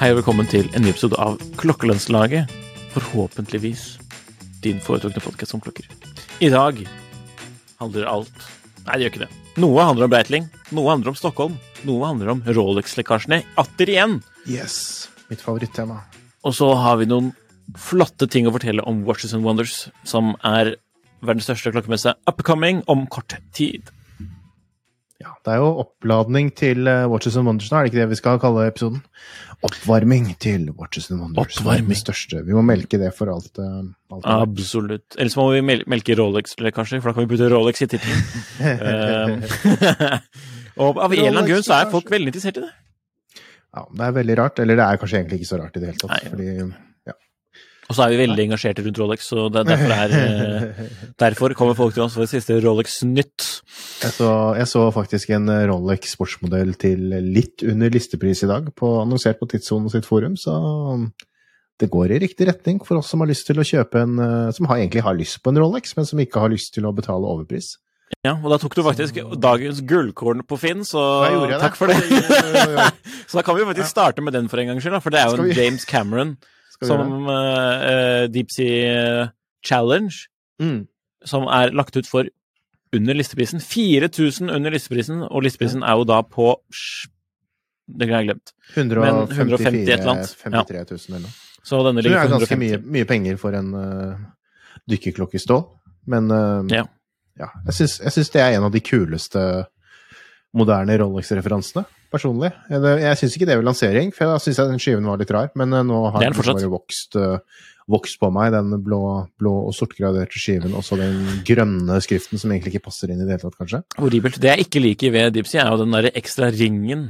Hei 0.00 0.14
og 0.14 0.22
velkommen 0.22 0.46
til 0.48 0.64
en 0.72 0.80
ny 0.80 0.94
episode 0.94 1.12
av 1.20 1.34
Klokkelønnslaget. 1.60 2.48
Forhåpentligvis 2.94 3.82
din 4.64 4.78
foretrukne 4.80 5.20
podkast 5.20 5.52
om 5.52 5.60
klokker. 5.60 5.84
I 6.40 6.48
dag 6.48 6.78
handler 7.82 8.06
alt 8.08 8.46
Nei, 8.86 8.94
det 8.94 9.02
gjør 9.02 9.12
ikke 9.12 9.22
det. 9.26 9.28
Noe 9.60 9.84
handler 9.84 10.06
om 10.06 10.14
Breitling, 10.14 10.46
noe 10.72 10.88
handler 10.88 11.12
om 11.12 11.18
Stockholm, 11.20 11.58
noe 11.84 12.08
handler 12.08 12.32
om 12.32 12.40
Rolex-lekkasjene 12.48 13.42
atter 13.60 13.92
igjen. 13.92 14.16
Yes. 14.48 14.78
Mitt 15.28 15.44
favorittema. 15.44 16.00
Og 16.48 16.56
så 16.56 16.70
har 16.80 16.96
vi 16.96 17.10
noen 17.12 17.34
flotte 17.76 18.24
ting 18.24 18.48
å 18.48 18.56
fortelle 18.56 18.88
om 18.88 19.04
Watches 19.04 19.36
and 19.36 19.44
Wonders, 19.44 19.90
som 20.08 20.32
er 20.40 20.78
verdens 21.20 21.44
største 21.50 21.76
klokkemesse 21.76 22.16
upcoming 22.32 22.80
om 22.88 23.04
kort 23.12 23.36
tid. 23.52 23.92
Ja, 25.20 25.34
det 25.44 25.52
er 25.52 25.60
jo 25.60 25.68
oppladning 25.82 26.48
til 26.56 26.88
eh, 26.88 27.04
Watches 27.10 27.36
and 27.36 27.48
Wonders 27.48 27.68
nå, 27.68 27.76
er 27.76 27.84
det 27.86 27.90
ikke 27.92 28.00
det 28.00 28.12
vi 28.14 28.18
skal 28.22 28.38
kalle 28.40 28.62
episoden? 28.70 29.02
Oppvarming 29.68 30.30
til 30.40 30.70
Watches 30.78 31.10
and 31.12 31.20
Wonders. 31.20 31.58
Oppvarming. 31.60 31.90
Det 31.92 31.98
største. 32.00 32.40
Vi 32.46 32.56
må 32.56 32.62
melke 32.64 32.96
det 33.02 33.10
for 33.12 33.28
alt. 33.28 33.60
eh, 33.60 33.82
alt. 34.14 34.24
Absolutt. 34.24 35.18
Ellers 35.20 35.36
må 35.36 35.50
vi 35.52 35.60
melke 35.60 36.16
Rolex, 36.16 36.56
kanskje, 36.56 37.02
for 37.02 37.10
da 37.10 37.18
kan 37.18 37.26
vi 37.26 37.32
putte 37.34 37.50
Rolex 37.52 37.84
i 37.84 37.90
tittelen. 37.92 38.22
Um, 38.64 39.34
og 40.86 41.02
av 41.04 41.12
en 41.12 41.18
eller 41.18 41.34
annen 41.34 41.50
grunn 41.52 41.66
så 41.68 41.76
er 41.82 41.92
folk 41.92 42.08
veldig 42.12 42.32
interessert 42.32 42.62
i 42.62 42.64
det. 42.64 42.72
Ja, 43.76 43.84
det 43.92 44.06
er 44.06 44.16
veldig 44.16 44.38
rart. 44.40 44.64
Eller 44.64 44.80
det 44.80 44.86
er 44.86 45.02
kanskje 45.02 45.20
egentlig 45.20 45.42
ikke 45.42 45.50
så 45.52 45.60
rart 45.60 45.76
i 45.76 45.82
det 45.84 45.92
hele 45.92 46.00
tatt. 46.00 46.16
Nei. 46.16 46.32
Fordi 46.32 46.50
Og 47.90 47.96
så 47.96 48.04
er 48.04 48.12
vi 48.12 48.20
veldig 48.20 48.44
engasjerte 48.46 48.84
rundt 48.86 48.98
Rolex, 49.02 49.24
så 49.32 49.48
derfor, 49.50 49.90
er, 49.90 50.12
eh, 50.14 50.90
derfor 51.22 51.54
kommer 51.58 51.74
folk 51.74 51.96
til 51.96 52.04
oss 52.04 52.14
for 52.14 52.22
det 52.22 52.30
siste 52.30 52.60
Rolex-nytt. 52.62 53.46
jeg, 54.04 54.12
så, 54.14 54.28
jeg 54.54 54.68
så 54.70 54.84
faktisk 54.94 55.32
en 55.34 55.50
eh, 55.50 55.64
Rolex 55.66 56.14
sportsmodell 56.14 56.76
til 56.78 57.02
litt 57.34 57.66
under 57.66 57.90
listepris 57.90 58.44
i 58.46 58.50
dag, 58.52 58.70
på, 58.78 58.92
annonsert 59.02 59.42
på 59.42 59.50
Tidssonen 59.50 59.90
sitt 59.90 60.06
forum, 60.06 60.38
så 60.38 60.54
det 61.80 61.90
går 61.90 62.14
i 62.14 62.22
riktig 62.22 62.46
retning 62.46 62.78
for 62.84 63.00
oss 63.00 63.10
som 63.10 63.24
har 63.24 63.30
lyst 63.30 63.48
til 63.48 63.58
å 63.58 63.66
kjøpe 63.66 64.02
en 64.04 64.18
eh, 64.20 64.50
Som 64.54 64.68
har, 64.70 64.78
egentlig 64.78 65.02
har 65.06 65.16
lyst 65.16 65.40
på 65.42 65.50
en 65.50 65.58
Rolex, 65.58 65.96
men 65.98 66.06
som 66.06 66.20
ikke 66.22 66.42
har 66.42 66.52
lyst 66.52 66.74
til 66.76 66.86
å 66.86 66.94
betale 66.94 67.26
overpris. 67.26 67.74
Ja, 68.26 68.36
og 68.36 68.50
da 68.52 68.58
tok 68.60 68.74
du 68.76 68.82
faktisk 68.84 69.18
dagens 69.40 69.80
gullkorn 69.86 70.42
på 70.46 70.58
Finn, 70.60 70.86
så 70.86 71.02
det. 71.50 71.58
takk 71.62 71.78
for 71.78 71.90
det. 71.90 71.98
Så 73.30 73.38
da 73.38 73.44
kan 73.46 73.54
vi 73.56 73.66
faktisk 73.68 73.90
starte 73.90 74.22
med 74.22 74.34
den 74.34 74.48
for 74.50 74.62
en 74.62 74.72
gangs 74.72 74.82
skyld, 74.82 74.98
for 75.02 75.14
det 75.14 75.22
er 75.22 75.30
jo 75.30 75.44
en 75.44 75.54
James 75.54 75.86
Cameron 75.86 76.34
som 76.86 77.26
uh, 77.28 78.26
Deep 78.32 78.50
Sea 78.54 79.30
Challenge, 79.66 80.14
Mm. 80.60 80.86
som 81.24 81.46
er 81.48 81.70
lagt 81.72 81.96
ut 81.96 82.06
for 82.06 82.26
under 82.92 83.14
listeprisen. 83.14 83.60
4000 83.60 84.50
under 84.52 84.70
listeprisen, 84.74 85.22
og 85.22 85.42
listeprisen 85.46 85.82
er 85.82 85.96
jo 85.96 86.04
da 86.04 86.20
på 86.22 86.50
Det 87.90 88.08
har 88.08 88.20
jeg 88.22 88.28
glemt. 88.28 88.52
154 88.76 89.38
150 89.40 89.80
et 89.88 89.98
eller 89.98 90.10
annet. 90.12 90.34
53 90.38 90.84
000 90.90 91.00
eller 91.08 91.24
noe. 91.24 91.32
Så 91.64 91.80
denne 91.84 92.02
Så 92.02 92.08
det 92.08 92.12
er 92.16 92.28
på 92.28 92.38
ganske 92.38 92.58
mye, 92.60 92.78
mye 92.78 93.04
penger 93.08 93.36
for 93.40 93.56
en 93.56 93.74
uh, 93.74 95.38
stål. 95.38 95.64
Men 96.06 96.30
uh, 96.30 96.62
Ja. 96.70 96.84
ja, 97.38 97.48
jeg 97.66 97.74
syns 97.74 98.30
det 98.30 98.40
er 98.40 98.56
en 98.58 98.64
av 98.64 98.72
de 98.72 98.80
kuleste 98.80 99.66
moderne 100.54 100.96
Rolex-referansene, 100.98 101.84
personlig. 102.12 102.50
Jeg, 102.70 103.18
syns 103.20 103.36
ikke 103.36 103.48
det 103.48 103.56
ved 103.60 103.66
lansering, 103.68 104.12
for 104.14 104.30
da 104.30 104.40
syns 104.42 104.58
jeg 104.60 104.70
den 104.70 104.82
skiven 104.82 105.08
var 105.08 105.20
litt 105.20 105.32
rar. 105.34 105.50
Men 105.58 105.74
eh, 105.76 105.84
nå 105.86 106.00
har 106.14 106.24
den 106.24 106.36
fortsatt. 106.36 106.66
vokst, 106.72 107.16
eh, 107.18 107.62
vokst 107.90 108.20
på 108.22 108.30
meg, 108.34 108.50
den 108.54 108.74
blå, 108.84 109.00
blå 109.40 109.54
og 109.68 109.74
sortgraderte 109.76 110.40
skiven. 110.40 110.74
Også 110.78 110.98
den 111.00 111.22
grønne 111.46 112.00
skriften 112.04 112.40
som 112.40 112.52
egentlig 112.52 112.74
ikke 112.74 112.86
passer 112.88 113.12
inn 113.12 113.22
i 113.22 113.26
det 113.28 113.36
hele 113.36 113.44
tatt, 113.46 113.58
kanskje. 113.60 113.82
Horribelt. 113.98 114.40
Det 114.42 114.52
jeg 114.52 114.66
ikke 114.66 114.84
liker 114.84 115.14
ved 115.16 115.34
Dipsy, 115.38 115.58
er 115.62 115.72
jo 115.72 115.80
den 115.82 115.96
derre 115.96 116.12
ekstra 116.18 116.50
ringen. 116.54 117.08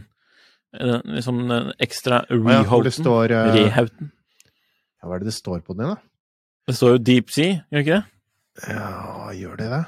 Den, 0.77 1.01
liksom 1.17 1.45
den 1.51 1.73
ekstra 1.83 2.23
rehouten. 2.31 3.09
Ja, 3.11 3.43
uh, 3.43 3.55
Rehouten. 3.57 4.13
ja, 5.01 5.09
Hva 5.09 5.17
er 5.17 5.25
det 5.25 5.33
det 5.33 5.39
står 5.41 5.65
på 5.67 5.75
den, 5.75 5.97
da? 5.97 5.99
Det 6.71 6.77
står 6.79 6.95
jo 6.95 7.01
Deep 7.09 7.33
Sea, 7.35 7.65
gjør 7.73 7.83
ikke 7.83 7.97
det? 7.97 8.05
Ja, 8.71 9.33
gjør 9.35 9.57
det 9.59 9.71
det? 9.73 9.81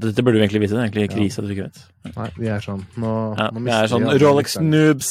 Dette 0.00 0.22
burde 0.24 0.38
du 0.38 0.42
egentlig 0.46 0.60
vite. 0.62 0.72
Det 0.74 0.80
er 0.80 0.88
egentlig 0.88 1.10
krise 1.12 1.38
at 1.42 1.46
du 1.48 1.52
ikke 1.54 1.68
vet. 1.68 1.80
Nei, 2.16 2.28
vi 2.38 2.46
er 2.48 2.60
sånn 2.64 2.82
Nå, 2.96 3.12
Ja, 3.38 3.50
nå 3.52 3.60
mister 3.60 3.82
er 3.84 3.90
sånn 3.92 4.06
vi 4.08 4.18
Rolex-noobs! 4.24 5.10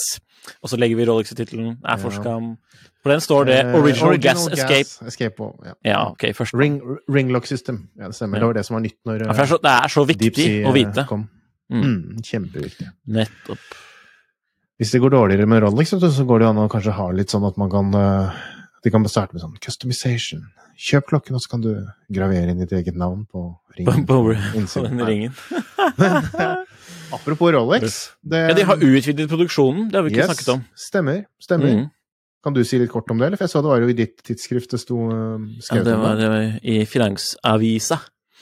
og 0.63 0.69
så 0.71 0.77
legger 0.81 0.97
vi 0.97 1.05
Rolex 1.05 1.31
i 1.31 1.35
tittelen. 1.37 1.77
Er 1.85 1.97
for 2.01 2.09
Ja. 2.11 2.21
skam. 2.21 2.57
På 3.03 3.09
den 3.09 3.19
står 3.21 3.45
det 3.45 3.59
Eh, 3.65 3.75
Original, 3.75 4.17
Gas 4.17 4.47
Escape. 4.47 5.07
Escape 5.07 5.37
ja. 5.65 5.73
Ja, 5.85 5.99
ok, 6.11 6.33
først. 6.33 6.53
Ring, 6.57 6.79
ringlock 7.09 7.45
system. 7.45 7.89
Ja, 7.97 8.07
det 8.07 8.15
stemmer. 8.15 8.37
Ja. 8.37 8.39
Det 8.39 8.47
var 8.47 8.53
det 8.53 8.65
som 8.65 8.73
var 8.75 8.81
nytt 8.81 8.97
når 9.05 9.19
Ja, 9.25 9.33
for 9.33 9.33
det, 9.33 9.39
er 9.41 9.55
så, 9.55 9.61
det 9.61 9.71
er 9.71 9.87
så 9.87 10.05
viktig 10.07 10.35
Sea 10.35 10.65
å 10.65 10.69
eh, 10.69 10.73
vite. 10.73 11.05
kom. 11.07 11.29
Mm. 11.71 11.83
Mm, 11.83 12.21
kjempeviktig. 12.21 12.87
Nettopp. 13.07 13.59
Hvis 14.79 14.91
det 14.91 15.01
går 15.01 15.09
dårligere 15.13 15.45
med 15.47 15.61
Rolex, 15.61 15.89
så 15.93 16.25
går 16.25 16.39
det 16.39 16.47
an 16.47 16.57
å 16.57 16.69
kanskje 16.69 16.91
ha 16.97 17.11
litt 17.11 17.29
sånn 17.29 17.45
at 17.47 17.57
man 17.57 17.69
kan 17.69 17.93
eh, 17.93 18.31
De 18.81 18.91
kan 18.93 19.05
starte 19.09 19.35
med 19.35 19.43
sånn 19.43 19.57
customization. 19.61 20.47
Kjøp 20.81 21.11
klokken, 21.11 21.37
og 21.37 21.43
så 21.43 21.51
kan 21.51 21.61
du 21.61 21.71
gravere 22.13 22.53
inn 22.53 22.61
ditt 22.63 22.73
eget 22.73 22.97
navn 22.97 23.27
på 23.29 23.51
ringen. 23.77 24.05
på, 24.09 24.19
på 24.25 24.65
på 24.65 24.83
den 24.87 25.05
ringen. 25.05 25.33
Apropos 27.11 27.51
Rolex 27.51 27.97
det, 28.23 28.39
Ja, 28.49 28.53
de 28.55 28.63
har 28.63 28.79
utvidet 28.79 29.27
produksjonen. 29.29 29.89
Det 29.91 29.99
har 29.99 30.05
vi 30.05 30.13
ikke 30.13 30.23
yes, 30.23 30.31
snakket 30.31 30.53
om. 30.53 30.63
Stemmer. 30.79 31.25
Stemmer. 31.43 31.73
Mm. 31.75 31.89
Kan 32.41 32.55
du 32.55 32.63
si 32.65 32.79
litt 32.81 32.89
kort 32.89 33.11
om 33.13 33.19
det, 33.19 33.27
eller? 33.27 33.37
For 33.37 33.45
jeg 33.45 33.53
så 33.53 33.61
det 33.61 33.69
var 33.69 33.83
jo 33.83 33.91
i 33.91 33.97
ditt 33.97 34.23
tidsskrift 34.25 34.71
det 34.73 34.79
sto 34.81 34.97
skrevet 35.61 35.83
Ja, 35.83 35.83
det 35.91 35.97
var, 35.99 36.15
det. 36.15 36.23
det 36.23 36.31
var 36.31 36.71
i 36.73 36.77
Finansavisa. 36.89 37.99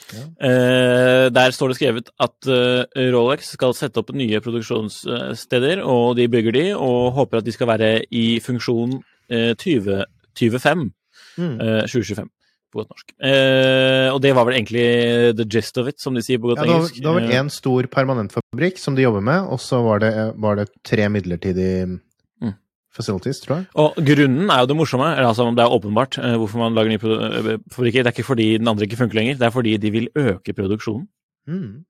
Ja. 0.09 0.23
Eh, 0.47 1.25
der 1.33 1.51
står 1.53 1.71
det 1.71 1.77
skrevet 1.77 2.07
at 2.23 2.47
uh, 2.49 2.85
Rolex 3.13 3.51
skal 3.57 3.75
sette 3.77 4.01
opp 4.01 4.13
nye 4.15 4.39
produksjonssteder, 4.41 5.83
og 5.83 6.15
de 6.17 6.29
bygger 6.31 6.55
de, 6.55 6.63
og 6.77 7.11
håper 7.17 7.41
at 7.41 7.49
de 7.49 7.53
skal 7.53 7.69
være 7.69 7.91
i 8.15 8.39
funksjon 8.43 8.95
uh, 9.01 9.51
20, 9.59 9.99
25, 10.35 10.91
Mm. 11.37 11.55
eh, 11.61 11.81
2025 11.87 12.29
på 12.71 12.77
godt 12.83 12.89
norsk. 12.91 13.13
Eh, 13.23 14.09
og 14.13 14.21
det 14.21 14.33
var 14.35 14.45
vel 14.45 14.55
egentlig 14.59 15.35
the 15.37 15.45
gist 15.45 15.77
of 15.77 15.87
it, 15.87 15.99
som 15.99 16.13
de 16.13 16.21
sier 16.21 16.37
på 16.37 16.49
godt 16.51 16.59
Ja, 16.65 16.65
engelsk. 16.73 16.95
det 16.95 17.05
var 17.05 17.15
vel 17.19 17.29
Eh, 17.31 17.39
én 17.41 17.49
stor 17.49 17.83
permanentfabrikk 17.87 18.77
som 18.77 18.95
de 18.95 19.01
jobber 19.03 19.21
med, 19.21 19.41
og 19.49 19.57
så 19.59 19.81
var 19.83 19.99
det, 19.99 20.13
var 20.37 20.55
det 20.55 20.67
tre 20.83 21.07
midlertidige 21.09 21.99
Mm. 22.41 22.53
facilities, 22.93 23.39
tror 23.41 23.57
jeg. 23.57 23.67
Og 23.75 23.95
grunnen 23.95 24.49
er 24.49 24.59
jo 24.61 24.65
det 24.67 24.77
morsomme, 24.77 25.15
eller 25.17 25.29
altså 25.29 25.49
det 25.55 25.63
er 25.63 25.69
åpenbart 25.79 26.17
eh, 26.19 26.35
hvorfor 26.37 26.57
man 26.57 26.75
lager 26.75 26.89
nye 26.89 27.59
fabrikker. 27.71 28.03
Det 28.03 28.07
er 28.07 28.11
ikke 28.17 28.25
fordi 28.25 28.57
den 28.57 28.67
andre 28.67 28.85
ikke 28.85 28.97
funker 28.97 29.15
lenger, 29.15 29.33
det 29.37 29.43
er 29.47 29.51
fordi 29.51 29.77
de 29.77 29.91
vil 29.91 30.07
øke 30.15 30.53
produksjonen. 30.53 31.07
Mm. 31.47 31.85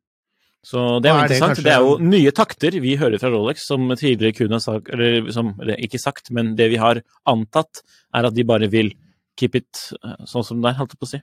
Så 0.62 1.02
det 1.02 1.08
er 1.10 1.14
jo 1.14 1.20
er 1.24 1.28
det 1.28 1.38
interessant. 1.38 1.58
kanskje- 1.58 1.64
Det 1.64 1.74
er 1.74 1.80
jo 1.86 1.98
nye 2.04 2.32
takter 2.36 2.72
vi 2.82 2.96
hører 2.98 3.18
fra 3.20 3.30
Rolex, 3.32 3.66
som 3.66 3.88
tidligere 3.96 4.36
kun 4.36 4.52
har 4.52 4.60
sagt 4.60 4.90
Eller, 4.92 5.32
som, 5.32 5.54
ikke 5.56 6.00
sagt, 6.00 6.32
men 6.32 6.56
det 6.56 6.70
vi 6.70 6.76
har 6.78 7.02
antatt, 7.26 7.82
er 8.14 8.26
at 8.26 8.34
de 8.34 8.44
bare 8.44 8.68
vil 8.70 8.92
keep 9.38 9.56
it 9.56 9.94
eh, 10.04 10.16
sånn 10.28 10.44
som 10.44 10.62
det 10.62 10.74
er, 10.74 10.78
holdt 10.82 10.92
jeg 10.92 11.00
på 11.00 11.08
å 11.08 11.14
si. 11.14 11.22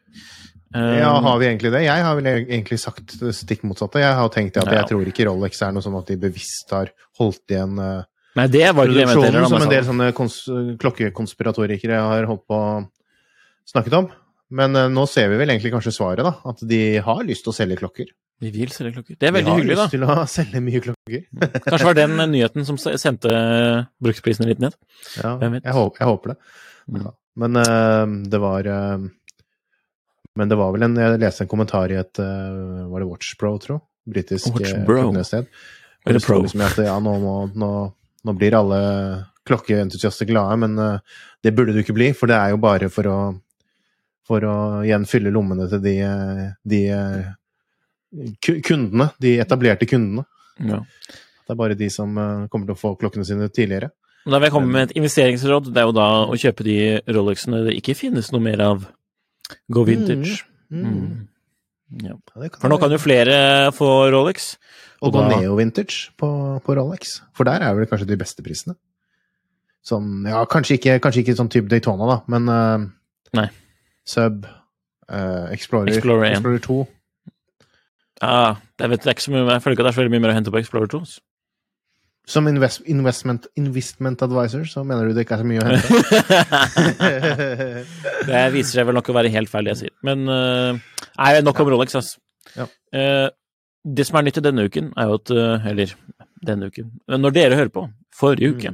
Eh, 0.74 0.98
Ja, 1.02 1.20
har 1.20 1.38
vi 1.38 1.46
egentlig 1.46 1.70
det? 1.70 1.82
Jeg 1.84 2.02
har 2.02 2.14
vel 2.16 2.24
egentlig 2.48 2.78
sagt 2.80 3.18
det 3.20 3.34
stikk 3.36 3.62
motsatte. 3.62 4.00
Jeg 4.00 4.14
har 4.14 4.28
tenkt 4.30 4.56
at 4.56 4.64
Ja. 4.72 4.80
jeg 4.80 4.88
tror 4.88 5.04
ikke 5.06 5.26
Rolex 5.28 5.60
er 5.62 5.72
noe 5.72 5.82
sånn 5.82 5.98
at 5.98 6.06
de 6.06 6.16
bevisst 6.16 6.70
har 6.70 6.88
holdt 7.18 7.44
igjen 7.48 7.78
eh, 7.78 8.04
Nei, 8.36 8.46
det 8.48 8.74
var 8.74 8.86
ikke 8.86 8.94
det 8.94 9.06
produksjonen, 9.08 9.32
da, 9.42 9.48
som 9.48 9.62
en 9.62 9.68
del 9.68 9.84
sånn- 9.84 9.96
sånne 10.00 10.12
kons 10.14 10.44
klokkekonspiratorikere 10.80 12.00
har 12.00 12.26
holdt 12.28 12.46
på 12.48 12.88
snakket 13.68 13.92
om. 13.98 14.10
Men 14.50 14.72
nå 14.94 15.06
ser 15.08 15.28
vi 15.28 15.36
vel 15.40 15.48
egentlig 15.50 15.72
kanskje 15.72 15.92
svaret, 15.96 16.22
da. 16.22 16.34
At 16.46 16.60
de 16.66 16.98
har 17.02 17.22
lyst 17.24 17.44
til 17.44 17.52
å 17.52 17.56
selge 17.56 17.78
klokker. 17.80 18.06
Vi 18.42 18.50
vil 18.52 18.72
selge 18.72 18.92
klokker. 18.98 19.16
Det 19.16 19.28
er 19.30 19.32
veldig 19.32 19.52
hyggelig, 19.56 19.76
da. 19.78 19.84
Vi 19.88 19.96
har 19.96 19.96
lyst 19.96 19.96
til 19.96 20.04
å 20.04 20.24
selge 20.28 20.60
mye 20.64 20.80
klokker. 20.84 21.22
Kanskje 21.64 21.86
var 21.88 21.96
den 21.96 22.16
nyheten 22.32 22.66
som 22.68 22.78
sendte 22.80 23.30
bruksprisen 24.04 24.48
litt 24.48 24.60
ned. 24.60 24.76
Ja, 25.16 25.36
jeg, 25.40 25.72
håper, 25.72 26.02
jeg 26.02 26.10
håper 26.10 26.34
det. 26.34 26.36
Mm. 26.92 27.06
Men 27.42 27.60
uh, 27.60 28.04
det 28.30 28.40
var 28.40 28.68
uh, 28.70 29.06
Men 30.38 30.50
det 30.52 30.58
var 30.60 30.70
vel 30.70 30.84
en 30.86 30.92
Jeg 31.00 31.18
leste 31.18 31.42
en 31.42 31.50
kommentar 31.50 31.90
i 31.90 31.96
et 31.98 32.20
uh, 32.22 32.84
Var 32.92 33.02
det 33.02 33.08
Watchbro, 33.08 33.50
tro? 33.58 33.80
Britisk 34.06 34.54
klokkenested. 34.54 35.48
Eller 36.06 36.22
Pro. 36.22 36.38
liksom 36.44 36.62
at 36.62 36.78
ja, 36.78 36.94
nå, 37.02 37.16
må, 37.18 37.34
nå, 37.58 37.70
nå 38.22 38.34
blir 38.38 38.54
alle 38.54 38.78
klokkeentusiaster 39.46 40.28
glade, 40.28 40.54
men 40.62 40.76
det 41.42 41.50
burde 41.54 41.74
du 41.74 41.80
ikke 41.80 41.94
bli, 41.96 42.12
for 42.14 42.30
det 42.30 42.36
er 42.38 42.52
jo 42.52 42.60
bare 42.62 42.86
for 42.90 43.08
å 43.10 43.16
for 44.26 44.46
å 44.46 44.54
igjen 44.86 45.06
fylle 45.10 45.32
lommene 45.34 45.66
til 45.70 45.82
de, 45.82 45.96
de 46.66 46.80
kundene, 48.66 49.10
de 49.22 49.36
etablerte 49.42 49.88
kundene. 49.88 50.26
Ja. 50.62 50.80
Det 51.46 51.54
er 51.54 51.58
bare 51.60 51.76
de 51.78 51.88
som 51.92 52.16
eh, 52.18 52.46
kommer 52.50 52.66
til 52.70 52.74
å 52.76 52.80
få 52.80 52.94
klokkene 52.98 53.26
sine 53.28 53.48
tidligere. 53.52 53.92
Da 54.26 54.40
vil 54.40 54.48
jeg 54.48 54.54
komme 54.56 54.72
med 54.74 54.88
et 54.88 54.96
investeringsråd. 54.98 55.70
Det 55.70 55.82
er 55.82 55.86
jo 55.86 55.94
da 55.94 56.08
å 56.26 56.34
kjøpe 56.40 56.64
de 56.66 56.76
Rolexene 57.14 57.62
det 57.68 57.76
ikke 57.78 57.94
finnes 57.94 58.32
noe 58.34 58.42
mer 58.42 58.62
av. 58.64 58.88
Go 59.70 59.84
vintage. 59.86 60.40
Mm. 60.74 60.82
Mm. 60.82 61.28
Ja. 62.02 62.16
Ja, 62.34 62.48
For 62.58 62.66
nå 62.72 62.80
kan 62.82 62.90
jo 62.90 62.98
flere 62.98 63.36
få 63.74 64.10
Rolex. 64.10 64.56
Og 65.06 65.12
gå 65.14 65.22
da- 65.22 65.38
neo 65.38 65.54
vintage 65.54 66.10
på, 66.18 66.28
på 66.66 66.74
Rolex. 66.74 67.20
For 67.36 67.46
der 67.46 67.62
er 67.62 67.76
vel 67.78 67.86
kanskje 67.86 68.08
de 68.10 68.18
beste 68.18 68.42
prisene. 68.42 68.74
Sånn, 69.86 70.26
ja, 70.26 70.40
kanskje 70.50 70.80
ikke, 70.80 70.96
kanskje 70.98 71.22
ikke 71.22 71.36
sånn 71.38 71.50
type 71.52 71.70
Daytona, 71.70 72.08
da, 72.10 72.16
men 72.26 72.48
uh. 72.50 73.46
Sub, 74.06 74.42
uh, 74.46 75.46
Explorer, 75.54 75.92
Explorer 75.92 76.32
Explorer 76.32 76.58
2. 76.64 76.78
Ja, 78.22 78.56
jeg 78.80 78.92
vet 78.92 79.02
det 79.04 79.10
er 79.10 79.16
ikke 79.16 79.26
så 79.26 79.32
mye, 79.34 79.46
jeg 79.50 79.62
føler 79.64 79.76
ikke 79.76 79.84
at 79.84 79.88
det 79.88 79.92
er 79.92 79.96
så 79.96 80.02
veldig 80.02 80.14
mye 80.14 80.24
mer 80.24 80.32
å 80.32 80.36
hente 80.38 80.52
på 80.54 80.60
Explorer 80.60 80.92
2. 80.92 81.00
Som 82.26 82.48
invest, 82.50 82.80
investment, 82.90 83.46
investment 83.60 84.22
advisor 84.26 84.64
så 84.66 84.82
mener 84.82 85.06
du 85.06 85.14
det 85.14 85.26
ikke 85.26 85.36
er 85.36 85.42
så 85.44 85.46
mye 85.46 85.62
å 85.62 85.66
hente? 85.68 85.88
det 88.30 88.40
viser 88.56 88.80
seg 88.80 88.88
vel 88.88 88.98
nok 88.98 89.12
å 89.12 89.16
være 89.20 89.30
helt 89.36 89.52
feil, 89.52 89.68
det 89.68 89.76
jeg 89.76 89.82
sier. 89.84 89.94
Men 90.06 90.24
uh, 90.26 90.72
Nei, 91.20 91.30
nok 91.46 91.62
om 91.62 91.70
Rolex, 91.74 91.94
altså. 92.00 92.18
Ja. 92.56 92.66
Uh, 92.96 93.28
det 93.86 94.08
som 94.08 94.18
er 94.18 94.26
nytt 94.26 94.40
i 94.40 94.46
denne 94.48 94.66
uken, 94.66 94.90
er 94.98 95.10
jo 95.10 95.20
at 95.20 95.30
uh, 95.34 95.66
Eller 95.70 95.92
denne 96.46 96.68
uken 96.70 96.88
Når 97.10 97.34
dere 97.34 97.58
hører 97.58 97.72
på, 97.74 97.84
forrige 98.14 98.54
uke, 98.56 98.72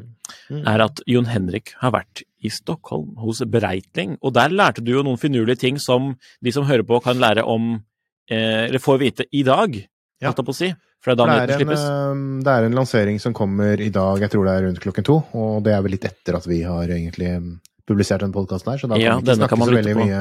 Mm. 0.51 0.63
er 0.69 0.83
at 0.85 1.01
Jon 1.09 1.29
Henrik 1.31 1.73
har 1.81 1.95
vært 1.95 2.23
i 2.43 2.51
Stockholm 2.53 3.17
hos 3.23 3.43
Breitling. 3.49 4.17
Og 4.23 4.35
der 4.37 4.53
lærte 4.53 4.85
du 4.85 4.93
jo 4.95 5.05
noen 5.07 5.21
finurlige 5.21 5.63
ting 5.65 5.81
som 5.81 6.15
de 6.43 6.53
som 6.55 6.67
hører 6.69 6.87
på, 6.87 7.01
kan 7.05 7.21
lære 7.21 7.45
om 7.49 7.83
Eller 8.31 8.79
får 8.79 8.99
vite 9.03 9.25
i 9.33 9.43
dag, 9.43 9.75
holdt 10.23 10.39
jeg 10.39 10.47
på 10.47 10.55
å 10.55 10.57
si. 10.57 10.71
For 11.03 11.11
det 11.11 11.17
er 11.19 11.19
da 11.19 11.27
nyheten 11.33 11.59
slippes. 11.59 11.81
eh, 11.83 12.23
det 12.47 12.53
er 12.53 12.65
en 12.69 12.77
lansering 12.79 13.17
som 13.21 13.35
kommer 13.35 13.81
i 13.83 13.89
dag, 13.91 14.21
jeg 14.23 14.31
tror 14.31 14.45
det 14.47 14.53
er 14.55 14.63
rundt 14.69 14.81
klokken 14.81 15.05
to. 15.05 15.17
Og 15.35 15.63
det 15.67 15.73
er 15.75 15.83
vel 15.83 15.91
litt 15.97 16.05
etter 16.07 16.37
at 16.39 16.47
vi 16.47 16.61
har 16.63 16.87
egentlig 16.87 17.31
eh, 17.35 17.41
publisert 17.89 18.23
den 18.23 18.33
podkasten 18.33 18.71
her, 18.71 18.79
så 18.79 18.87
da 18.89 18.95
kan 18.95 19.03
Ja, 19.03 19.17
vi 19.19 19.27
ikke 19.27 19.41
snakke 19.41 19.59
så 19.67 19.75
veldig 19.75 19.95
på. 19.99 20.05
mye 20.07 20.21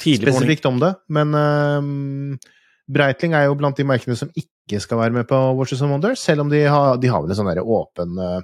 Tidlig 0.00 0.32
spesifikt 0.32 0.64
morning. 0.64 0.78
om 0.78 0.80
det. 0.80 0.92
Men 1.08 1.34
uh, 1.34 2.38
Breitling 2.88 3.34
er 3.36 3.44
jo 3.50 3.56
blant 3.60 3.76
de 3.76 3.84
merkene 3.84 4.16
som 4.16 4.30
ikke 4.38 4.80
skal 4.80 4.98
være 5.02 5.12
med 5.18 5.26
på 5.28 5.36
Watches 5.58 5.82
and 5.84 5.90
Wonders, 5.92 6.22
selv 6.24 6.40
om 6.46 6.48
de 6.52 6.62
har, 6.64 6.96
de 6.96 7.08
har 7.12 7.20
vel 7.24 7.30
en 7.34 7.36
sånn 7.42 7.50
der 7.52 7.60
åpen 7.64 8.16
eh, 8.18 8.40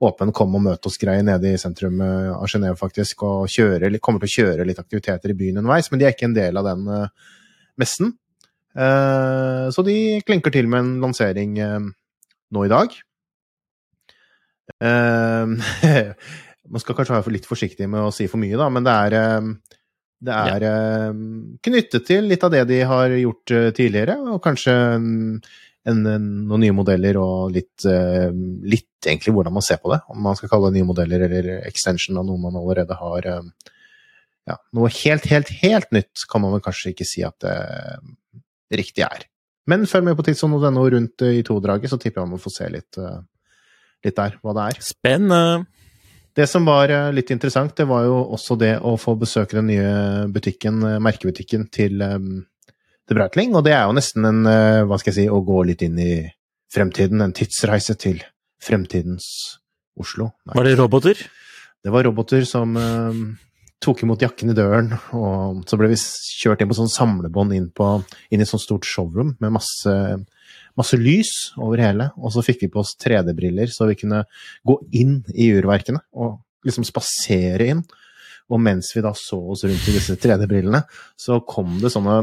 Åpen 0.00 0.30
kom 0.30 0.52
og 0.54 0.62
møt 0.62 0.86
oss-greie 0.86 1.24
nede 1.26 1.50
i 1.50 1.58
sentrum 1.58 1.96
eh, 2.04 2.28
av 2.36 2.44
Genéve, 2.46 2.76
faktisk, 2.78 3.24
og 3.26 3.48
kjører, 3.50 3.96
kommer 3.98 4.20
til 4.22 4.28
å 4.28 4.34
kjøre 4.36 4.66
litt 4.68 4.78
aktiviteter 4.78 5.32
i 5.32 5.34
byen 5.34 5.58
underveis, 5.58 5.88
men 5.90 5.98
de 5.98 6.06
er 6.06 6.12
ikke 6.14 6.28
en 6.28 6.36
del 6.36 6.60
av 6.60 6.68
den 6.68 6.84
eh, 6.94 7.08
messen. 7.80 8.16
Eh, 8.78 9.66
så 9.74 9.84
de 9.86 9.96
klinker 10.26 10.54
til 10.54 10.68
med 10.70 10.84
en 10.84 10.90
lansering 11.02 11.58
eh, 11.62 11.78
nå 12.54 12.64
i 12.66 12.72
dag. 12.72 12.98
Eh, 14.78 15.54
man 16.72 16.84
skal 16.84 16.98
kanskje 16.98 17.16
være 17.16 17.34
litt 17.34 17.48
forsiktig 17.48 17.88
med 17.90 18.08
å 18.08 18.14
si 18.14 18.28
for 18.30 18.40
mye, 18.40 18.58
da, 18.60 18.68
men 18.72 18.86
det 18.86 18.96
er, 19.06 19.46
det 20.28 20.34
er 20.34 20.66
ja. 20.66 20.74
knyttet 21.64 22.04
til 22.06 22.28
litt 22.28 22.44
av 22.44 22.52
det 22.52 22.66
de 22.68 22.82
har 22.90 23.14
gjort 23.16 23.54
tidligere, 23.78 24.18
og 24.34 24.42
kanskje 24.44 24.74
en, 24.98 25.08
en, 25.88 26.02
en, 26.12 26.28
noen 26.50 26.66
nye 26.66 26.76
modeller 26.76 27.16
og 27.22 27.56
litt, 27.56 27.88
litt 27.88 29.08
egentlig 29.08 29.32
hvordan 29.32 29.56
man 29.56 29.64
ser 29.64 29.80
på 29.80 29.94
det. 29.94 30.02
Om 30.12 30.20
man 30.28 30.36
skal 30.36 30.52
kalle 30.52 30.68
det 30.68 30.76
nye 30.76 30.90
modeller 30.90 31.24
eller 31.24 31.50
extension 31.70 32.20
av 32.20 32.28
noe 32.28 32.42
man 32.42 32.60
allerede 32.60 33.00
har 33.00 33.30
ja, 34.48 34.56
Noe 34.76 34.90
helt, 35.02 35.26
helt, 35.28 35.50
helt 35.62 35.90
nytt 35.94 36.24
kan 36.30 36.42
man 36.44 36.54
vel 36.56 36.64
kanskje 36.64 36.94
ikke 36.94 37.06
si 37.08 37.24
at 37.26 37.36
det 37.44 37.56
riktig 38.80 39.04
er. 39.06 39.26
Men 39.68 39.84
følg 39.88 40.06
med 40.08 40.16
på 40.16 40.24
tidssonen.no 40.24 40.84
rundt 40.94 41.24
eh, 41.26 41.40
i 41.40 41.44
todraget, 41.44 41.92
så 41.92 41.98
tipper 42.00 42.22
jeg 42.22 42.30
man 42.30 42.40
får 42.40 42.54
se 42.54 42.68
litt, 42.72 43.00
eh, 43.00 43.18
litt 44.06 44.16
der 44.16 44.38
hva 44.40 44.54
det 44.56 44.68
er. 44.70 44.80
Spennende. 44.84 45.66
Det 46.38 46.46
som 46.48 46.64
var 46.68 46.92
eh, 46.94 47.10
litt 47.12 47.32
interessant, 47.34 47.74
det 47.76 47.88
var 47.90 48.06
jo 48.06 48.16
også 48.36 48.56
det 48.60 48.74
å 48.80 48.94
få 49.00 49.16
besøke 49.20 49.58
den 49.58 49.68
nye 49.72 49.92
butikken, 50.32 50.80
eh, 50.86 51.00
merkebutikken 51.04 51.68
til, 51.74 52.00
The 52.00 52.44
til 53.08 53.20
Breitling. 53.20 53.54
Og 53.58 53.64
det 53.66 53.74
er 53.76 53.84
jo 53.88 53.96
nesten 53.96 54.28
en, 54.28 54.40
eh, 54.48 54.84
hva 54.88 55.00
skal 55.00 55.12
jeg 55.12 55.18
si, 55.20 55.28
å 55.32 55.44
gå 55.44 55.64
litt 55.68 55.84
inn 55.84 56.00
i 56.00 56.12
fremtiden. 56.72 57.24
En 57.24 57.36
tidsreise 57.36 57.96
til 58.00 58.22
fremtidens 58.62 59.28
Oslo. 59.98 60.32
Nei, 60.46 60.56
Var 60.56 60.68
det 60.68 60.78
roboter? 60.78 61.28
det 61.84 61.92
var 61.94 62.04
roboter 62.04 62.44
som 62.44 62.76
eh, 62.76 63.20
tok 63.82 64.02
imot 64.02 64.22
jakken 64.22 64.50
i 64.50 64.56
døren, 64.56 64.90
og 65.14 65.62
så 65.70 65.78
ble 65.78 65.92
vi 65.92 65.98
kjørt 65.98 66.62
inn 66.62 66.70
på 66.70 66.76
sånn 66.78 66.90
samlebånd 66.90 67.54
inn, 67.54 67.68
på, 67.70 67.90
inn 68.30 68.42
i 68.42 68.46
et 68.46 68.50
sånt 68.50 68.64
stort 68.64 68.88
showroom 68.88 69.36
med 69.42 69.54
masse, 69.54 69.94
masse 70.78 70.98
lys 70.98 71.32
over 71.60 71.82
hele, 71.82 72.08
og 72.18 72.34
så 72.34 72.42
fikk 72.46 72.64
vi 72.64 72.72
på 72.74 72.82
oss 72.82 72.96
3D-briller, 72.98 73.70
så 73.70 73.86
vi 73.90 73.98
kunne 74.00 74.24
gå 74.66 74.78
inn 74.98 75.20
i 75.34 75.50
urverkene 75.54 76.02
og 76.18 76.40
liksom 76.66 76.86
spasere 76.86 77.70
inn. 77.74 77.84
Og 78.48 78.60
mens 78.64 78.90
vi 78.96 79.04
da 79.04 79.12
så 79.16 79.38
oss 79.52 79.66
rundt 79.68 79.88
i 79.90 79.94
disse 79.94 80.16
3D-brillene, 80.18 80.80
så 81.20 81.38
kom 81.46 81.76
det 81.82 81.92
sånne 81.92 82.22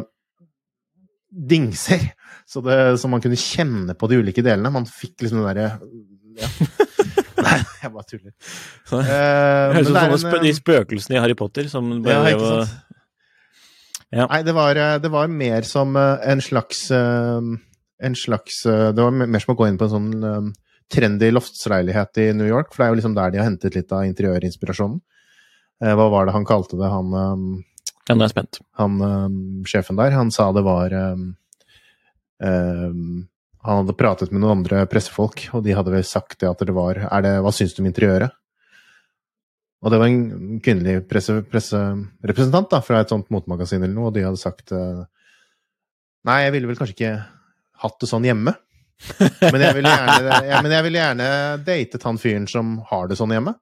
dingser, 1.36 2.02
så, 2.48 2.62
det, 2.66 2.80
så 3.00 3.10
man 3.12 3.22
kunne 3.24 3.40
kjenne 3.40 3.96
på 3.98 4.10
de 4.10 4.20
ulike 4.24 4.44
delene. 4.46 4.74
Man 4.74 4.88
fikk 4.90 5.24
liksom 5.24 5.42
den 5.42 5.50
derre 5.50 5.70
ja. 6.36 6.50
Nei, 7.50 7.60
jeg 7.82 7.92
bare 7.94 8.08
tuller. 8.10 8.34
Det 8.90 9.04
høres 9.06 9.90
ut 9.92 10.22
som 10.24 10.34
en, 10.34 10.44
de 10.44 10.52
spøkelsene 10.58 11.18
i 11.18 11.22
Harry 11.22 11.38
Potter 11.38 11.70
som 11.72 11.88
ja, 11.98 12.02
bare 12.08 12.34
ikke 12.34 12.50
var-? 12.50 12.74
Ja. 14.16 14.28
Nei, 14.32 14.42
det 14.48 14.54
var, 14.56 14.80
eh, 14.80 14.98
det 15.04 15.12
var 15.12 15.32
mer 15.32 15.66
som 15.68 15.96
eh, 16.00 16.28
en 16.32 16.44
slags 16.44 16.86
En 16.92 18.16
slags 18.16 18.62
Det 18.68 19.02
var 19.02 19.14
mer 19.16 19.42
som 19.42 19.54
å 19.54 19.58
gå 19.58 19.68
inn 19.70 19.78
på 19.80 19.88
en 19.88 19.94
sånn 19.94 20.50
trendy 20.92 21.32
loftsleilighet 21.32 22.20
i 22.22 22.26
New 22.38 22.46
York, 22.46 22.74
for 22.74 22.84
det 22.84 22.86
er 22.86 22.92
jo 22.92 22.98
liksom 23.00 23.16
der 23.16 23.32
de 23.34 23.40
har 23.40 23.48
hentet 23.48 23.74
litt 23.74 23.94
av 23.96 24.04
interiørinspirasjonen. 24.06 25.00
Hva 25.82 26.06
var 26.12 26.28
det 26.28 26.36
han 26.36 26.46
kalte 26.46 26.78
det, 26.78 26.90
han, 26.92 27.16
Ja, 28.06 28.14
nå 28.14 28.20
er 28.20 28.28
jeg 28.28 28.36
spent. 28.36 28.60
han 28.78 29.00
sjefen 29.66 29.98
der? 29.98 30.14
Han 30.14 30.30
sa 30.36 30.52
det 30.54 30.62
var 30.68 30.94
um, 30.94 31.24
eh, 32.44 32.92
Han 33.66 33.82
hadde 33.82 33.98
pratet 33.98 34.34
med 34.34 34.44
noen 34.44 34.60
andre 34.60 34.86
pressefolk, 34.90 35.48
og 35.58 35.64
de 35.66 35.74
hadde 35.76 35.94
vel 35.94 36.06
sagt 36.06 36.40
det 36.42 36.50
at 36.50 36.62
det 36.62 36.76
var 36.76 37.00
det, 37.26 37.38
Hva 37.42 37.54
syns 37.56 37.74
du 37.74 37.82
om 37.82 37.90
interiøret? 37.90 38.36
Og 39.86 39.94
det 39.94 40.00
var 40.02 40.10
en 40.10 40.60
kvinnelig 40.66 41.04
presserepresentant 41.10 42.72
da, 42.72 42.82
fra 42.82 43.02
et 43.04 43.12
sånt 43.12 43.30
motemagasin 43.34 43.84
eller 43.84 43.94
noe, 43.94 44.10
og 44.10 44.16
de 44.16 44.24
hadde 44.26 44.42
sagt 44.42 44.74
eh, 44.74 45.04
Nei, 46.26 46.40
jeg 46.42 46.56
ville 46.56 46.70
vel 46.72 46.78
kanskje 46.80 46.96
ikke 46.96 47.16
hatt 47.84 48.00
det 48.02 48.10
sånn 48.10 48.26
hjemme. 48.26 48.56
Men 49.44 49.62
jeg 49.62 49.76
ville 49.78 49.92
gjerne, 49.92 50.32
ja, 50.48 50.62
jeg 50.72 50.94
gjerne 50.96 51.28
datet 51.68 52.06
han 52.08 52.18
fyren 52.18 52.48
som 52.50 52.80
har 52.90 53.12
det 53.12 53.18
sånn 53.20 53.34
hjemme. 53.36 53.54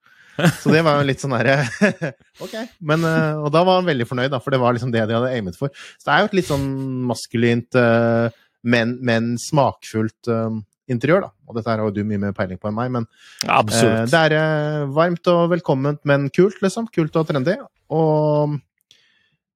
Så 0.62 0.72
det 0.74 0.82
var 0.86 0.98
jo 0.98 1.06
litt 1.06 1.22
sånn 1.22 1.36
herre 1.36 1.60
Ok. 2.44 2.56
Men, 2.82 3.04
eh, 3.06 3.36
og 3.38 3.52
da 3.54 3.62
var 3.68 3.82
han 3.82 3.90
veldig 3.90 4.08
fornøyd, 4.10 4.32
da, 4.34 4.40
for 4.42 4.56
det 4.56 4.62
var 4.64 4.74
liksom 4.74 4.94
det 4.94 5.04
de 5.10 5.18
hadde 5.18 5.34
aimet 5.34 5.60
for. 5.60 5.74
Så 6.00 6.08
det 6.08 6.16
er 6.16 6.24
jo 6.24 6.30
et 6.32 6.38
litt 6.40 6.50
sånn 6.50 6.66
maskulint, 7.10 7.78
eh, 7.78 8.40
men, 8.64 8.98
men 9.04 9.34
smakfullt 9.42 10.30
eh, 10.32 10.60
interiør, 10.92 11.28
da. 11.28 11.32
Og 11.48 11.58
dette 11.58 11.72
har 11.72 11.84
jo 11.84 11.94
du 11.94 12.04
mye 12.08 12.22
mer 12.22 12.36
peiling 12.36 12.60
på 12.60 12.70
enn 12.70 12.78
meg, 12.78 12.92
men 12.94 13.08
Ja, 13.46 13.62
Eh. 13.62 14.04
Det 14.10 14.22
er 14.28 14.38
eh, 14.40 14.84
varmt 14.96 15.28
og 15.32 15.50
velkomment, 15.54 16.02
men 16.08 16.30
kult, 16.34 16.62
liksom. 16.64 16.90
Kult 16.94 17.16
og 17.20 17.28
trendy. 17.30 17.58
Og 17.94 18.58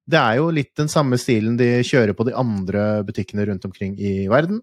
det 0.08 0.18
er 0.20 0.38
jo 0.40 0.48
litt 0.54 0.72
den 0.78 0.88
samme 0.88 1.18
stilen 1.20 1.58
de 1.60 1.82
kjører 1.84 2.16
på 2.16 2.24
de 2.28 2.36
andre 2.36 3.04
butikkene 3.04 3.44
rundt 3.48 3.66
omkring 3.68 3.98
i 4.00 4.28
verden. 4.30 4.62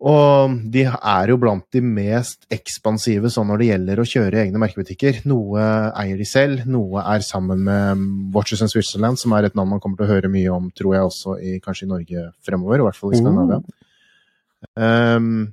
Og 0.00 0.54
de 0.72 0.86
er 0.88 1.28
jo 1.28 1.36
blant 1.36 1.66
de 1.76 1.82
mest 1.84 2.46
ekspansive 2.52 3.28
sånn 3.32 3.50
når 3.50 3.60
det 3.60 3.66
gjelder 3.68 4.00
å 4.00 4.06
kjøre 4.08 4.40
egne 4.46 4.62
merkebutikker. 4.62 5.18
Noe 5.28 5.66
eier 5.92 6.16
de 6.16 6.28
selv, 6.28 6.62
noe 6.64 7.02
er 7.04 7.24
sammen 7.26 7.60
med 7.66 8.06
Watches 8.32 8.64
and 8.64 8.72
Switzerland, 8.72 9.20
som 9.20 9.34
er 9.36 9.50
et 9.50 9.58
navn 9.58 9.74
man 9.74 9.82
kommer 9.82 10.00
til 10.00 10.08
å 10.08 10.14
høre 10.14 10.32
mye 10.32 10.54
om, 10.54 10.70
tror 10.72 10.96
jeg, 10.96 11.10
også 11.10 11.36
i, 11.44 11.58
kanskje 11.60 11.84
i 11.84 11.92
Norge 11.92 12.26
fremover, 12.46 12.80
i 12.80 12.86
hvert 12.88 13.00
fall 13.00 13.12
i 13.12 13.20
Skandinavia. 13.20 13.60
Um, 14.80 15.50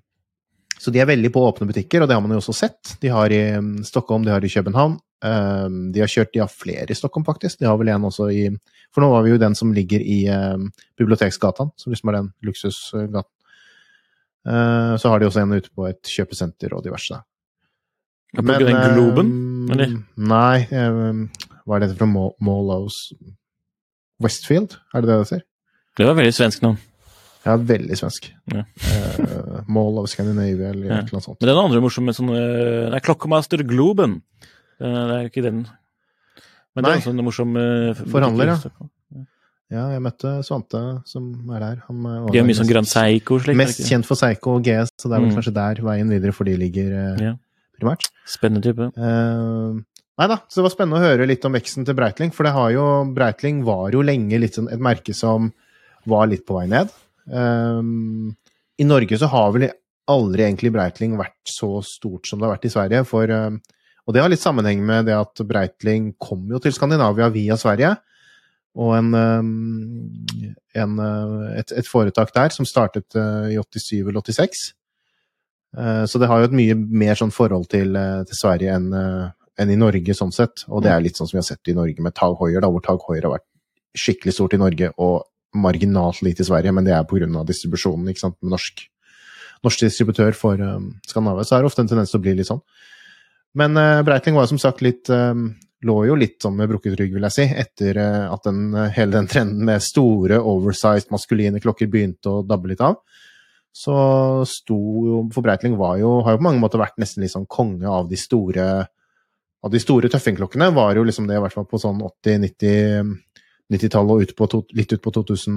så 0.79 0.93
de 0.95 1.01
er 1.03 1.09
veldig 1.09 1.33
på 1.35 1.43
åpne 1.43 1.67
butikker, 1.67 2.03
og 2.03 2.07
det 2.07 2.15
har 2.15 2.23
man 2.23 2.31
jo 2.37 2.39
også 2.39 2.55
sett. 2.55 2.95
De 3.03 3.11
har 3.11 3.33
i 3.35 3.43
um, 3.59 3.77
Stockholm, 3.83 4.23
de 4.23 4.31
har 4.31 4.45
i 4.45 4.51
København. 4.53 4.95
Um, 5.27 5.87
de 5.91 6.03
har 6.05 6.11
kjørt, 6.11 6.31
de 6.31 6.43
har 6.45 6.51
flere 6.53 6.87
i 6.87 6.95
Stockholm, 6.95 7.27
faktisk. 7.27 7.59
De 7.59 7.67
har 7.67 7.75
vel 7.81 7.91
en 7.91 8.07
også 8.07 8.29
i 8.31 8.45
For 8.93 9.03
nå 9.03 9.09
var 9.11 9.25
vi 9.25 9.33
jo 9.33 9.41
den 9.41 9.57
som 9.59 9.73
ligger 9.75 9.99
i 9.99 10.21
um, 10.31 10.69
Biblioteksgatan, 10.95 11.75
som 11.75 11.91
liksom 11.91 12.13
er 12.13 12.21
den 12.21 12.31
luksusgaten. 12.47 13.33
Uh, 14.47 14.95
så 15.01 15.09
har 15.11 15.19
de 15.19 15.27
også 15.27 15.41
en 15.43 15.57
ute 15.57 15.69
på 15.75 15.87
et 15.89 16.01
kjøpesenter 16.07 16.71
og 16.77 16.83
diverse. 16.85 17.17
Ja, 18.35 18.41
på 18.43 18.57
den 18.61 18.77
Globen, 18.93 19.31
um, 19.31 19.71
eller? 19.73 19.95
Nei, 20.15 20.67
um, 20.71 21.25
hva 21.65 21.77
er 21.77 21.83
dette 21.85 21.97
fra 21.99 22.07
Mall 22.07 22.31
Mallows 22.43 22.97
Westfield, 24.23 24.77
er 24.95 25.03
det 25.03 25.09
det 25.11 25.17
det 25.21 25.27
ser? 25.31 25.41
Det 25.97 26.05
var 26.07 26.15
veldig 26.19 26.35
svensk 26.37 26.63
navn. 26.63 26.77
Ja, 27.47 27.55
veldig 27.55 27.95
svensk. 27.99 28.29
Ja. 28.53 28.63
uh, 28.63 29.59
Mall 29.71 29.99
of 30.01 30.09
Scandinavia 30.11 30.71
eller 30.73 30.87
Ja. 30.91 31.01
noe 31.11 31.23
sånt. 31.23 31.39
Men 31.41 31.51
den 31.53 31.61
andre 31.63 31.81
morsomme 31.83 32.13
sånn 32.15 32.31
uh, 32.33 32.89
Nei, 32.91 32.99
Klokkemaster 33.03 33.63
Globen. 33.67 34.21
Uh, 34.81 35.03
Det 35.07 35.15
er 35.17 35.29
ikke 35.31 35.43
den. 35.45 35.65
Men 36.75 36.83
det 36.85 36.89
Nei. 36.91 36.95
er 36.97 37.01
også 37.01 37.13
en 37.15 37.25
morsom 37.25 37.55
eh, 37.57 38.01
Forhandler, 38.11 38.51
ja. 38.53 38.87
Ja, 39.69 39.89
jeg 39.91 39.99
møtte 40.05 40.29
Svante 40.47 40.79
som 41.09 41.25
er 41.51 41.59
der. 41.59 41.79
Han 41.89 41.97
eh, 42.07 42.19
var 42.23 42.31
De 42.31 42.39
har 42.39 42.45
mye 42.47 42.55
sånn 42.55 42.69
grønn 42.69 42.87
Seiko 42.87 43.39
slik. 43.43 43.51
er 43.57 43.59
Mest 43.59 43.81
ikke? 43.81 43.89
kjent 43.91 44.07
for 44.07 44.15
Seigo 44.19 44.53
og 44.55 44.63
GS, 44.63 44.93
så 44.95 45.09
det 45.11 45.17
er 45.17 45.21
vel 45.25 45.29
Mm. 45.31 45.35
kanskje 45.35 45.53
der 45.57 45.81
veien 45.83 46.09
videre 46.13 46.33
for 46.33 46.47
de 46.47 46.55
ligger 46.55 46.93
eh, 46.95 47.23
Ja. 47.25 47.33
primært. 47.79 48.07
Spennende 48.25 48.63
type. 48.63 48.87
Eh, 48.95 49.81
nei 50.17 50.27
da, 50.31 50.37
så 50.47 50.61
det 50.61 50.63
var 50.67 50.71
spennende 50.75 51.01
å 51.01 51.03
høre 51.03 51.27
litt 51.27 51.43
om 51.45 51.51
veksten 51.53 51.85
til 51.85 51.95
Breitling, 51.99 52.31
for 52.33 52.43
det 52.47 52.53
har 52.53 52.71
jo 52.71 52.85
Breitling 53.13 53.63
var 53.65 53.91
jo 53.91 54.01
lenge 54.01 54.39
litt 54.39 54.55
sånn 54.55 54.71
et 54.71 54.79
merke 54.79 55.13
som 55.13 55.51
var 56.07 56.27
litt 56.27 56.45
på 56.47 56.55
vei 56.61 56.67
ned. 56.71 56.89
Eh, 57.27 57.81
I 58.79 58.85
Norge 58.87 59.17
så 59.19 59.27
har 59.27 59.51
vel 59.51 59.69
aldri 60.07 60.43
egentlig 60.47 60.71
Breitling 60.71 61.17
vært 61.19 61.35
så 61.51 61.83
stort 61.83 62.25
som 62.25 62.39
det 62.39 62.47
har 62.47 62.55
vært 62.55 62.65
i 62.69 62.71
Sverige, 62.71 63.05
for 63.05 63.23
eh, 63.29 63.49
Og 64.07 64.13
det 64.15 64.21
har 64.23 64.29
litt 64.31 64.39
sammenheng 64.39 64.79
med 64.87 65.05
det 65.09 65.13
at 65.19 65.35
Breitling 65.45 66.13
kom 66.17 66.47
jo 66.47 66.59
til 66.63 66.71
Skandinavia 66.71 67.27
via 67.29 67.57
Sverige. 67.59 67.97
Og 68.77 68.93
en, 68.97 69.13
eh, 69.17 70.81
en, 70.81 70.99
eh, 71.01 71.59
et, 71.59 71.73
et 71.81 71.89
foretak 71.89 72.33
der 72.35 72.53
som 72.53 72.67
startet 72.69 73.17
eh, 73.17 73.55
i 73.55 73.57
87 73.57 74.03
eller 74.03 74.21
86. 74.21 74.67
Eh, 75.77 76.03
så 76.05 76.21
det 76.21 76.29
har 76.29 76.41
jo 76.41 76.49
et 76.51 76.57
mye 76.59 76.77
mer 76.77 77.17
sånn 77.17 77.33
forhold 77.33 77.69
til, 77.73 77.97
til 77.97 78.41
Sverige 78.41 78.77
enn 78.77 78.93
enn 79.57 79.71
i 79.73 79.79
Norge, 79.79 80.13
sånn 80.13 80.29
sett. 80.29 80.67
Og 80.69 80.83
det 80.85 80.91
er 80.93 81.01
litt 81.01 81.17
sånn 81.17 81.25
som 81.25 81.33
vi 81.33 81.41
har 81.41 81.47
sett 81.47 81.71
i 81.71 81.73
Norge 81.73 82.03
med 82.05 82.13
Tag 82.13 82.35
Hoier, 82.37 82.61
hvor 82.61 82.83
Tag 82.85 83.01
Hoier 83.07 83.25
har 83.25 83.33
vært 83.39 83.47
skikkelig 83.97 84.35
stort 84.35 84.53
i 84.53 84.59
Norge 84.61 84.91
og 85.01 85.25
marginalt 85.57 86.21
lite 86.21 86.43
i 86.43 86.45
Sverige, 86.45 86.73
men 86.75 86.85
det 86.85 86.93
er 86.93 87.07
pga. 87.09 87.43
distribusjonen, 87.47 88.11
ikke 88.11 88.21
sant, 88.21 88.37
med 88.43 88.53
norsk, 88.53 88.83
norsk 89.65 89.81
distributør 89.81 90.37
for 90.37 90.61
um, 90.61 90.91
Skandinavia. 91.07 91.47
Så 91.47 91.55
er 91.55 91.63
det 91.63 91.71
ofte 91.71 91.81
en 91.81 91.89
tendens 91.89 92.13
til 92.13 92.19
å 92.19 92.25
bli 92.27 92.35
litt 92.37 92.49
sånn. 92.51 92.61
Men 93.57 93.79
uh, 93.79 94.03
Breitling 94.05 94.37
var 94.37 94.45
som 94.51 94.59
sagt 94.61 94.83
litt 94.85 95.09
um, 95.09 95.49
Lå 95.87 95.97
jo 96.07 96.17
litt 96.19 96.41
sånn 96.43 96.57
med 96.57 96.69
brukket 96.71 96.97
rygg, 96.99 97.13
vil 97.15 97.27
jeg 97.29 97.35
si, 97.35 97.45
etter 97.63 97.99
uh, 98.01 98.33
at 98.33 98.47
den, 98.49 98.67
uh, 98.75 98.87
hele 98.93 99.15
den 99.15 99.29
trenden 99.31 99.63
med 99.67 99.83
store, 99.85 100.41
oversized, 100.41 101.11
maskuline 101.13 101.61
klokker 101.63 101.89
begynte 101.91 102.33
å 102.33 102.43
dabbe 102.47 102.73
litt 102.73 102.83
av. 102.83 102.99
Så 103.77 103.93
sto 104.49 104.77
jo 105.05 105.17
For 105.33 105.45
var 105.77 105.99
jo, 106.01 106.21
har 106.25 106.33
jo 106.33 106.39
på 106.39 106.47
mange 106.47 106.61
måter 106.63 106.81
vært 106.81 106.97
nesten 106.97 107.21
litt 107.21 107.35
sånn 107.35 107.45
konge 107.45 107.85
av 107.85 108.09
de 108.09 108.17
store 108.17 108.87
av 109.65 109.73
de 109.73 109.79
store 109.81 110.09
tøffingklokkene 110.09 110.69
var 110.73 110.95
jo 110.95 111.03
liksom 111.03 111.25
det 111.27 111.37
i 111.37 111.41
hvert 111.41 111.53
fall 111.53 111.65
på 111.69 111.79
sånn 111.81 111.99
80-90 112.05 113.15
90-tallet 113.73 114.13
og 114.13 114.23
ut 114.23 114.33
på 114.37 114.47
to, 114.51 114.63
litt 114.77 114.93
ut 114.93 115.03
på 115.03 115.13
2000, 115.15 115.55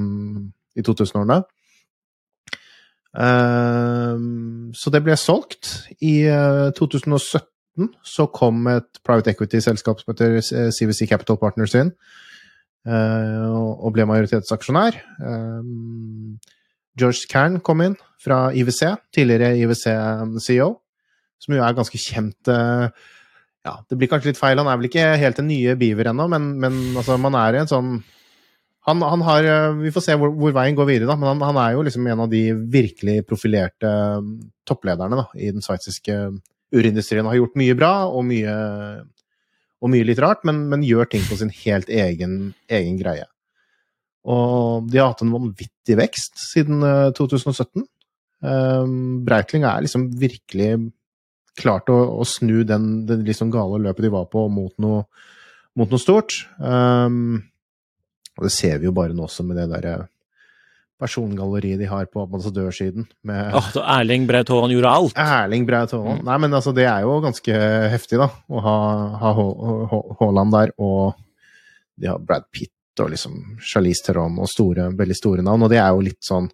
i 0.79 0.85
2000-årene. 0.87 1.41
Uh, 3.11 4.71
så 4.77 4.93
det 4.95 5.03
ble 5.07 5.17
solgt. 5.19 5.73
I 6.03 6.25
uh, 6.31 6.71
2017 6.77 7.50
så 8.05 8.27
kom 8.35 8.67
et 8.71 9.01
private 9.07 9.33
equity-selskap 9.33 10.01
som 10.01 10.13
heter 10.13 10.41
CVC 10.75 11.07
Capital 11.09 11.39
Partners 11.41 11.77
inn, 11.79 11.93
uh, 12.89 13.47
og 13.55 13.95
ble 13.97 14.09
majoritetsaksjonær. 14.11 14.99
George 17.01 17.31
Cairn 17.31 17.61
kom 17.65 17.85
inn 17.85 17.97
fra 18.21 18.51
IWC, 18.53 18.83
tidligere 19.15 19.55
IWC-CEO, 19.63 20.69
som 21.41 21.57
jo 21.57 21.65
er 21.65 21.79
ganske 21.79 22.01
kjent 22.01 22.51
ja, 23.61 23.75
det 23.89 23.99
blir 24.01 24.09
kanskje 24.09 24.33
litt 24.33 24.41
feil. 24.41 24.61
Han 24.61 24.71
er 24.73 24.79
vel 24.81 24.89
ikke 24.89 25.05
helt 25.21 25.41
den 25.41 25.51
nye 25.51 25.77
Beaver 25.81 26.11
ennå, 26.13 26.27
men, 26.33 26.55
men 26.63 26.81
altså, 26.97 27.19
man 27.21 27.37
er 27.37 27.57
i 27.57 27.63
en 27.63 27.71
sånn 27.71 27.93
han, 28.89 29.03
han, 29.05 29.21
har 29.27 29.47
Vi 29.77 29.93
får 29.93 30.05
se 30.07 30.15
hvor, 30.17 30.33
hvor 30.33 30.55
veien 30.57 30.77
går 30.79 30.89
videre, 30.89 31.11
da, 31.11 31.17
men 31.21 31.29
han, 31.35 31.43
han, 31.51 31.59
er 31.61 31.75
jo 31.77 31.85
liksom 31.85 32.07
en 32.09 32.23
av 32.25 32.31
de 32.33 32.45
virkelig 32.73 33.19
profilerte 33.29 33.91
topplederne 34.69 35.19
da, 35.21 35.27
i 35.37 35.51
den 35.53 35.65
sveitsiske 35.65 36.17
urindustrien. 36.75 37.27
Har 37.27 37.39
gjort 37.39 37.59
mye 37.59 37.77
bra 37.79 37.93
og 38.09 38.25
mye, 38.29 38.55
og 39.81 39.93
mye 39.93 40.07
litt 40.07 40.23
rart, 40.23 40.45
men, 40.49 40.65
men, 40.71 40.87
gjør 40.87 41.11
ting 41.11 41.25
på 41.27 41.39
sin 41.41 41.53
helt 41.63 41.91
egen, 41.93 42.55
egen, 42.71 42.99
greie. 43.01 43.27
Og 44.29 44.89
de 44.91 45.01
har 45.01 45.13
hatt 45.15 45.25
en 45.25 45.35
vanvittig 45.35 45.97
vekst 45.99 46.41
siden 46.43 46.85
2017. 47.17 47.87
Um, 48.41 49.21
Breitling 49.25 49.65
er 49.69 49.85
liksom 49.85 50.11
virkelig 50.21 50.73
klart 51.61 51.91
å, 51.93 51.99
å 52.21 52.25
snu 52.29 52.63
den, 52.69 53.07
den 53.09 53.25
liksom 53.27 53.53
gale 53.53 53.81
løpet 53.85 54.07
de 54.07 54.13
var 54.13 54.29
på, 54.33 54.47
mot 54.53 54.73
noe, 54.81 55.05
mot 55.77 55.93
noe 55.93 56.01
stort. 56.01 56.37
Um, 56.59 57.41
og 58.39 58.47
det 58.47 58.55
ser 58.55 58.81
vi 58.81 58.89
jo 58.89 58.97
bare 58.97 59.17
nå 59.17 59.27
også 59.27 59.45
med 59.45 59.59
det 59.61 59.69
derre 59.73 59.97
persongalleriet 61.01 61.81
de 61.81 61.89
har 61.91 62.07
på 62.13 62.23
ambassadørsiden. 62.27 63.09
Med 63.27 63.57
oh, 63.57 63.71
så 63.75 63.83
Erling 63.97 64.27
Braut 64.29 64.53
Haaland 64.53 64.77
gjorde 64.77 64.93
alt? 64.99 65.17
Erling 65.21 65.67
Braut 65.69 65.95
Haaland. 65.97 66.21
Mm. 66.21 66.29
Nei, 66.29 66.39
men 66.45 66.59
altså, 66.61 66.75
det 66.77 66.87
er 66.91 67.07
jo 67.07 67.17
ganske 67.25 67.65
heftig, 67.95 68.21
da. 68.21 68.29
Å 68.29 68.63
ha, 68.67 68.77
ha 69.23 69.35
Haaland 70.21 70.55
der, 70.57 70.75
og 70.79 71.19
de 72.01 72.13
har 72.13 72.23
Brad 72.25 72.47
Pitt 72.53 72.75
og 73.01 73.13
liksom 73.13 73.37
Charlize 73.65 74.05
Theron 74.07 74.39
og 74.41 74.49
store, 74.51 74.91
veldig 74.97 75.17
store 75.17 75.45
navn. 75.47 75.67
Og 75.67 75.73
det 75.73 75.81
er 75.81 75.93
jo 75.95 76.03
litt 76.05 76.21
sånn 76.27 76.49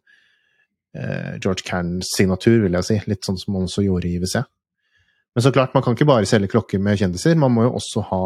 eh, 0.97 1.37
George 1.43 1.67
Cairns 1.67 2.13
signatur, 2.17 2.61
vil 2.67 2.79
jeg 2.79 2.89
si. 2.89 2.99
Litt 3.11 3.27
sånn 3.27 3.41
som 3.41 3.59
han 3.59 3.69
også 3.69 3.85
gjorde 3.87 4.11
i 4.11 4.19
IWC. 4.19 4.37
Men 5.37 5.45
så 5.45 5.53
klart, 5.53 5.75
man 5.77 5.85
kan 5.85 5.97
ikke 5.97 6.09
bare 6.09 6.29
selge 6.29 6.49
klokker 6.55 6.81
med 6.83 6.97
kjendiser, 7.01 7.37
man 7.37 7.53
må 7.53 7.67
jo 7.67 7.75
også 7.77 8.05
ha, 8.11 8.21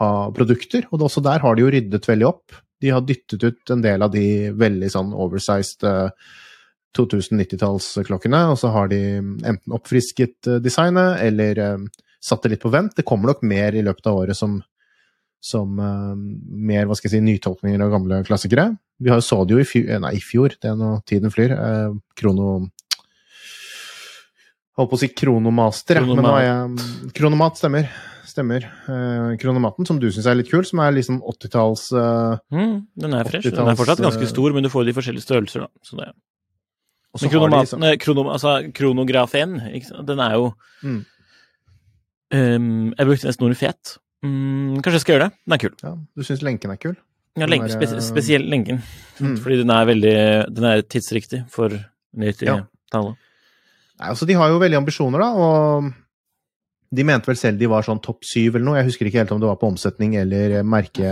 ha 0.00 0.10
produkter. 0.34 0.86
Og 0.92 1.02
også 1.08 1.24
der 1.24 1.42
har 1.42 1.56
de 1.56 1.64
jo 1.64 1.72
ryddet 1.74 2.06
veldig 2.06 2.28
opp. 2.28 2.54
De 2.84 2.92
har 2.92 3.04
dyttet 3.08 3.44
ut 3.44 3.72
en 3.72 3.84
del 3.84 4.04
av 4.04 4.12
de 4.12 4.52
veldig 4.60 4.90
sånn 4.92 5.14
oversized 5.16 5.86
uh, 5.88 6.10
2090-tallsklokkene, 6.94 8.44
og 8.52 8.60
så 8.60 8.70
har 8.74 8.90
de 8.92 9.00
enten 9.18 9.74
oppfrisket 9.74 10.50
uh, 10.50 10.60
designet 10.62 11.22
eller 11.24 11.60
uh, 11.62 12.04
satt 12.22 12.44
det 12.44 12.54
litt 12.54 12.62
på 12.62 12.72
vent. 12.72 12.94
Det 12.96 13.06
kommer 13.08 13.32
nok 13.32 13.42
mer 13.46 13.74
i 13.74 13.82
løpet 13.84 14.06
av 14.10 14.20
året 14.22 14.38
som, 14.38 14.60
som 15.42 15.80
uh, 15.80 16.14
mer 16.14 16.86
hva 16.86 16.98
skal 16.98 17.10
jeg 17.10 17.18
si, 17.18 17.24
nytolkninger 17.26 17.82
av 17.82 17.92
gamle 17.96 18.22
klassikere. 18.28 18.70
Vi 19.02 19.10
har, 19.10 19.24
så 19.24 19.42
det 19.42 19.56
jo 19.56 19.64
i 19.64 19.68
fjor, 19.68 19.90
nei, 20.04 20.14
i 20.18 20.22
fjor, 20.22 20.54
det 20.62 20.70
er 20.70 20.78
nå 20.78 20.96
tiden 21.08 21.34
flyr. 21.34 21.56
Krono 22.14 22.50
holdt 24.78 24.90
på 24.90 24.96
å 24.96 25.00
si 25.02 25.10
Kronomaster, 25.14 25.98
Kronomat. 25.98 26.18
men 26.18 26.26
nå 26.26 26.34
er 26.38 26.46
jeg 26.46 27.12
Kronomat 27.18 27.58
stemmer. 27.58 27.90
Stemmer. 28.24 28.64
Eh, 28.88 29.32
kronomaten, 29.40 29.86
som 29.88 29.98
du 30.00 30.06
syns 30.12 30.26
er 30.30 30.38
litt 30.38 30.50
kul, 30.50 30.64
som 30.66 30.80
er 30.84 30.94
liksom 30.96 31.20
80-talls 31.22 31.88
eh, 31.92 32.36
mm, 32.54 32.76
Den 33.04 33.16
er 33.16 33.28
fresh. 33.28 33.50
Den 33.52 33.70
er 33.70 33.78
fortsatt 33.78 34.02
ganske 34.04 34.28
stor, 34.30 34.54
men 34.56 34.64
du 34.64 34.70
får 34.72 34.88
de 34.88 34.94
forskjellige 34.96 35.26
størrelser, 35.26 35.66
da. 35.66 35.84
Så 35.84 35.98
det 36.00 36.12
men 37.14 37.30
kronomaten, 37.30 37.84
de, 37.84 37.96
krono, 38.02 38.24
altså, 38.34 38.56
kronografen, 38.74 39.58
den 40.06 40.22
er 40.24 40.32
jo 40.34 40.48
mm. 40.82 40.96
um, 42.34 42.88
Jeg 42.90 43.06
brukte 43.06 43.28
nesten 43.28 43.46
ordet 43.46 43.58
fet. 43.60 43.92
Mm, 44.24 44.80
kanskje 44.80 44.96
jeg 44.96 45.04
skal 45.04 45.14
gjøre 45.14 45.28
det? 45.28 45.36
Den 45.44 45.54
er 45.54 45.62
kul. 45.62 45.74
Ja, 45.84 45.92
Du 46.16 46.26
syns 46.26 46.42
lenken 46.42 46.74
er 46.74 46.80
kul? 46.80 46.96
Ja, 47.38 47.46
lenken, 47.50 47.70
er, 47.70 47.76
spes 47.76 48.08
spesielt 48.08 48.50
lenken. 48.50 48.80
Mm. 49.20 49.36
Fordi 49.42 49.60
den 49.62 49.70
er 49.74 49.86
veldig 49.86 50.16
Den 50.54 50.66
er 50.70 50.82
tidsriktig 50.82 51.44
for 51.54 51.70
90-tallet. 51.70 52.90
Ja. 52.90 53.04
Nei, 53.94 54.10
altså 54.10 54.26
De 54.26 54.34
har 54.38 54.50
jo 54.50 54.58
veldig 54.62 54.80
ambisjoner, 54.82 55.22
da. 55.22 55.30
og 55.38 55.92
De 56.94 57.06
mente 57.06 57.30
vel 57.30 57.38
selv 57.40 57.58
de 57.60 57.70
var 57.70 57.86
sånn 57.86 58.02
topp 58.04 58.26
syv 58.26 58.58
eller 58.58 58.66
noe. 58.68 58.78
Jeg 58.80 58.92
husker 58.92 59.08
ikke 59.08 59.22
helt 59.22 59.34
om 59.34 59.42
det 59.42 59.50
var 59.50 59.58
på 59.60 59.70
omsetning 59.72 60.16
eller 60.20 60.60
merke, 60.66 61.10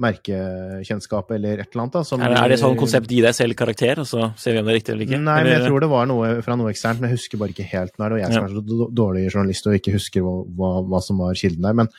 merkekjennskap 0.00 1.30
eller 1.36 1.62
et 1.62 1.70
eller 1.70 1.84
annet. 1.84 1.96
da. 1.96 2.18
Er, 2.18 2.34
er, 2.40 2.52
det 2.52 2.58
sånn 2.60 2.76
konsept 2.80 3.12
gi 3.12 3.20
deg 3.24 3.36
selv 3.36 3.56
karakter, 3.58 4.02
og 4.02 4.08
så 4.08 4.30
ser 4.40 4.56
vi 4.56 4.62
om 4.62 4.68
det 4.68 4.74
er 4.74 4.78
riktig 4.80 4.94
eller 4.94 5.08
ikke? 5.08 5.22
Nei, 5.22 5.38
men 5.46 5.54
jeg 5.54 5.64
tror 5.68 5.84
det 5.84 5.90
var 5.92 6.10
noe 6.10 6.32
fra 6.44 6.58
noe 6.60 6.72
eksternt, 6.72 7.00
men 7.00 7.12
jeg 7.12 7.20
husker 7.20 7.40
bare 7.40 7.54
ikke 7.54 7.68
helt 7.70 7.96
når. 8.02 8.16
Og 8.16 8.22
jeg 8.22 8.36
som 8.36 8.48
er 8.48 8.56
så 8.56 8.90
dårlig 9.02 9.24
journalist 9.28 9.70
og 9.70 9.78
ikke 9.78 9.96
husker 9.96 10.26
hva, 10.26 10.36
hva, 10.60 10.74
hva 10.92 11.02
som 11.04 11.24
var 11.24 11.38
kilden 11.40 11.68
der. 11.68 11.80
Men 11.82 11.92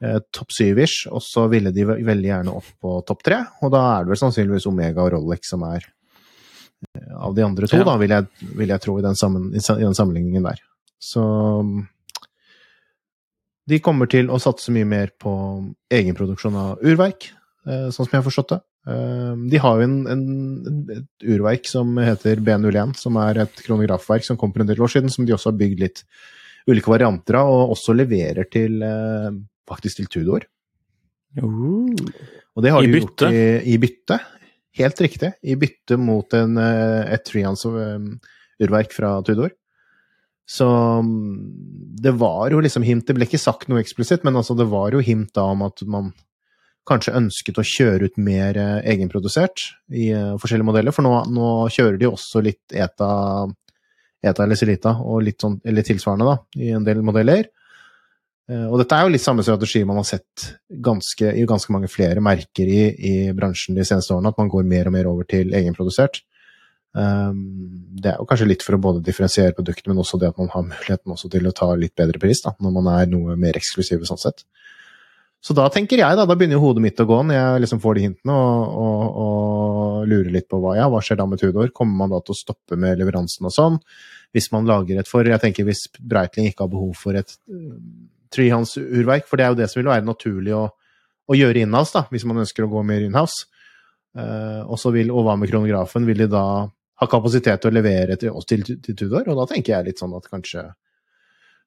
eh, 0.00 0.20
topp 0.34 0.54
syv-ish, 0.56 1.08
og 1.12 1.24
så 1.24 1.48
ville 1.52 1.74
de 1.74 1.88
veldig 1.88 2.32
gjerne 2.32 2.60
opp 2.60 2.70
på 2.82 3.00
topp 3.08 3.26
tre. 3.30 3.42
Og 3.62 3.74
da 3.74 3.86
er 3.94 4.06
det 4.06 4.14
vel 4.14 4.22
sannsynligvis 4.26 4.68
Omega 4.72 5.04
og 5.06 5.14
Rolex 5.16 5.52
som 5.54 5.64
er 5.70 5.88
av 7.16 7.34
de 7.34 7.44
andre 7.44 7.68
to, 7.70 7.78
ja. 7.78 7.86
da, 7.86 7.96
vil 8.00 8.12
jeg, 8.12 8.28
vil 8.58 8.72
jeg, 8.72 8.82
tro, 8.82 8.98
i 8.98 9.04
den, 9.04 9.18
sammen, 9.18 9.50
i 9.54 9.60
den, 9.60 9.96
sammenligningen 9.96 10.46
der. 10.46 10.62
Så 11.02 11.22
de 13.72 13.80
kommer 13.84 14.10
til 14.10 14.28
å 14.32 14.40
satse 14.42 14.72
mye 14.74 14.88
mer 14.88 15.14
på 15.20 15.32
egenproduksjon 15.92 16.58
av 16.58 16.84
urverk, 16.84 17.30
eh, 17.66 17.88
sånn 17.88 18.04
som 18.04 18.12
jeg 18.12 18.20
har 18.20 18.28
forstått 18.28 18.54
det. 18.54 18.60
Eh, 18.92 19.32
de 19.52 19.60
har 19.62 19.78
jo 19.78 19.86
en, 19.86 19.96
en, 20.10 20.26
et 20.96 21.26
urverk 21.34 21.68
som 21.70 21.96
heter 22.02 22.42
B01, 22.44 22.96
som 22.98 23.18
er 23.22 23.44
et 23.44 23.64
kronografverk 23.64 24.26
som 24.26 24.38
kom 24.40 24.54
for 24.54 24.64
en 24.64 24.70
del 24.70 24.82
år 24.82 24.92
siden, 24.92 25.12
som 25.12 25.26
de 25.26 25.34
også 25.36 25.52
har 25.52 25.60
bygd 25.60 25.84
litt 25.84 26.04
ulike 26.70 26.92
varianter 26.92 27.38
av, 27.40 27.50
og 27.50 27.74
også 27.76 27.94
leverer 27.96 28.50
til 28.50 28.82
eh, 28.86 29.30
faktisk 29.68 30.02
til 30.02 30.10
Tudor. 30.12 30.46
Uh, 31.32 31.88
og 32.52 32.64
det 32.64 32.74
har 32.74 32.84
de 32.84 33.00
gjort 33.00 33.24
i, 33.30 33.72
i 33.72 33.78
bytte. 33.80 34.18
Helt 34.76 35.00
riktig. 35.04 35.32
I 35.44 35.56
bytte 35.60 35.96
mot 36.00 36.34
en, 36.36 36.58
et 36.60 37.28
frihands-urverk 37.28 38.90
eh, 38.90 38.96
fra 38.96 39.14
Tudor. 39.24 39.52
Så 40.48 40.66
mm, 40.66 41.38
det 42.02 42.14
var 42.18 42.50
jo 42.50 42.58
liksom 42.60 42.82
hint 42.82 43.06
Det 43.06 43.14
ble 43.14 43.28
ikke 43.28 43.40
sagt 43.40 43.68
noe 43.70 43.80
eksplisitt, 43.80 44.24
men 44.26 44.36
altså 44.36 44.56
det 44.58 44.66
var 44.72 44.92
jo 44.92 45.02
hint 45.04 45.30
da 45.36 45.46
om 45.54 45.64
at 45.68 45.84
man 45.86 46.10
kanskje 46.88 47.14
ønsket 47.14 47.60
å 47.62 47.66
kjøre 47.66 48.10
ut 48.10 48.16
mer 48.18 48.58
eh, 48.58 48.78
egenprodusert 48.90 49.68
i 49.94 50.10
forskjellige 50.42 50.66
modeller. 50.66 50.94
For 50.94 51.06
nå, 51.06 51.14
nå 51.30 51.50
kjører 51.70 52.00
de 52.00 52.10
også 52.10 52.42
litt 52.42 52.74
ETA, 52.74 53.10
ETA 54.26 54.46
eller 54.46 54.58
Celita, 54.58 54.96
og 54.98 55.22
litt 55.28 55.44
sånn, 55.44 55.60
eller 55.62 55.86
tilsvarende, 55.86 56.32
da, 56.32 56.62
i 56.62 56.72
en 56.74 56.86
del 56.86 57.04
modeller. 57.06 57.46
Eh, 58.50 58.66
og 58.66 58.80
dette 58.80 58.98
er 58.98 59.06
jo 59.06 59.14
litt 59.14 59.24
samme 59.24 59.44
strategi 59.46 59.84
man 59.86 60.00
har 60.00 60.08
sett 60.08 60.48
ganske, 60.82 61.30
i 61.30 61.46
ganske 61.48 61.74
mange 61.74 61.90
flere 61.90 62.22
merker 62.24 62.68
i, 62.68 62.82
i, 62.90 63.14
bransjen 63.36 63.78
de 63.78 63.86
seneste 63.86 64.14
årene, 64.16 64.32
at 64.32 64.40
man 64.40 64.50
går 64.52 64.66
mer 64.68 64.90
og 64.90 64.96
mer 64.96 65.10
over 65.10 65.28
til 65.28 65.54
egenprodusert. 65.54 66.22
Um, 66.92 67.38
det 67.96 68.10
er 68.10 68.18
jo 68.20 68.26
kanskje 68.28 68.50
litt 68.50 68.64
for 68.64 68.76
å 68.76 68.82
både 68.82 69.00
differensiere 69.04 69.54
produktet, 69.56 69.86
men 69.88 70.00
også 70.02 70.18
det 70.20 70.28
at 70.32 70.40
man 70.40 70.50
har 70.52 70.66
muligheten 70.66 71.16
til 71.22 71.48
å 71.48 71.54
ta 71.56 71.70
litt 71.78 71.94
bedre 71.96 72.20
pris, 72.20 72.42
da, 72.44 72.52
når 72.60 72.74
man 72.76 72.90
er 72.92 73.08
noe 73.12 73.36
mer 73.40 73.56
eksklusive 73.56 74.08
sånn 74.08 74.20
sett. 74.20 74.44
Så 75.42 75.56
da 75.58 75.64
tenker 75.74 75.98
jeg, 75.98 76.16
da, 76.18 76.26
da 76.28 76.36
begynner 76.38 76.54
jo 76.54 76.68
hodet 76.68 76.84
mitt 76.84 77.00
å 77.02 77.06
gå 77.08 77.16
når 77.26 77.34
jeg 77.34 77.62
liksom 77.64 77.80
får 77.82 77.96
de 77.98 78.02
hintene 78.04 78.34
og, 78.36 78.74
og, 78.78 79.16
og 79.24 80.04
lurer 80.06 80.30
litt 80.36 80.46
på 80.52 80.60
hva 80.62 80.76
ja, 80.78 80.84
hva 80.92 81.00
skjer 81.02 81.18
da 81.18 81.26
med 81.26 81.40
Tudor? 81.42 81.72
Kommer 81.74 82.04
man 82.04 82.12
da 82.12 82.20
til 82.22 82.36
å 82.36 82.38
stoppe 82.38 82.78
med 82.78 83.00
leveransen 83.00 83.48
og 83.48 83.54
sånn? 83.56 83.80
Hvis 84.32 84.52
man 84.54 84.68
lager 84.70 85.00
et 85.00 85.10
for 85.10 85.26
Jeg 85.26 85.42
tenker 85.42 85.66
hvis 85.66 85.88
Breitling 85.98 86.46
ikke 86.48 86.68
har 86.68 86.70
behov 86.72 86.94
for 87.00 87.18
et 87.18 87.34
trehands-urverk, 88.32 89.26
for 89.28 89.40
det 89.40 89.44
er 89.44 89.50
jo 89.52 89.58
det 89.58 89.68
som 89.72 89.82
vil 89.82 89.90
være 89.90 90.06
naturlig 90.06 90.54
å, 90.56 90.62
å 91.28 91.36
gjøre 91.36 91.66
innhouse, 91.66 91.92
da, 91.96 92.06
hvis 92.14 92.24
man 92.28 92.44
ønsker 92.44 92.64
å 92.64 92.70
gå 92.72 92.84
mer 92.86 93.02
innhouse. 93.04 93.48
Uh, 94.12 94.62
og, 94.68 94.78
vil, 94.94 95.10
og 95.12 95.26
hva 95.26 95.34
med 95.40 95.50
kronografen? 95.50 96.06
Vil 96.08 96.24
de 96.24 96.30
da 96.32 96.44
har 97.00 97.10
kapasitet 97.10 97.62
til 97.62 97.72
å 97.72 97.74
levere 97.74 98.18
til 98.20 98.36
oss 98.36 98.46
til, 98.48 98.62
til 98.64 98.96
Tudor, 98.96 99.26
og 99.28 99.40
da 99.40 99.48
tenker 99.50 99.76
jeg 99.76 99.88
litt 99.90 100.02
sånn 100.02 100.16
at 100.18 100.28
kanskje 100.30 100.70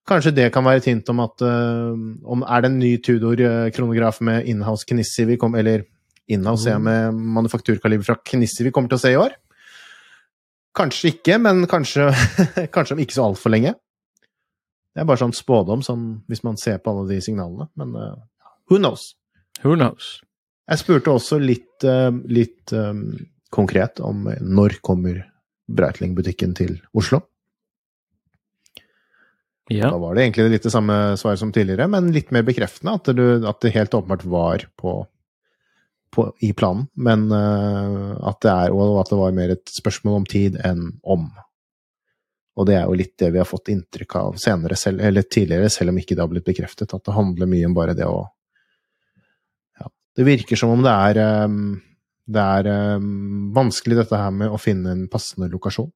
Kanskje 0.05 0.35
det 0.37 0.51
kan 0.53 0.61
være 0.61 0.83
et 0.83 0.85
hint 0.85 1.07
om 1.09 1.23
at 1.23 1.41
uh, 1.41 1.95
om 2.29 2.43
Er 2.45 2.61
det 2.61 2.69
en 2.69 2.77
ny 2.77 2.91
Tudor-kronograf 3.01 4.19
med 4.21 4.45
inhouse 4.51 4.85
Knissi 4.85 5.25
vi 5.25 5.37
kommer 5.41 5.63
Eller 5.63 5.87
inhouse 6.29 6.69
mm. 6.69 6.85
med 6.85 7.23
manufakturkaliber 7.37 8.05
fra 8.05 8.19
Knissi 8.21 8.67
vi 8.67 8.73
kommer 8.75 8.91
til 8.91 8.99
å 8.99 9.01
se 9.01 9.13
i 9.15 9.17
år? 9.17 9.33
Kanskje 10.75 11.13
ikke, 11.13 11.39
men 11.39 11.65
kanskje, 11.71 12.09
kanskje 12.75 12.97
om 12.97 13.01
ikke 13.01 13.15
så 13.15 13.29
altfor 13.29 13.53
lenge. 13.53 13.71
Det 14.91 15.03
er 15.03 15.07
bare 15.07 15.21
sånn 15.21 15.35
spådom, 15.35 15.83
sånn, 15.85 16.03
hvis 16.27 16.43
man 16.43 16.57
ser 16.59 16.81
på 16.83 16.91
alle 16.91 17.05
de 17.13 17.19
signalene. 17.23 17.69
Men 17.79 17.93
uh, 17.95 18.17
who 18.67 18.79
knows? 18.81 19.13
Who 19.63 19.77
knows? 19.77 20.17
Jeg 20.67 20.81
spurte 20.81 21.13
også 21.13 21.39
litt, 21.39 21.85
uh, 21.87 22.11
litt 22.27 22.73
um, 22.75 23.05
konkret 23.55 24.01
om 24.03 24.27
når 24.41 24.79
kommer 24.85 25.23
Breitling-butikken 25.65 26.53
til 26.57 26.77
Oslo. 26.93 27.23
Ja. 29.71 29.89
Da 29.89 29.97
var 29.97 30.13
det 30.13 30.27
egentlig 30.27 30.51
litt 30.53 30.67
det 30.67 30.73
samme 30.73 30.95
svaret 31.17 31.41
som 31.41 31.51
tidligere, 31.53 31.87
men 31.89 32.11
litt 32.13 32.29
mer 32.35 32.45
bekreftende. 32.45 32.99
At, 32.99 33.09
du, 33.17 33.47
at 33.49 33.61
det 33.63 33.73
helt 33.73 33.95
åpenbart 33.97 34.25
var 34.29 34.67
på, 34.77 34.99
på, 36.13 36.27
i 36.45 36.51
planen. 36.53 36.85
Men 36.93 37.25
uh, 37.33 38.13
at 38.29 38.43
det 38.45 38.51
er, 38.51 38.75
og 38.75 38.99
at 39.01 39.09
det 39.09 39.19
var 39.23 39.33
mer 39.39 39.55
et 39.55 39.73
spørsmål 39.73 40.21
om 40.21 40.29
tid 40.29 40.59
enn 40.61 40.91
om. 41.01 41.31
Og 42.55 42.69
det 42.69 42.77
er 42.77 42.85
jo 42.85 42.99
litt 42.99 43.15
det 43.19 43.31
vi 43.33 43.41
har 43.41 43.49
fått 43.49 43.73
inntrykk 43.73 44.15
av 44.21 44.37
senere, 44.39 44.77
selv, 44.79 45.01
eller 45.03 45.25
tidligere, 45.25 45.71
selv 45.73 45.91
om 45.91 45.97
ikke 45.99 46.15
det 46.15 46.23
har 46.23 46.31
blitt 46.31 46.47
bekreftet. 46.47 46.93
At 46.93 47.03
det 47.03 47.17
handler 47.17 47.49
mye 47.49 47.65
om 47.67 47.75
bare 47.75 47.97
det 47.97 48.05
å 48.07 48.21
ja, 49.81 49.89
Det 50.15 50.29
virker 50.29 50.61
som 50.61 50.77
om 50.77 50.85
det 50.85 50.93
er, 50.93 51.19
um, 51.49 51.73
det 52.25 52.41
er 52.41 52.97
um, 52.97 53.51
vanskelig 53.53 53.99
dette 53.99 54.17
her 54.17 54.33
med 54.33 54.49
å 54.53 54.59
finne 54.61 54.93
en 54.95 55.05
passende 55.11 55.49
lokasjon. 55.51 55.91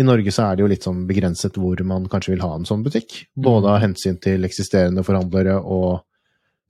I 0.00 0.06
Norge 0.06 0.32
så 0.32 0.46
er 0.46 0.56
det 0.56 0.64
jo 0.64 0.70
litt 0.70 0.86
sånn 0.86 1.02
begrenset 1.08 1.58
hvor 1.60 1.80
man 1.86 2.06
kanskje 2.10 2.34
vil 2.34 2.44
ha 2.44 2.54
en 2.56 2.66
sånn 2.68 2.84
butikk. 2.86 3.24
Både 3.34 3.66
mm. 3.66 3.72
av 3.72 3.82
hensyn 3.82 4.20
til 4.22 4.46
eksisterende 4.48 5.04
forhandlere 5.06 5.58
og 5.60 6.06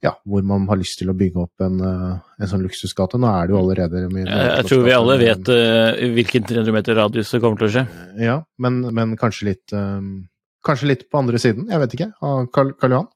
ja, 0.01 0.15
hvor 0.25 0.41
man 0.45 0.65
har 0.69 0.79
lyst 0.81 0.97
til 0.97 1.11
å 1.11 1.15
bygge 1.17 1.43
opp 1.43 1.61
en, 1.61 1.77
eh, 1.85 2.13
en 2.41 2.49
sånn 2.49 2.63
luksusgate. 2.65 3.19
Nå 3.21 3.29
er 3.29 3.47
det 3.47 3.53
jo 3.53 3.59
allerede 3.59 4.01
mye 4.09 4.25
Jeg, 4.25 4.47
jeg 4.49 4.67
tror 4.71 4.83
vi 4.87 4.95
alle 4.95 5.17
vet 5.21 5.51
uh, 5.53 6.01
hvilken 6.17 6.47
300 6.49 6.73
meter 6.73 6.97
radius 6.97 7.33
det 7.35 7.41
kommer 7.43 7.61
til 7.61 7.69
å 7.69 7.73
skje. 7.75 7.83
Ja, 8.25 8.37
men, 8.65 8.81
men 8.97 9.13
kanskje 9.21 9.51
litt 9.51 9.77
um, 9.77 10.11
Kanskje 10.65 10.91
litt 10.91 11.07
på 11.09 11.17
andre 11.17 11.39
siden, 11.41 11.65
jeg 11.73 11.81
vet 11.81 11.93
ikke, 11.95 12.07
av 12.21 12.43
Karl, 12.53 12.75
Karl 12.77 12.93
Johan. 12.93 13.07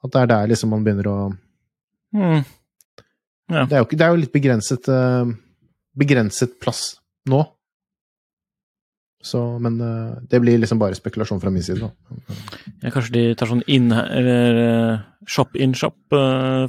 At 0.00 0.14
det 0.14 0.20
er 0.22 0.30
der 0.30 0.46
liksom 0.48 0.70
man 0.72 0.86
begynner 0.86 1.08
å 1.10 1.16
mm. 2.16 2.46
Ja. 3.50 3.64
det, 3.68 3.76
er 3.76 3.82
jo, 3.82 3.88
det, 3.92 4.04
er 4.04 4.12
jo, 4.12 4.20
litt 4.24 4.34
begrenset 4.34 4.90
uh, 4.90 5.30
begrenset 5.98 6.58
plass 6.62 6.84
nå. 7.30 7.42
Så, 9.20 9.40
men 9.60 9.76
uh, 9.84 10.20
det 10.32 10.40
blir 10.40 10.60
liksom 10.62 10.80
bare 10.80 10.96
spekulasjon 10.96 11.42
fra 11.42 11.52
min 11.52 11.64
side, 11.64 11.82
da. 11.82 11.90
Ja, 12.86 12.92
kanskje 12.94 13.16
de 13.18 13.24
tar 13.36 13.50
sånn 13.50 13.64
in, 13.68 13.90
eller 13.92 14.60
uh, 14.60 15.02
shop 15.28 15.58
in 15.60 15.76
shop 15.76 15.98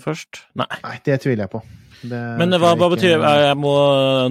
først? 0.04 0.44
Nei. 0.60 0.68
Nei, 0.84 0.98
det 1.06 1.22
tviler 1.24 1.46
jeg 1.46 1.54
på. 1.54 1.64
Det 2.02 2.20
men 2.40 2.58
hva, 2.58 2.72
hva 2.82 2.88
betyr 2.90 3.20
det? 3.22 3.32
Jeg 3.46 3.58
må 3.62 3.76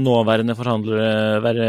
nåværende 0.02 0.57
forhandlere 0.59 1.37
være 1.45 1.69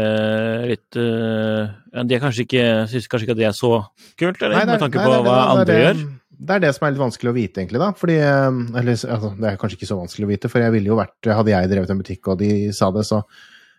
litt 0.66 0.96
De 0.98 2.16
er 2.16 2.22
kanskje 2.24 2.42
ikke, 2.42 2.64
syns 2.90 3.06
kanskje 3.06 3.28
ikke 3.28 3.36
at 3.36 3.38
det 3.38 3.46
er 3.46 3.54
så 3.54 3.70
kult, 4.18 4.42
eller? 4.42 4.56
Nei, 4.56 4.64
det, 4.66 4.72
med 4.74 4.82
tanke 4.82 4.98
på 4.98 5.12
nei, 5.12 5.20
hva 5.28 5.36
andre 5.52 5.78
gjør? 5.78 6.02
Det 6.42 6.56
er 6.56 6.62
det 6.64 6.72
som 6.74 6.86
er 6.86 6.94
litt 6.94 7.02
vanskelig 7.02 7.30
å 7.30 7.36
vite, 7.36 7.60
egentlig, 7.60 7.80
da. 7.82 7.92
Fordi 7.96 8.18
Eller 8.18 8.92
altså, 8.94 9.32
det 9.38 9.48
er 9.48 9.58
kanskje 9.60 9.78
ikke 9.78 9.90
så 9.92 9.98
vanskelig 10.00 10.26
å 10.26 10.32
vite, 10.32 10.50
for 10.50 10.64
jeg 10.64 10.74
ville 10.74 10.90
jo 10.90 10.98
vært 10.98 11.30
Hadde 11.30 11.54
jeg 11.54 11.70
drevet 11.70 11.92
en 11.92 12.00
butikk 12.02 12.32
og 12.32 12.40
de 12.42 12.50
sa 12.74 12.90
det, 12.94 13.04
så, 13.08 13.22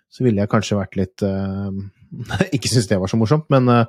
så 0.07 0.25
ville 0.25 0.43
jeg 0.43 0.51
kanskje 0.51 0.79
vært 0.79 0.99
litt 0.99 1.25
ikke 2.55 2.69
syntes 2.69 2.89
det 2.91 2.99
var 3.01 3.11
så 3.11 3.17
morsomt, 3.19 3.47
men 3.53 3.69
uh, 3.73 3.85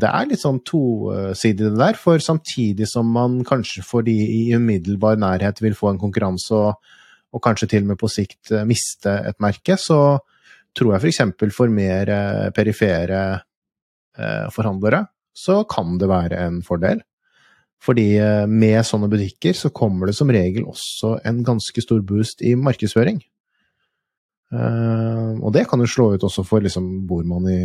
det 0.00 0.10
er 0.10 0.28
litt 0.30 0.42
sånn 0.42 0.60
tosidig 0.68 1.70
det 1.70 1.78
der. 1.80 1.98
For 1.98 2.22
samtidig 2.22 2.88
som 2.90 3.08
man 3.16 3.40
kanskje 3.48 3.84
for 3.86 4.06
de 4.06 4.14
i 4.14 4.42
umiddelbar 4.54 5.18
nærhet 5.20 5.62
vil 5.64 5.78
få 5.78 5.94
en 5.94 6.02
konkurranse 6.02 6.54
og, 6.54 6.92
og 7.32 7.42
kanskje 7.44 7.70
til 7.72 7.86
og 7.86 7.94
med 7.94 8.00
på 8.02 8.10
sikt 8.12 8.52
uh, 8.52 8.66
miste 8.68 9.14
et 9.32 9.40
merke, 9.42 9.78
så 9.80 10.20
tror 10.76 10.94
jeg 10.94 11.08
f.eks. 11.08 11.24
For, 11.40 11.56
for 11.62 11.72
mer 11.72 12.12
uh, 12.12 12.50
perifere 12.54 13.22
forhandlere 14.52 14.98
så 15.36 15.62
kan 15.68 15.98
det 16.00 16.10
være 16.10 16.40
en 16.46 16.60
fordel. 16.66 17.02
Fordi 17.80 18.06
med 18.50 18.84
sånne 18.84 19.08
butikker 19.08 19.54
så 19.56 19.70
kommer 19.72 20.10
det 20.10 20.16
som 20.18 20.28
regel 20.28 20.66
også 20.68 21.14
en 21.24 21.38
ganske 21.46 21.80
stor 21.80 22.02
boost 22.04 22.44
i 22.44 22.52
markedsføring. 22.58 23.22
Uh, 24.50 25.38
og 25.38 25.52
det 25.54 25.62
kan 25.70 25.78
jo 25.78 25.86
slå 25.88 26.08
ut 26.16 26.24
også 26.26 26.42
for 26.42 26.64
liksom, 26.64 26.88
bor 27.06 27.22
man 27.22 27.46
i 27.46 27.58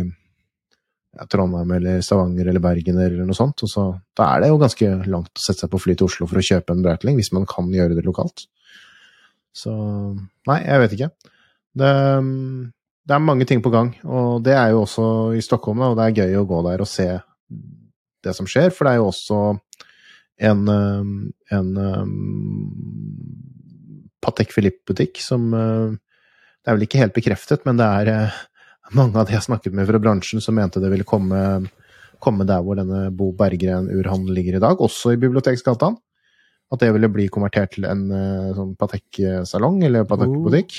ja, 1.16 1.24
Trondheim 1.26 1.72
eller 1.74 2.02
Stavanger 2.04 2.46
eller 2.46 2.62
Bergen 2.62 3.00
eller 3.02 3.26
noe 3.26 3.36
sånt. 3.36 3.64
Og 3.66 3.70
så, 3.70 3.86
da 4.16 4.30
er 4.34 4.44
det 4.44 4.52
jo 4.52 4.60
ganske 4.62 4.90
langt 5.10 5.32
å 5.34 5.42
sette 5.42 5.64
seg 5.64 5.72
på 5.72 5.82
fly 5.82 5.96
til 5.96 6.08
Oslo 6.08 6.28
for 6.30 6.40
å 6.40 6.46
kjøpe 6.46 6.74
en 6.74 6.84
Breitling, 6.86 7.18
hvis 7.18 7.32
man 7.34 7.48
kan 7.50 7.70
gjøre 7.74 7.98
det 7.98 8.06
lokalt. 8.06 8.46
Så 9.56 9.72
Nei, 10.46 10.60
jeg 10.62 10.82
vet 10.82 10.96
ikke. 10.98 11.12
Det, 11.76 11.92
det, 13.08 13.14
er 13.16 13.24
mange 13.24 13.46
ting 13.48 13.62
på 13.64 13.72
gang, 13.72 13.90
og 14.04 14.44
det 14.44 14.54
er 14.56 14.72
jo 14.72 14.84
også 14.84 15.06
i 15.36 15.42
Stockholm, 15.44 15.82
og 15.84 15.96
det 15.98 16.06
er 16.06 16.20
gøy 16.22 16.38
å 16.40 16.46
gå 16.48 16.60
der 16.68 16.84
og 16.84 16.88
se 16.88 17.08
det 18.26 18.34
som 18.36 18.48
skjer, 18.50 18.72
for 18.74 18.86
det 18.86 18.94
er 18.94 19.00
jo 19.00 19.10
også 19.10 19.40
en, 20.46 20.66
en 21.54 21.68
um, 21.78 22.10
Patek 24.24 24.50
Philippe-butikk 24.52 25.22
som 25.22 25.46
uh, 25.54 25.94
det 26.66 26.72
er 26.72 26.80
vel 26.80 26.86
ikke 26.88 26.98
helt 26.98 27.14
bekreftet, 27.14 27.62
men 27.62 27.78
det 27.78 27.86
er 27.86 28.08
eh, 28.10 28.38
mange 28.98 29.14
av 29.14 29.28
de 29.28 29.36
jeg 29.36 29.46
snakket 29.46 29.74
med 29.78 29.86
fra 29.86 30.00
bransjen 30.02 30.42
som 30.42 30.56
mente 30.58 30.82
det 30.82 30.90
ville 30.90 31.06
komme, 31.06 31.38
komme 32.18 32.46
der 32.48 32.64
hvor 32.66 32.74
denne 32.74 33.06
Bo 33.14 33.30
Berggren-urhandelen 33.38 34.34
ligger 34.34 34.58
i 34.58 34.62
dag, 34.64 34.82
også 34.82 35.14
i 35.14 35.20
Biblioteksgata. 35.22 35.92
At 36.74 36.82
det 36.82 36.90
ville 36.96 37.12
bli 37.14 37.28
konvertert 37.30 37.76
til 37.76 37.86
en 37.86 38.08
eh, 38.10 38.50
sånn 38.56 38.74
Patek-salong 38.74 39.78
eller 39.86 40.08
Patek-butikk. 40.10 40.74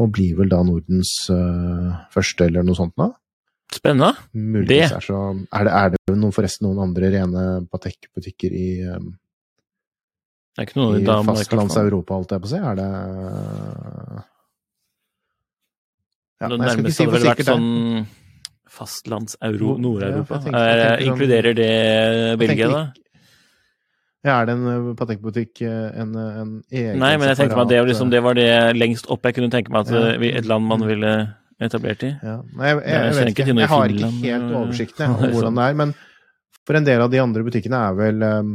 Og 0.00 0.14
blir 0.16 0.38
vel 0.38 0.48
da 0.48 0.62
Nordens 0.62 1.10
uh, 1.34 2.06
første, 2.14 2.46
eller 2.46 2.62
noe 2.62 2.78
sånt 2.78 2.94
nå. 2.94 3.08
Spennende. 3.70 4.14
Muligvis 4.34 4.68
det. 4.90 4.96
Er, 4.96 5.04
så, 5.04 5.18
er, 5.54 5.66
det, 5.66 5.74
er 5.78 5.92
det 5.94 6.16
noen, 6.16 6.34
forresten 6.34 6.66
noen 6.66 6.82
andre 6.88 7.10
rene 7.14 7.44
Patek-butikker 7.70 8.56
i 8.56 8.70
um, 8.90 9.12
I 10.58 10.66
fastlands-Europa, 10.66 12.18
holdt 12.18 12.34
jeg 12.34 12.42
på 12.42 12.50
å 12.50 12.52
si. 12.52 12.58
Er 12.58 12.80
det 12.80 12.88
ja, 16.40 16.48
det 16.48 16.56
nærmeste 16.56 16.96
si 16.96 17.04
hadde 17.04 17.18
vel 17.18 17.28
vært 17.28 17.46
sånn 17.46 17.70
fastlands-euro 18.70 19.76
Nord-Europa. 19.82 20.40
Ja, 20.48 20.96
inkluderer 21.04 21.56
det 21.56 21.72
Belgia, 22.40 22.70
da? 22.72 22.82
Ja, 24.24 24.38
er 24.42 24.48
det 24.48 24.54
en 24.54 24.64
patekbutikk? 24.96 24.96
Patek-butikk 25.00 25.62
eh, 25.64 26.00
en, 26.02 26.16
en, 26.16 26.48
egen 26.68 26.98
Nei, 27.00 27.14
men 27.16 27.30
jeg 27.30 27.38
tenkte 27.38 27.56
meg 27.56 27.64
at 27.64 27.72
det, 27.72 27.78
liksom, 27.88 28.10
det, 28.12 28.20
var 28.24 28.36
det 28.36 28.50
lengst 28.76 29.08
opp 29.08 29.24
jeg 29.24 29.38
kunne 29.38 29.48
tenke 29.52 29.72
meg 29.72 29.88
at 29.88 29.94
ja. 29.94 30.02
Eh, 30.18 30.34
et 30.36 30.48
land 30.48 30.68
man 30.68 30.84
ville 30.84 31.12
etablert 31.66 32.02
i. 32.06 32.14
Ja. 32.24 32.38
Nei, 32.56 32.70
jeg, 32.70 32.80
jeg, 32.80 32.94
jeg, 32.94 33.18
vet 33.18 33.32
ikke. 33.34 33.46
Jeg 33.50 33.70
har 33.74 33.94
ikke 33.94 34.10
helt 34.22 34.56
oversikten 34.62 35.12
over 35.16 35.34
hvordan 35.34 35.60
det 35.60 35.68
er, 35.68 35.78
men 35.82 35.94
for 36.66 36.78
en 36.78 36.86
del 36.86 37.04
av 37.04 37.12
de 37.12 37.20
andre 37.22 37.44
butikkene 37.46 37.84
er 37.88 37.94
vel 37.98 38.26
um, 38.26 38.50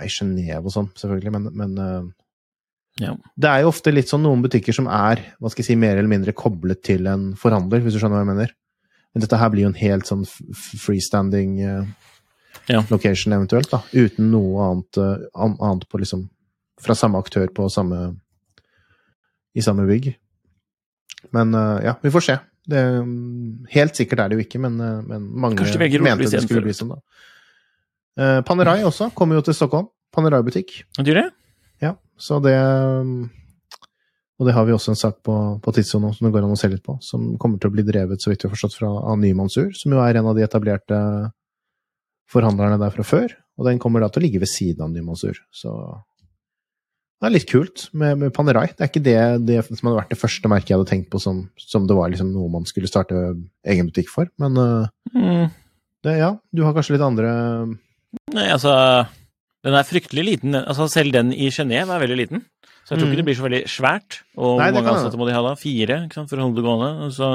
I 0.00 0.10
Genéve 0.12 0.68
og 0.68 0.74
sånn, 0.74 0.90
selvfølgelig, 0.98 1.32
men, 1.34 1.48
men 1.58 1.78
uh, 1.80 2.10
ja. 3.00 3.14
Det 3.40 3.48
er 3.48 3.62
jo 3.62 3.70
ofte 3.70 3.92
litt 3.92 4.10
sånn 4.10 4.24
noen 4.26 4.42
butikker 4.44 4.76
som 4.76 4.88
er 4.92 5.22
hva 5.40 5.50
skal 5.50 5.64
jeg 5.64 5.70
si, 5.70 5.78
mer 5.80 5.96
eller 5.96 6.10
mindre 6.12 6.34
koblet 6.36 6.82
til 6.84 7.08
en 7.08 7.30
forhandler, 7.40 7.80
hvis 7.80 7.96
du 7.96 8.02
skjønner 8.02 8.20
hva 8.20 8.24
jeg 8.26 8.32
mener. 8.34 8.52
Men 9.12 9.24
dette 9.24 9.38
her 9.40 9.52
blir 9.52 9.66
jo 9.66 9.70
en 9.72 9.80
helt 9.80 10.08
sånn 10.08 10.24
freestanding 10.84 11.56
uh, 11.64 11.88
ja. 12.68 12.82
location 12.92 13.34
eventuelt, 13.36 13.70
da. 13.72 13.80
Uten 13.92 14.30
noe 14.32 14.68
annet, 14.68 15.00
uh, 15.00 15.48
annet 15.52 15.88
på 15.88 16.02
liksom 16.02 16.28
Fra 16.82 16.96
samme 16.98 17.20
aktør 17.20 17.46
på 17.54 17.68
samme 17.70 17.98
I 19.54 19.62
samme 19.62 19.84
bygg. 19.86 20.12
Men 21.30 21.54
uh, 21.54 21.78
ja, 21.84 21.96
vi 22.02 22.12
får 22.14 22.26
se. 22.26 22.38
Det, 22.68 22.80
helt 23.74 23.98
sikkert 23.98 24.20
er 24.22 24.30
det 24.30 24.38
jo 24.38 24.44
ikke, 24.44 24.60
men, 24.62 24.76
men 24.78 25.24
mange 25.42 25.58
mente 25.58 26.28
det 26.30 26.42
skulle 26.44 26.62
bli 26.62 26.74
sånn, 26.76 26.92
da. 26.94 28.42
Panerai 28.46 28.82
også 28.84 29.08
kommer 29.16 29.38
jo 29.38 29.42
til 29.46 29.56
Stockholm. 29.56 29.88
Panerai-butikk. 30.12 30.74
Ja, 31.82 31.96
så 32.20 32.38
det 32.44 32.54
Og 34.38 34.46
det 34.46 34.54
har 34.54 34.66
vi 34.66 34.74
også 34.74 34.92
en 34.92 34.98
sak 34.98 35.20
på, 35.22 35.34
på 35.62 35.72
Tidssonen 35.74 36.14
som 36.14 36.26
det 36.26 36.32
går 36.34 36.44
an 36.44 36.54
å 36.54 36.58
se 36.58 36.70
litt 36.70 36.82
på, 36.84 36.96
som 37.04 37.36
kommer 37.38 37.60
til 37.62 37.70
å 37.70 37.74
bli 37.76 37.84
drevet, 37.86 38.22
så 38.22 38.30
vidt 38.30 38.42
vi 38.42 38.48
har 38.48 38.54
forstått, 38.56 38.78
fra, 38.80 38.90
av 39.12 39.18
Nymansur, 39.20 39.70
som 39.78 39.94
jo 39.94 40.00
er 40.02 40.18
en 40.18 40.28
av 40.30 40.34
de 40.38 40.42
etablerte 40.42 40.98
forhandlerne 42.32 42.80
der 42.80 42.94
fra 42.94 43.06
før. 43.06 43.36
Og 43.60 43.68
den 43.68 43.78
kommer 43.82 44.02
da 44.02 44.08
til 44.10 44.22
å 44.22 44.24
ligge 44.24 44.40
ved 44.42 44.50
siden 44.50 44.82
av 44.86 44.90
Nymansur. 44.90 45.38
Så 45.54 45.72
det 47.22 47.28
er 47.28 47.34
litt 47.36 47.46
kult 47.46 47.84
med, 47.94 48.18
med 48.18 48.32
Panerai. 48.34 48.66
Det 48.74 48.82
er 48.82 48.88
ikke 48.90 49.04
det, 49.06 49.18
det, 49.46 49.60
som 49.68 49.86
hadde 49.88 49.98
vært 50.00 50.10
det 50.10 50.18
første 50.18 50.50
merket 50.50 50.72
jeg 50.72 50.80
hadde 50.80 50.90
tenkt 50.90 51.10
på 51.12 51.20
som, 51.22 51.44
som 51.54 51.86
det 51.86 51.94
var 51.94 52.10
liksom 52.10 52.32
noe 52.34 52.50
man 52.50 52.66
skulle 52.66 52.90
starte 52.90 53.14
egen 53.62 53.90
butikk 53.92 54.10
for, 54.10 54.26
men 54.42 54.58
uh, 54.58 54.88
mm. 55.14 55.44
det, 56.02 56.16
ja, 56.18 56.32
du 56.50 56.64
har 56.66 56.74
kanskje 56.74 56.96
litt 56.96 57.04
andre 57.06 57.30
Nei, 58.34 58.48
altså 58.50 58.72
den 59.62 59.76
er 59.78 59.86
fryktelig 59.86 60.24
liten. 60.26 60.56
altså 60.58 60.88
Selv 60.90 61.14
den 61.14 61.30
i 61.32 61.46
Genéve 61.54 61.94
er 61.94 62.02
veldig 62.02 62.18
liten. 62.18 62.42
Så 62.82 62.96
jeg 62.96 62.98
tror 62.98 63.06
ikke 63.06 63.14
Mm. 63.14 63.20
det 63.20 63.26
blir 63.28 63.38
så 63.38 63.44
veldig 63.46 63.60
svært. 63.70 64.16
Og 64.36 64.58
Nei, 64.58 64.72
hvor 64.72 64.82
mange 64.82 64.96
ansatte 64.96 65.20
må 65.20 65.28
de 65.28 65.36
ha 65.36 65.42
da? 65.46 65.52
Fire 65.54 66.00
sant, 66.12 66.28
for 66.28 66.36
å 66.36 66.48
holde 66.48 66.58
det 66.58 66.66
gående? 66.66 67.10
Så 67.14 67.28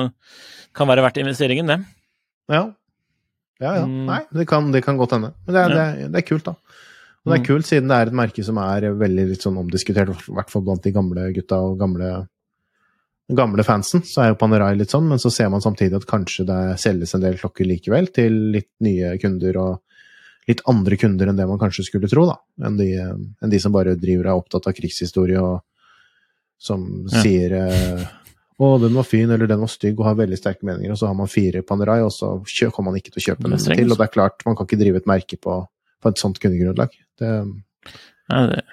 kan 0.75 0.89
være 0.91 1.05
verdt 1.05 1.21
investeringen, 1.23 1.71
det. 1.71 1.79
Ja. 2.51 2.65
Ja, 3.63 3.71
ja. 3.79 3.85
Mm. 3.87 4.03
Nei, 4.11 4.19
det 4.35 4.45
kan, 4.51 4.67
det 4.75 4.83
kan 4.85 4.99
godt 4.99 5.15
hende. 5.15 5.31
Men 5.47 5.55
det 5.55 5.63
er, 5.63 5.69
Ja. 5.71 5.87
det, 5.95 6.11
det 6.11 6.21
er 6.21 6.27
kult, 6.27 6.45
da. 6.51 6.53
Og 7.27 7.33
det 7.33 7.35
er 7.35 7.43
Mm. 7.43 7.47
kult 7.49 7.65
siden 7.67 7.89
det 7.91 7.97
er 7.97 8.07
et 8.07 8.13
merke 8.15 8.43
som 8.45 8.57
er 8.63 8.87
veldig 8.95 9.27
litt 9.33 9.41
sånn 9.43 9.57
omdiskutert, 9.59 10.07
i 10.15 10.33
hvert 10.33 10.49
fall 10.49 10.61
blant 10.63 10.81
de 10.83 10.91
gamle 10.95 11.25
gutta 11.35 11.57
og 11.59 11.77
gamle, 11.81 12.27
gamle 13.29 13.63
fansen. 13.67 14.01
Så 14.07 14.21
er 14.23 14.29
jo 14.31 14.37
Panerai 14.39 14.77
litt 14.79 14.93
sånn, 14.93 15.07
men 15.09 15.19
så 15.19 15.29
ser 15.33 15.49
man 15.51 15.59
samtidig 15.63 15.99
at 15.99 16.07
kanskje 16.07 16.45
det 16.47 16.79
selges 16.79 17.13
en 17.17 17.21
del 17.25 17.35
klokker 17.35 17.67
likevel 17.67 18.07
til 18.15 18.31
litt 18.55 18.69
nye 18.79 19.17
kunder 19.19 19.57
og 19.59 19.81
litt 20.47 20.61
andre 20.71 20.95
kunder 20.95 21.27
enn 21.27 21.35
det 21.35 21.47
man 21.49 21.59
kanskje 21.59 21.83
skulle 21.89 22.07
tro, 22.07 22.23
da. 22.29 22.37
Enn 22.65 22.77
de, 22.79 22.93
enn 22.95 23.51
de 23.51 23.59
som 23.59 23.73
bare 23.75 23.97
driver 23.99 24.29
og 24.29 24.31
er 24.31 24.41
opptatt 24.45 24.67
av 24.71 24.77
krigshistorie 24.77 25.41
og 25.43 25.59
som 26.57 27.05
Ja. 27.11 27.21
sier 27.21 27.51
eh, 27.53 28.05
å, 28.57 28.79
den 28.81 28.95
var 28.95 29.03
fin, 29.03 29.29
eller 29.29 29.45
den 29.45 29.59
var 29.59 29.67
stygg, 29.69 29.99
og 29.99 30.05
har 30.07 30.15
veldig 30.15 30.37
sterke 30.39 30.63
meninger, 30.63 30.89
og 30.91 30.97
så 30.97 31.07
har 31.11 31.13
man 31.19 31.27
fire 31.27 31.61
Panerai, 31.61 31.99
og 32.01 32.11
så 32.15 32.39
kommer 32.71 32.91
man 32.93 33.01
ikke 33.01 33.11
til 33.13 33.21
å 33.21 33.25
kjøpe 33.35 33.43
Den 33.49 33.59
til. 33.59 33.91
Og 33.91 33.97
det 33.99 34.07
er 34.07 34.13
klart, 34.15 34.45
man 34.47 34.55
kan 34.55 34.65
ikke 34.65 34.79
drive 34.79 34.95
et 35.03 35.05
merke 35.05 35.37
på, 35.37 35.67
på 36.03 36.11
et 36.11 36.21
sånt 36.21 36.39
kundegrunnlag. 36.43 36.95
Det, 37.19 37.31
Ja, 38.27 38.41
det. 38.51 38.63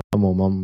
da 0.00 0.18
må 0.18 0.32
man 0.34 0.54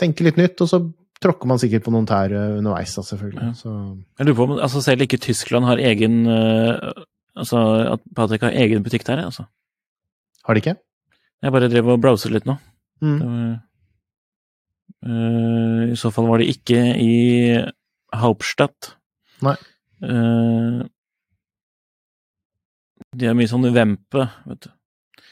tenke 0.00 0.24
litt 0.24 0.38
nytt, 0.40 0.60
og 0.64 0.70
så 0.70 0.80
tråkker 1.22 1.48
man 1.48 1.60
sikkert 1.60 1.84
på 1.84 1.92
noen 1.94 2.06
tær 2.08 2.32
eh, 2.32 2.56
underveis, 2.58 2.94
da, 2.96 3.04
selvfølgelig. 3.04 3.50
Ja. 3.50 3.52
Så, 3.56 3.74
Jeg 4.18 4.26
lurer 4.26 4.38
på 4.38 4.46
om 4.48 4.56
altså, 4.58 4.82
selv 4.84 5.04
ikke 5.04 5.20
Tyskland 5.22 5.68
har 5.68 5.80
egen 5.80 6.26
eh, 6.26 7.04
Altså 7.36 7.60
at 7.92 8.00
Patrick 8.16 8.46
har 8.46 8.54
egen 8.56 8.80
butikk 8.84 9.04
der, 9.04 9.20
altså. 9.26 9.44
har 10.48 10.56
de 10.56 10.62
ikke? 10.62 10.72
Jeg 11.44 11.52
bare 11.52 11.68
drev 11.68 11.90
og 11.92 12.00
browset 12.00 12.32
litt 12.32 12.46
nå. 12.48 12.54
Mm. 13.04 13.18
Det 13.20 13.26
var, 13.28 13.50
uh, 15.04 15.82
I 15.92 15.98
så 16.00 16.08
fall 16.14 16.30
var 16.30 16.40
det 16.40 16.46
ikke 16.54 16.80
i 16.96 17.12
Hauptstadt. 18.16 18.94
Nei. 19.44 19.52
Uh, 20.00 20.80
de 23.12 23.28
har 23.28 23.36
mye 23.36 23.52
sånn 23.52 23.68
vempe, 23.76 24.24
vet 24.48 24.64
du. 24.64 24.72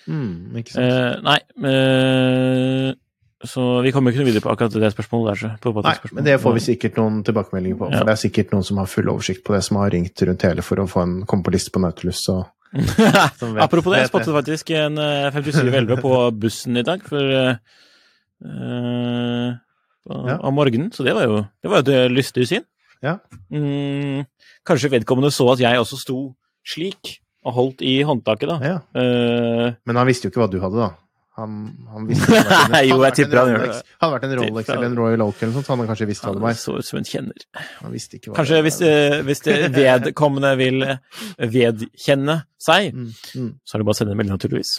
Mm, 0.08 0.56
ikke 0.60 0.74
sant? 0.74 0.84
Eh, 0.84 1.20
nei, 1.24 1.38
eh, 1.70 2.90
så 3.44 3.64
vi 3.84 3.92
kommer 3.92 4.12
ikke 4.12 4.22
noe 4.22 4.28
videre 4.30 4.44
på 4.44 4.50
akkurat 4.52 4.72
det 4.80 4.90
spørsmålet 4.94 5.40
der. 5.42 5.56
På 5.60 5.72
Nei, 5.84 5.94
men 6.16 6.24
det 6.24 6.38
får 6.40 6.54
vi 6.56 6.62
sikkert 6.64 6.96
noen 6.96 7.22
tilbakemeldinger 7.26 7.76
på. 7.80 7.88
Ja. 7.92 7.98
For 8.00 8.08
det 8.08 8.14
er 8.16 8.22
sikkert 8.22 8.52
noen 8.54 8.64
som 8.64 8.80
har 8.80 8.88
full 8.88 9.08
oversikt 9.12 9.44
på 9.44 9.52
det, 9.56 9.62
som 9.66 9.76
har 9.82 9.92
ringt 9.92 10.22
rundt 10.28 10.46
hele 10.48 10.64
for 10.64 10.80
å 10.80 10.86
få 10.88 11.02
en 11.04 11.14
komme 11.28 11.44
på 11.44 11.52
liste 11.52 11.72
på 11.74 11.82
Nautilus. 11.84 12.22
Så, 12.24 12.38
vet- 12.74 13.60
Apropos 13.64 13.92
det, 13.92 14.00
jeg 14.04 14.12
spottet 14.12 14.32
faktisk 14.34 14.70
en 14.80 14.96
eh, 14.98 15.28
5711 15.34 16.00
på 16.04 16.14
bussen 16.46 16.80
i 16.80 16.86
dag 16.86 17.04
for 17.08 17.20
eh, 17.40 17.56
eh, 18.44 19.50
Ja. 20.04 20.36
om 20.44 20.52
morgenen, 20.56 20.90
så 20.92 21.04
det 21.04 21.14
var 21.16 21.24
jo 21.24 21.36
det 21.62 21.70
var 21.72 21.78
et 21.84 22.10
lystig 22.12 22.44
syn. 22.48 22.64
Ja. 23.04 23.18
Mm, 23.52 24.24
kanskje 24.66 24.90
vedkommende 24.92 25.30
så 25.32 25.46
at 25.52 25.60
jeg 25.60 25.78
også 25.80 25.96
sto 26.00 26.18
slik 26.64 27.18
og 27.44 27.56
holdt 27.58 27.82
i 27.84 27.98
håndtaket, 28.06 28.50
da. 28.50 28.58
Ja. 28.64 28.76
Uh, 28.96 29.74
Men 29.88 30.00
han 30.00 30.08
visste 30.08 30.28
jo 30.28 30.32
ikke 30.32 30.44
hva 30.44 30.50
du 30.52 30.60
hadde, 30.62 30.80
da. 30.80 30.90
Han, 31.34 31.54
han 31.90 32.04
visste 32.06 32.30
ikke 32.30 32.42
hva 32.70 32.80
Jo, 32.86 32.94
jeg 32.94 33.02
Hadde 33.02 33.10
tipper 33.18 33.40
han 33.40 33.52
gjør. 33.52 33.74
Hadde 34.04 34.12
vært 34.14 34.26
en 34.28 34.36
Rolex 34.38 34.70
eller 34.70 34.86
en 34.86 34.96
Royal 35.00 35.24
Oak 35.26 35.42
eller 35.42 35.50
noe 35.50 35.58
sånt, 35.58 35.66
så 35.66 35.74
hadde 35.74 35.88
kanskje 35.90 36.08
visst 36.12 36.26
hva 36.26 36.32
det 36.36 36.40
han 36.40 36.46
var. 36.46 36.60
så 36.60 36.78
ut 36.78 36.88
som 36.88 37.00
en 37.00 37.10
kjenner. 37.10 37.46
Han 37.82 37.94
visste 37.96 38.20
ikke 38.20 38.30
hva 38.30 38.38
Kanskje 38.38 38.60
det 38.60 38.64
hvis, 38.68 38.80
uh, 38.86 39.18
hvis 39.26 39.44
det 39.48 39.58
vedkommende 39.80 40.54
vil 40.62 40.88
vedkjenne 41.58 42.40
seg, 42.70 42.94
mm, 42.94 43.12
mm. 43.34 43.52
så 43.64 43.76
er 43.76 43.82
det 43.84 43.90
bare 43.90 43.98
å 43.98 44.02
sende 44.02 44.16
en 44.16 44.22
melding, 44.22 44.38
naturligvis. 44.38 44.78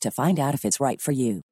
to 0.00 0.10
find 0.10 0.38
out 0.38 0.54
if 0.54 0.64
it's 0.64 0.80
right 0.80 1.00
for 1.00 1.12
you. 1.12 1.42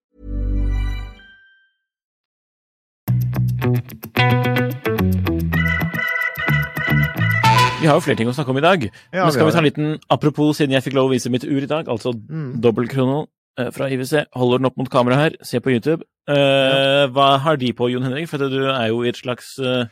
Vi 7.80 7.88
har 7.88 7.96
jo 7.96 8.02
flere 8.04 8.18
ting 8.20 8.28
å 8.28 8.34
snakke 8.36 8.52
om 8.52 8.58
i 8.60 8.64
dag. 8.64 8.82
Ja, 9.14 9.24
Men 9.24 9.32
skal 9.32 9.46
vi 9.46 9.50
vi 9.50 9.54
ta 9.56 9.60
en 9.62 9.64
liten 9.68 9.92
apropos, 10.12 10.58
siden 10.58 10.74
jeg 10.76 10.84
fikk 10.84 10.96
lov 10.98 11.08
å 11.08 11.14
vise 11.14 11.30
mitt 11.32 11.44
ur 11.48 11.62
i 11.64 11.66
dag, 11.70 11.86
altså 11.88 12.12
Mm. 12.12 12.60
dobbeltkrono 12.60 13.26
eh, 13.58 13.70
fra 13.70 13.88
IWC. 13.88 14.26
Holder 14.36 14.58
den 14.58 14.66
opp 14.66 14.76
mot 14.76 14.90
kamera 14.90 15.16
her, 15.16 15.30
se 15.42 15.58
på 15.60 15.70
YouTube. 15.72 16.02
Eh, 16.28 17.06
Hva 17.08 17.38
har 17.40 17.56
de 17.56 17.72
på, 17.72 17.88
Jon 17.90 18.02
Henrik? 18.02 18.28
For 18.28 18.36
du 18.38 18.68
er 18.68 18.88
jo 18.88 19.02
i 19.02 19.08
et 19.08 19.16
slags 19.16 19.58
eh, 19.58 19.86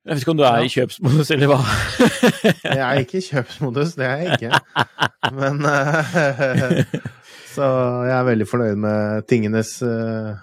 Jeg 0.00 0.16
vet 0.16 0.22
ikke 0.22 0.32
om 0.32 0.38
du 0.38 0.46
er 0.48 0.62
i 0.64 0.70
kjøpsmodus, 0.72 1.30
eller 1.34 1.50
hva? 1.50 1.56
Jeg 2.64 2.78
er 2.80 3.00
ikke 3.02 3.18
i 3.18 3.24
kjøpsmodus, 3.26 3.90
det 3.98 4.06
er 4.08 4.22
jeg 4.22 4.38
ikke. 4.38 4.60
Men 5.36 5.58
eh, 5.68 6.78
Så 7.50 7.66
jeg 8.06 8.14
er 8.14 8.28
veldig 8.30 8.46
fornøyd 8.48 8.78
med 8.80 9.26
tingenes 9.28 9.74
uh, 9.84 10.38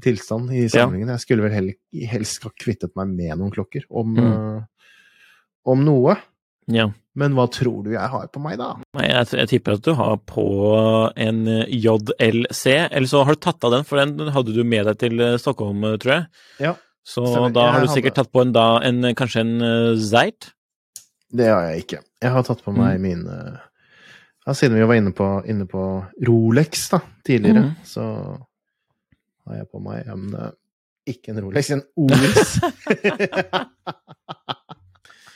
tilstand 0.00 0.52
i 0.56 0.62
samlingen. 0.72 1.10
Jeg 1.12 1.24
skulle 1.26 1.44
vel 1.44 1.74
helst 2.08 2.46
ha 2.46 2.52
kvittet 2.56 2.94
meg 2.96 3.10
med 3.12 3.34
noen 3.40 3.52
klokker, 3.52 3.84
om, 3.92 4.14
eh, 4.22 4.62
om 5.68 5.82
noe. 5.84 6.16
ja. 6.72 6.88
Men 7.14 7.36
hva 7.36 7.44
tror 7.46 7.84
du 7.84 7.92
jeg 7.92 8.10
har 8.10 8.24
på 8.34 8.40
meg, 8.42 8.56
da? 8.58 8.72
Nei, 8.96 9.04
jeg, 9.06 9.28
jeg 9.38 9.50
tipper 9.52 9.76
at 9.76 9.84
du 9.86 9.92
har 9.94 10.16
på 10.26 10.46
en 11.14 11.44
JLC, 11.70 12.64
eller 12.88 13.06
så 13.06 13.20
har 13.22 13.36
du 13.36 13.44
tatt 13.44 13.68
av 13.68 13.76
den, 13.76 13.84
for 13.86 14.00
den 14.00 14.32
hadde 14.34 14.56
du 14.56 14.64
med 14.66 14.88
deg 14.88 14.98
til 14.98 15.22
Stockholm, 15.38 15.84
tror 16.02 16.14
jeg. 16.16 16.24
Ja, 16.64 16.72
Så 17.04 17.24
da 17.52 17.66
har 17.74 17.84
du 17.84 17.88
sikkert 17.92 18.16
hadde- 18.16 18.24
tatt 18.24 18.32
på 18.32 18.40
en 18.42 18.52
da, 18.56 18.66
en, 18.88 19.02
kanskje 19.18 19.40
en 19.44 19.54
uh, 19.60 19.98
Zeit? 20.00 20.50
det 21.34 21.48
har 21.50 21.64
jeg 21.68 21.82
ikke. 21.84 21.98
Jeg 22.22 22.30
har 22.30 22.42
tatt 22.46 22.60
på 22.64 22.70
Mm. 22.72 22.78
meg 22.78 23.00
min 23.02 23.22
eh, 23.26 23.56
ja, 24.46 24.52
Siden 24.54 24.76
vi 24.78 24.84
var 24.86 24.94
inne 24.94 25.10
på, 25.12 25.26
inne 25.50 25.66
på 25.66 25.82
Rolex 26.28 26.84
da, 26.92 27.00
tidligere, 27.26 27.64
mm. 27.64 27.72
så 27.84 28.04
har 29.48 29.56
jeg 29.58 29.66
på 29.72 29.80
meg 29.82 30.06
en 30.06 30.28
Ikke 31.10 31.32
en 31.34 31.40
Rolex, 31.42 31.70
en 31.74 31.82
Oris. 32.00 32.54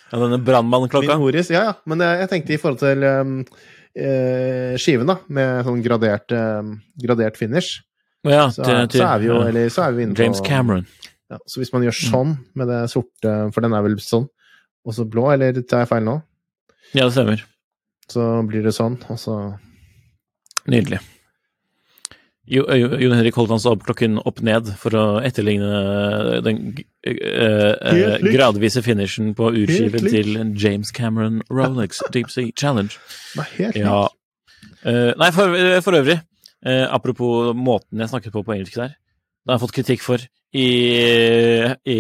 Ja, 0.09 0.17
denne 0.23 0.39
brannmannklokka? 0.41 1.19
Oris, 1.21 1.51
ja, 1.53 1.65
ja. 1.69 1.75
Men 1.85 2.01
jeg, 2.01 2.21
jeg 2.23 2.29
tenkte 2.31 2.55
i 2.55 2.61
forhold 2.63 2.79
til 2.81 3.03
um, 3.05 3.35
eh, 3.93 4.73
skiven, 4.81 5.11
da, 5.11 5.19
med 5.29 5.67
sånn 5.67 5.83
gradert, 5.85 6.33
um, 6.33 6.71
gradert 7.03 7.37
finish, 7.37 7.83
Ja, 8.25 8.47
så, 8.51 8.65
til, 8.65 8.87
til 8.89 9.03
så 9.03 9.11
er 9.13 9.21
vi 9.23 9.29
jo. 9.29 9.37
Eller 9.51 9.69
så 9.73 9.85
er 9.85 9.93
vi 9.99 10.07
inne 10.07 10.17
på 10.17 10.25
James 10.25 10.41
Cameron. 10.47 10.87
Ja, 11.29 11.39
så 11.45 11.61
hvis 11.61 11.73
man 11.75 11.85
gjør 11.85 11.97
sånn 11.97 12.35
med 12.57 12.71
det 12.71 12.81
sorte, 12.93 13.35
for 13.53 13.65
den 13.65 13.77
er 13.77 13.85
vel 13.85 13.99
sånn, 14.01 14.29
og 14.89 14.97
så 14.97 15.05
blå, 15.05 15.27
eller 15.35 15.61
tar 15.61 15.85
jeg 15.85 15.91
feil 15.91 16.07
nå? 16.07 16.17
Ja, 16.95 17.05
det 17.05 17.13
stemmer. 17.13 17.45
Så 18.09 18.25
blir 18.49 18.65
det 18.65 18.73
sånn, 18.77 18.97
og 19.13 19.21
så 19.21 19.39
Nydelig. 20.69 20.99
Jo, 22.49 22.63
jo, 22.77 22.89
Jon 22.97 23.13
Henrik 23.13 23.37
holdt 23.37 23.53
hans 23.53 23.67
klokken 23.85 24.17
opp 24.25 24.41
ned 24.45 24.71
for 24.81 24.97
å 24.97 25.05
etterligne 25.25 26.41
den 26.45 26.61
uh, 27.05 28.21
gradvise 28.25 28.81
finishen 28.85 29.35
på 29.37 29.51
urskiven 29.53 30.09
til 30.09 30.31
James 30.57 30.93
Cameron 30.97 31.43
Rolex 31.53 32.01
Deep 32.15 32.33
Sea 32.33 32.53
Challenge. 32.57 32.97
Nei, 33.37 33.49
Ja. 33.77 34.07
Eh, 34.87 35.11
nei, 35.19 35.29
for, 35.35 35.53
for 35.85 35.99
øvrig, 35.99 36.21
uh, 36.65 36.87
apropos 36.95 37.53
måten 37.57 38.01
jeg 38.01 38.13
snakket 38.13 38.33
på 38.33 38.45
på 38.47 38.55
engelsk 38.55 38.77
der. 38.81 38.97
Da 39.45 39.53
har 39.53 39.59
jeg 39.59 39.65
fått 39.67 39.77
kritikk 39.81 40.05
for 40.05 40.25
i, 40.55 40.69
i 41.85 41.99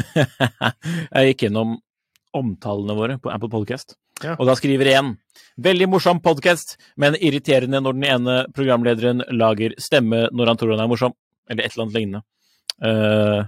Jeg 1.14 1.32
gikk 1.32 1.46
gjennom 1.46 1.76
omtalene 2.36 2.94
våre 2.96 3.18
på 3.20 3.32
Apple 3.32 3.50
Podcast, 3.52 3.96
Ja. 4.22 4.36
og 4.38 4.46
da 4.48 4.54
skriver 4.58 4.92
én 4.94 5.14
Veldig 5.60 5.88
morsom 5.92 6.20
podkast, 6.24 6.76
men 6.96 7.16
irriterende 7.20 7.80
når 7.82 7.96
den 7.98 8.04
ene 8.08 8.34
programlederen 8.56 9.20
lager 9.34 9.74
stemme 9.82 10.28
når 10.32 10.46
han 10.52 10.56
tror 10.60 10.70
han 10.72 10.80
er 10.86 10.88
morsom. 10.88 11.12
Eller 11.50 11.66
et 11.66 11.74
eller 11.74 11.84
annet 11.84 11.96
lignende. 11.98 12.22
Uh, 12.80 13.42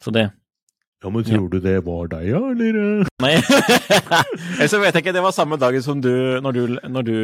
så 0.00 0.14
det. 0.14 0.30
Ja, 1.04 1.10
men 1.12 1.26
tror 1.26 1.50
du 1.52 1.58
det 1.60 1.74
var 1.84 2.08
deg, 2.14 2.30
ja, 2.30 2.40
eller? 2.54 3.04
Nei. 3.20 3.34
Ellers 4.60 4.72
vet 4.80 4.94
jeg 4.94 5.02
ikke. 5.02 5.16
Det 5.18 5.26
var 5.26 5.36
samme 5.36 5.58
dagen 5.60 5.84
som 5.84 6.00
du 6.00 6.12
Når 6.40 6.52
du, 6.56 6.62
når 6.88 7.02
du 7.10 7.14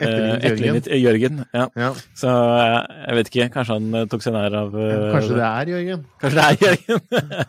eh, 0.00 0.06
Etterlignet 0.06 0.44
Jørgen. 0.44 0.76
etterlignet 0.80 0.88
Jørgen. 1.04 1.40
Ja. 1.54 1.66
Ja. 1.78 1.90
Så 2.18 2.30
eh, 2.34 2.78
jeg 3.08 3.18
vet 3.20 3.30
ikke. 3.32 3.48
Kanskje 3.54 3.76
han 3.78 3.94
eh, 4.00 4.06
tok 4.10 4.24
seg 4.24 4.34
nær 4.36 4.56
av 4.62 4.72
Kanskje 5.14 5.36
det 5.38 5.48
er 5.50 5.72
Jørgen? 5.74 6.06
Kanskje 6.22 6.38
det 6.40 6.46
er 6.46 6.56
Jørgen? 6.64 7.04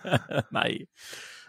Nei. 0.60 0.72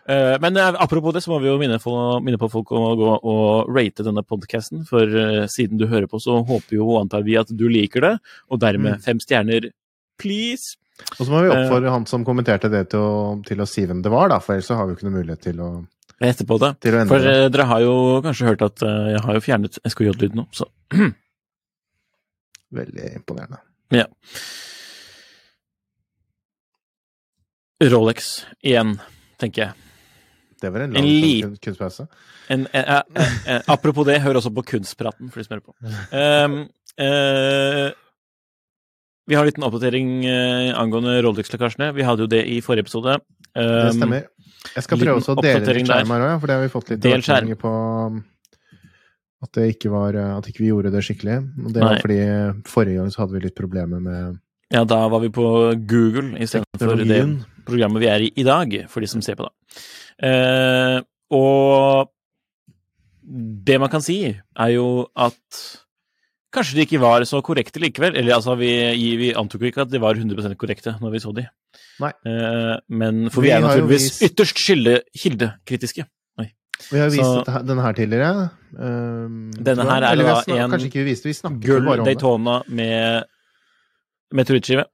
Men 0.06 0.54
apropos 0.62 1.10
det, 1.16 1.24
så 1.24 1.32
må 1.32 1.40
vi 1.42 1.48
jo 1.50 1.56
minne, 1.58 1.80
på- 1.82 2.48
folk 2.52 2.70
om 2.78 2.84
å 2.86 2.96
gå 3.00 3.08
og 3.26 3.72
rate 3.74 4.04
denne 4.06 4.22
podkasten. 4.22 4.84
For 4.86 5.02
siden 5.50 5.80
du 5.80 5.88
hører 5.90 6.06
på, 6.06 6.20
så 6.22 6.36
håper 6.46 6.76
jo 6.78 6.86
og 6.92 7.00
antar 7.00 7.24
vi 7.26 7.34
at 7.40 7.50
du 7.50 7.64
liker 7.68 8.04
det. 8.04 8.12
Og 8.50 8.60
dermed 8.62 9.00
Mm. 9.00 9.02
fem 9.02 9.18
stjerner, 9.18 9.66
please. 10.22 10.76
Og 11.18 11.26
så 11.26 11.30
må 11.32 11.42
vi 11.42 11.50
oppfordre 11.50 11.90
han 11.90 12.06
som 12.06 12.22
kommenterte 12.24 12.70
det, 12.70 12.84
til 12.94 13.00
å, 13.02 13.42
til 13.44 13.58
å 13.60 13.66
si 13.68 13.82
hvem 13.84 13.98
det 14.06 14.12
var, 14.14 14.30
da, 14.30 14.38
for 14.38 14.54
ellers 14.54 14.70
så 14.70 14.76
har 14.78 14.86
vi 14.86 14.94
jo 14.94 14.96
ikke 15.00 15.08
noe 15.10 15.18
mulighet 15.18 15.42
til 15.50 15.58
å, 15.60 15.70
Etterpå 16.20 16.56
det. 16.62 16.70
For 17.10 17.20
eh, 17.28 17.46
dere 17.52 17.66
har 17.68 17.80
jo 17.84 17.94
kanskje 18.24 18.46
hørt 18.48 18.62
at 18.64 18.82
uh, 18.86 19.10
jeg 19.12 19.20
har 19.26 19.36
jo 19.36 19.42
fjernet 19.44 19.78
SKJ-lyd 19.84 20.36
nå, 20.38 20.46
så 20.56 20.64
Veldig 22.76 23.10
imponerende. 23.18 23.60
Ja. 23.94 24.06
Rolex 27.92 28.46
igjen, 28.64 28.96
tenker 29.40 29.62
jeg. 29.68 29.72
Det 30.64 30.70
var 30.72 30.86
en 30.86 30.96
En 30.96 31.04
lang 31.04 31.10
lit- 31.22 31.60
kunstpause. 31.62 32.06
En, 32.48 32.66
eh, 32.72 33.02
eh, 33.46 33.62
apropos 33.68 34.06
det, 34.08 34.20
hør 34.24 34.38
også 34.40 34.50
på 34.54 34.64
Kunstpraten, 34.64 35.30
for 35.30 35.40
de 35.40 35.44
som 35.44 35.56
hører 35.56 35.66
på. 35.66 35.74
Um, 36.16 36.56
vi 39.26 39.34
har 39.34 39.42
en 39.42 39.50
liten 39.50 39.66
oppdatering 39.66 40.10
eh, 40.30 40.70
angående 40.78 41.18
Rolex-lekkasjene. 41.26 41.90
Vi 41.96 42.06
hadde 42.06 42.26
jo 42.26 42.30
det 42.30 42.44
i 42.46 42.60
forrige 42.64 42.86
episode. 42.86 43.18
Det 43.56 43.66
Um, 43.66 43.92
stemmer. 43.96 44.26
Jeg 44.74 44.84
skal 44.84 44.98
prøve 45.00 45.20
også 45.20 45.32
å 45.32 45.40
dele 45.40 45.60
litt 45.62 45.68
der. 45.70 45.78
skjerm 45.88 46.10
her 46.12 46.24
òg, 46.26 46.40
for 46.42 46.50
det 46.50 46.56
har 46.56 46.64
vi 46.66 46.72
fått 46.72 46.90
litt 46.92 47.00
Del 47.00 47.22
på. 47.56 47.70
um, 47.70 48.18
At, 49.42 49.52
det 49.56 49.64
ikke 49.74 49.92
var, 49.92 50.18
uh, 50.18 50.36
at 50.36 50.48
ikke 50.50 50.60
vi 50.64 50.68
gjorde 50.68 50.92
det 50.92 51.02
skikkelig. 51.06 51.38
Og 51.64 51.70
det 51.72 51.80
Nei. 51.80 51.88
var 51.88 52.02
fordi 52.04 52.18
forrige 52.68 52.98
gang 53.00 53.14
så 53.14 53.22
hadde 53.22 53.38
vi 53.38 53.44
litt 53.46 53.56
problemer 53.56 54.02
med 54.02 54.38
Ja, 54.74 54.84
da 54.84 55.08
var 55.08 55.22
vi 55.22 55.30
på 55.32 55.46
Google 55.88 56.36
istedenfor 56.42 57.00
det 57.00 57.22
programmet 57.66 58.02
vi 58.02 58.10
er 58.10 58.26
i 58.26 58.32
i 58.36 58.44
dag, 58.46 58.76
for 58.90 59.00
de 59.00 59.08
som 59.10 59.22
ser 59.24 59.38
på, 59.38 59.46
da. 59.46 59.80
Eh, 60.26 61.00
og 61.34 62.12
det 63.66 63.80
man 63.82 63.90
kan 63.90 64.02
si, 64.04 64.20
er 64.36 64.70
jo 64.74 65.06
at 65.16 65.85
kanskje 66.56 66.74
de 66.80 66.84
ikke 66.86 67.00
var 67.02 67.22
så 67.28 67.42
korrekte 67.44 67.80
likevel. 67.82 68.16
Eller 68.16 68.34
altså, 68.38 68.56
vi, 68.58 68.70
vi 69.20 69.30
antok 69.36 69.60
jo 69.62 69.70
ikke 69.70 69.84
at 69.86 69.92
de 69.92 70.00
var 70.02 70.16
100 70.18 70.56
korrekte 70.58 70.96
når 71.00 71.12
vi 71.14 71.20
så 71.22 71.32
de. 71.36 71.46
Nei. 72.02 72.10
Eh, 72.26 72.74
men 72.90 73.28
for 73.30 73.44
Vi 73.44 73.48
vi 73.50 73.54
er 73.54 73.60
naturligvis 73.64 74.08
vist- 74.10 74.26
ytterst 74.30 74.60
kilde, 74.66 75.00
kildekritiske. 75.16 76.06
Vi 76.92 76.98
har 77.00 77.08
vist 77.08 77.24
Så- 77.24 77.62
denne 77.64 77.80
her 77.80 77.94
tidligere. 77.96 78.50
um, 78.76 79.50
Denne 79.64 79.86
her 79.88 80.02
er 80.04 80.16
da 80.20 80.34
en 80.44 80.70
Kanskje 80.74 80.90
ikke 80.90 81.00
vi 81.00 81.04
viste, 81.08 81.24
vi 81.24 81.32
snakket 81.32 81.62
Gull 81.64 81.86
bare 81.86 82.00
om 82.00 82.04
det. 82.04 82.18
Daytona 82.18 82.56
med 82.68 83.24
meteorittskive, 84.34 84.84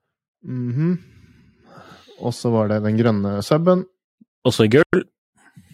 Mhm. 0.47 0.99
Og 2.23 2.33
så 2.33 2.51
var 2.53 2.69
det 2.69 2.83
den 2.85 2.97
grønne 2.99 3.43
subben. 3.43 3.85
også 4.47 4.65
i 4.65 4.69
gull. 4.69 5.03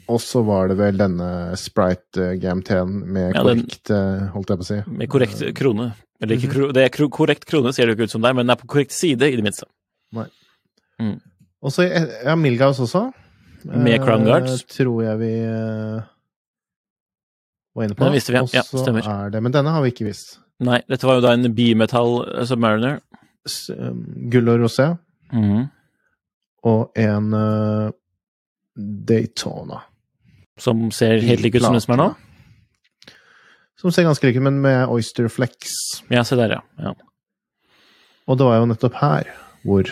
Og 0.08 0.20
så 0.24 0.40
var 0.46 0.68
det 0.70 0.76
vel 0.78 0.96
denne 0.96 1.26
Sprite 1.60 2.30
eh, 2.30 2.36
GMT-en 2.40 2.92
med 3.12 3.34
Ja, 3.34 3.42
den- 3.44 3.60
korrekt, 3.66 3.90
eh, 3.92 4.28
holdt 4.32 4.48
jeg 4.54 4.58
på 4.58 4.64
å 4.64 4.68
si. 4.70 4.78
Med 4.90 5.08
korrekt 5.12 5.42
krone. 5.54 5.90
Eller 6.20 6.36
ikke 6.36 6.48
Mhm. 6.48 6.54
kro, 6.54 6.72
det 6.72 6.84
er 6.84 7.08
korrekt 7.08 7.44
krone, 7.46 7.72
ser 7.74 7.86
det 7.86 7.92
jo 7.92 7.96
ikke 7.98 8.08
ut 8.08 8.10
som 8.16 8.22
der, 8.22 8.32
men 8.34 8.46
den 8.46 8.50
er 8.56 8.60
på 8.60 8.66
korrekt 8.66 8.90
side, 8.92 9.22
i 9.22 9.36
det 9.36 9.44
minste. 9.44 9.64
Nei. 10.12 10.26
Og 11.62 11.70
så 11.70 11.84
eh, 11.90 12.06
ja, 12.24 12.34
Milgaus 12.36 12.78
også. 12.80 13.12
Med 13.64 14.00
Crown 14.02 14.24
Guards. 14.24 14.62
Eh, 14.62 14.66
tror 14.70 15.02
jeg 15.02 15.18
vi 15.18 15.32
eh, 15.44 16.02
var 17.76 17.84
inne 17.84 17.94
på. 17.94 18.04
Den 18.04 18.12
visste 18.14 18.32
vi, 18.32 18.38
ja. 18.38 18.46
Ja, 18.54 18.62
stemmer. 18.62 19.06
er 19.06 19.30
det 19.30 19.42
Men 19.42 19.52
denne 19.52 19.70
har 19.74 19.82
vi 19.82 19.90
ikke 19.92 20.06
visst. 20.08 20.38
Nei, 20.60 20.80
dette 20.88 21.04
var 21.06 21.14
jo 21.20 21.20
da 21.26 21.32
en 21.36 21.52
bimetall 21.54 22.46
Submariner. 22.46 23.00
Gull 24.30 24.48
og 24.48 24.60
rosé. 24.64 24.98
Mm. 25.32 25.68
Og 26.64 26.90
en 26.96 27.34
uh, 27.34 27.90
Daytona. 28.76 29.82
Som 30.58 30.88
ser 30.94 31.22
helt 31.24 31.44
lik 31.44 31.58
ut 31.58 31.64
som 31.64 31.76
den 31.76 31.84
som 31.84 31.94
er 31.94 32.02
nå. 32.02 32.08
Som 33.78 33.94
ser 33.94 34.08
ganske 34.08 34.26
lik 34.26 34.38
ut, 34.38 34.44
men 34.44 34.60
med 34.64 34.90
Oyster 34.90 35.28
Flex. 35.30 35.74
Ja, 36.10 36.24
se 36.26 36.38
der, 36.38 36.58
ja. 36.58 36.62
ja. 36.82 36.94
Og 38.28 38.38
det 38.38 38.46
var 38.48 38.58
jo 38.58 38.68
nettopp 38.68 38.98
her 39.00 39.30
hvor 39.66 39.90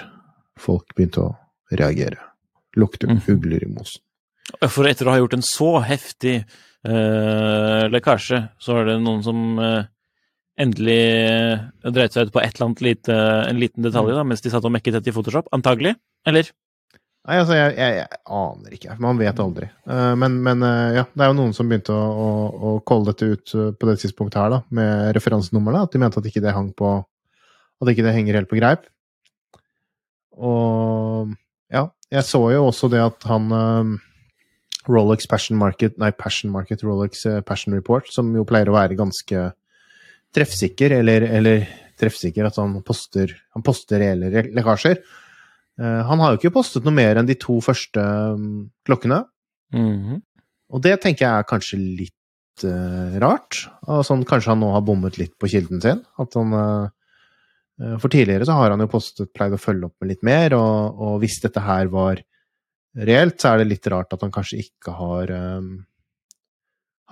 folk 0.60 0.94
begynte 0.96 1.22
å 1.22 1.34
reagere. 1.70 2.18
Lukte 2.76 3.08
mm. 3.08 3.22
ugler 3.30 3.62
i 3.64 3.70
mosen. 3.70 4.02
For 4.70 4.86
etter 4.88 5.08
å 5.08 5.14
ha 5.14 5.20
gjort 5.20 5.36
en 5.38 5.44
så 5.46 5.70
heftig 5.86 6.36
uh, 6.42 7.86
lekkasje, 7.90 8.42
så 8.62 8.76
var 8.76 8.90
det 8.90 8.98
noen 9.02 9.24
som 9.26 9.40
uh, 9.58 9.86
endelig 10.60 11.00
dreit 11.94 12.14
seg 12.14 12.28
ut 12.28 12.34
på 12.34 12.42
et 12.42 12.54
eller 12.54 12.68
annet 12.68 12.84
lite, 12.84 13.16
en 13.16 13.60
liten 13.60 13.86
detalj, 13.86 14.14
da, 14.16 14.24
mens 14.28 14.44
de 14.44 14.52
satt 14.52 14.66
og 14.66 14.74
mekket 14.74 14.98
dette 14.98 15.12
i 15.12 15.16
Photoshop. 15.16 15.50
Antagelig. 15.56 15.96
Eller? 16.28 16.50
Nei, 17.26 17.40
altså, 17.42 17.56
jeg, 17.58 17.72
jeg, 17.74 17.94
jeg 17.98 18.20
aner 18.38 18.74
ikke. 18.76 18.96
Man 19.02 19.18
vet 19.18 19.40
aldri. 19.42 19.66
Eh, 19.90 20.12
men 20.20 20.36
men 20.46 20.62
eh, 20.62 20.98
ja, 21.00 21.04
det 21.10 21.24
er 21.24 21.32
jo 21.32 21.38
noen 21.40 21.54
som 21.56 21.66
begynte 21.66 21.94
å, 21.94 22.28
å, 22.54 23.00
dette 23.08 23.30
ut 23.32 23.54
eh, 23.58 23.72
på 23.74 23.88
det 23.88 23.96
tidspunktet 24.02 24.38
her, 24.38 24.52
da, 24.54 24.60
med 24.78 25.10
referansenummeret. 25.16 25.88
At 25.88 25.96
de 25.96 26.02
mente 26.04 26.22
at 26.22 26.28
ikke 26.30 26.44
det 26.44 26.54
hang 26.54 26.70
på 26.78 26.92
At 27.82 27.90
ikke 27.90 28.06
det 28.06 28.14
henger 28.14 28.38
helt 28.38 28.50
på 28.52 28.60
greip. 28.60 28.86
Og 30.38 31.34
ja, 31.72 31.88
jeg 32.14 32.28
så 32.28 32.40
jo 32.54 32.68
også 32.68 32.88
det 32.92 33.02
at 33.02 33.26
han 33.26 33.50
Rolex 34.86 35.26
Passion 35.26 35.58
Market 35.58 35.96
Nei, 35.98 36.12
Passion 36.14 36.52
Market, 36.54 36.84
Rolex 36.86 37.26
Passion 37.48 37.74
Report, 37.74 38.06
som 38.12 38.30
jo 38.36 38.46
pleier 38.46 38.70
å 38.70 38.76
være 38.76 38.98
ganske 38.98 39.48
treffsikker, 40.36 40.94
eller, 41.00 41.26
eller 41.40 41.66
treffsikker 41.98 42.46
at 42.46 42.58
han 42.60 42.78
poster, 42.86 43.32
han 43.56 43.64
poster 43.66 43.98
reelle 44.04 44.30
re- 44.30 44.50
lekkasjer. 44.54 45.00
Eh, 45.76 46.02
han 46.08 46.22
har 46.22 46.32
jo 46.32 46.40
ikke 46.40 46.54
postet 46.56 46.86
noe 46.86 46.96
mer 46.96 47.20
enn 47.20 47.28
de 47.28 47.36
to 47.40 47.58
første 47.64 48.02
mm, 48.02 48.60
klokkene. 48.88 49.22
Mhm. 49.76 50.22
Og 50.74 50.82
det 50.82 50.96
tenker 51.02 51.22
jeg 51.22 51.30
er 51.30 51.46
kanskje 51.46 51.76
litt 51.78 52.64
uh, 52.66 53.14
rart. 53.22 53.60
Sånn, 54.02 54.24
kanskje 54.26 54.50
han 54.50 54.58
nå 54.58 54.72
har 54.74 54.82
bommet 54.82 55.14
litt 55.20 55.36
på 55.38 55.46
kilden 55.52 55.78
sin. 55.78 56.00
At 56.18 56.34
han, 56.34 56.56
eh, 56.58 57.92
for 58.02 58.10
tidligere 58.10 58.48
så 58.48 58.56
har 58.58 58.74
han 58.74 58.82
jo 58.82 58.88
postet, 58.90 59.30
pleid 59.30 59.54
å 59.54 59.60
følge 59.62 59.86
opp 59.86 60.02
med 60.02 60.10
litt 60.10 60.24
mer, 60.26 60.56
og, 60.58 60.98
og 60.98 61.20
hvis 61.22 61.38
dette 61.44 61.62
her 61.62 61.86
var 61.92 62.18
reelt, 62.98 63.38
så 63.38 63.52
er 63.52 63.62
det 63.62 63.68
litt 63.70 63.86
rart 63.94 64.16
at 64.16 64.26
han 64.26 64.34
kanskje 64.34 64.58
ikke 64.64 64.96
har, 64.98 65.30
um, 65.30 65.70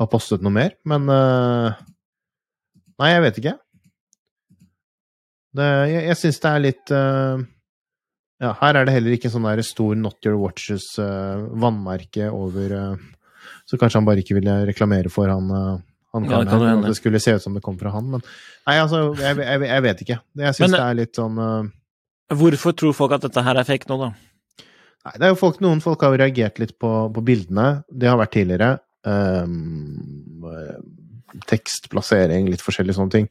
har 0.02 0.10
postet 0.10 0.42
noe 0.42 0.58
mer. 0.58 0.74
Men 0.90 1.06
uh, 1.06 1.84
Nei, 2.98 3.10
jeg 3.10 3.22
vet 3.24 3.38
ikke. 3.40 3.56
Det, 5.54 5.70
jeg 5.90 6.04
jeg 6.08 6.18
syns 6.18 6.42
det 6.42 6.50
er 6.50 6.62
litt 6.62 6.92
ja, 8.44 8.52
her 8.60 8.78
er 8.78 8.86
det 8.86 8.94
heller 8.96 9.16
ikke 9.16 9.30
sånn 9.32 9.46
der 9.48 9.62
stor 9.66 9.96
Not 9.98 10.26
Your 10.26 10.36
Watches 10.42 10.86
eh, 11.00 12.30
over 12.30 12.74
uh, 12.76 13.04
Så 13.64 13.78
kanskje 13.80 14.00
han 14.00 14.08
bare 14.08 14.24
ikke 14.24 14.36
ville 14.38 14.58
reklamere 14.68 15.12
for 15.12 15.30
han, 15.32 15.48
uh, 15.48 15.80
han 16.12 16.28
Ja, 16.28 16.42
det 16.42 16.50
kan 16.52 16.66
her, 16.66 16.82
det 16.84 16.98
skulle 16.98 17.22
se 17.22 17.36
ut 17.38 17.42
som 17.44 17.56
det 17.56 17.64
kom 17.64 17.78
fra 17.80 17.94
han. 17.94 18.10
Men 18.16 18.22
nei, 18.22 18.76
altså, 18.76 19.06
jeg, 19.18 19.40
jeg, 19.40 19.64
jeg 19.70 19.86
vet 19.88 20.04
ikke. 20.06 20.20
Jeg 20.44 20.58
syns 20.58 20.76
det 20.76 20.84
er 20.84 21.00
litt 21.00 21.18
sånn 21.18 21.40
Hvorfor 22.34 22.72
tror 22.72 22.94
folk 22.96 23.12
at 23.16 23.26
dette 23.26 23.42
her 23.44 23.58
er 23.60 23.68
fake 23.68 23.90
nå, 23.90 23.98
da? 24.00 24.12
Nei, 25.04 25.14
det 25.20 25.26
er 25.26 25.34
jo 25.34 25.40
folk, 25.40 25.60
noen 25.60 25.82
folk 25.84 26.02
har 26.06 26.16
reagert 26.16 26.60
litt 26.62 26.78
på, 26.80 26.90
på 27.12 27.24
bildene. 27.24 27.84
Det 27.92 28.08
har 28.08 28.16
vært 28.16 28.32
tidligere. 28.38 28.70
Um, 29.04 30.46
tekstplassering, 31.50 32.48
litt 32.48 32.64
forskjellige 32.64 32.96
sånne 32.96 33.12
ting. 33.12 33.28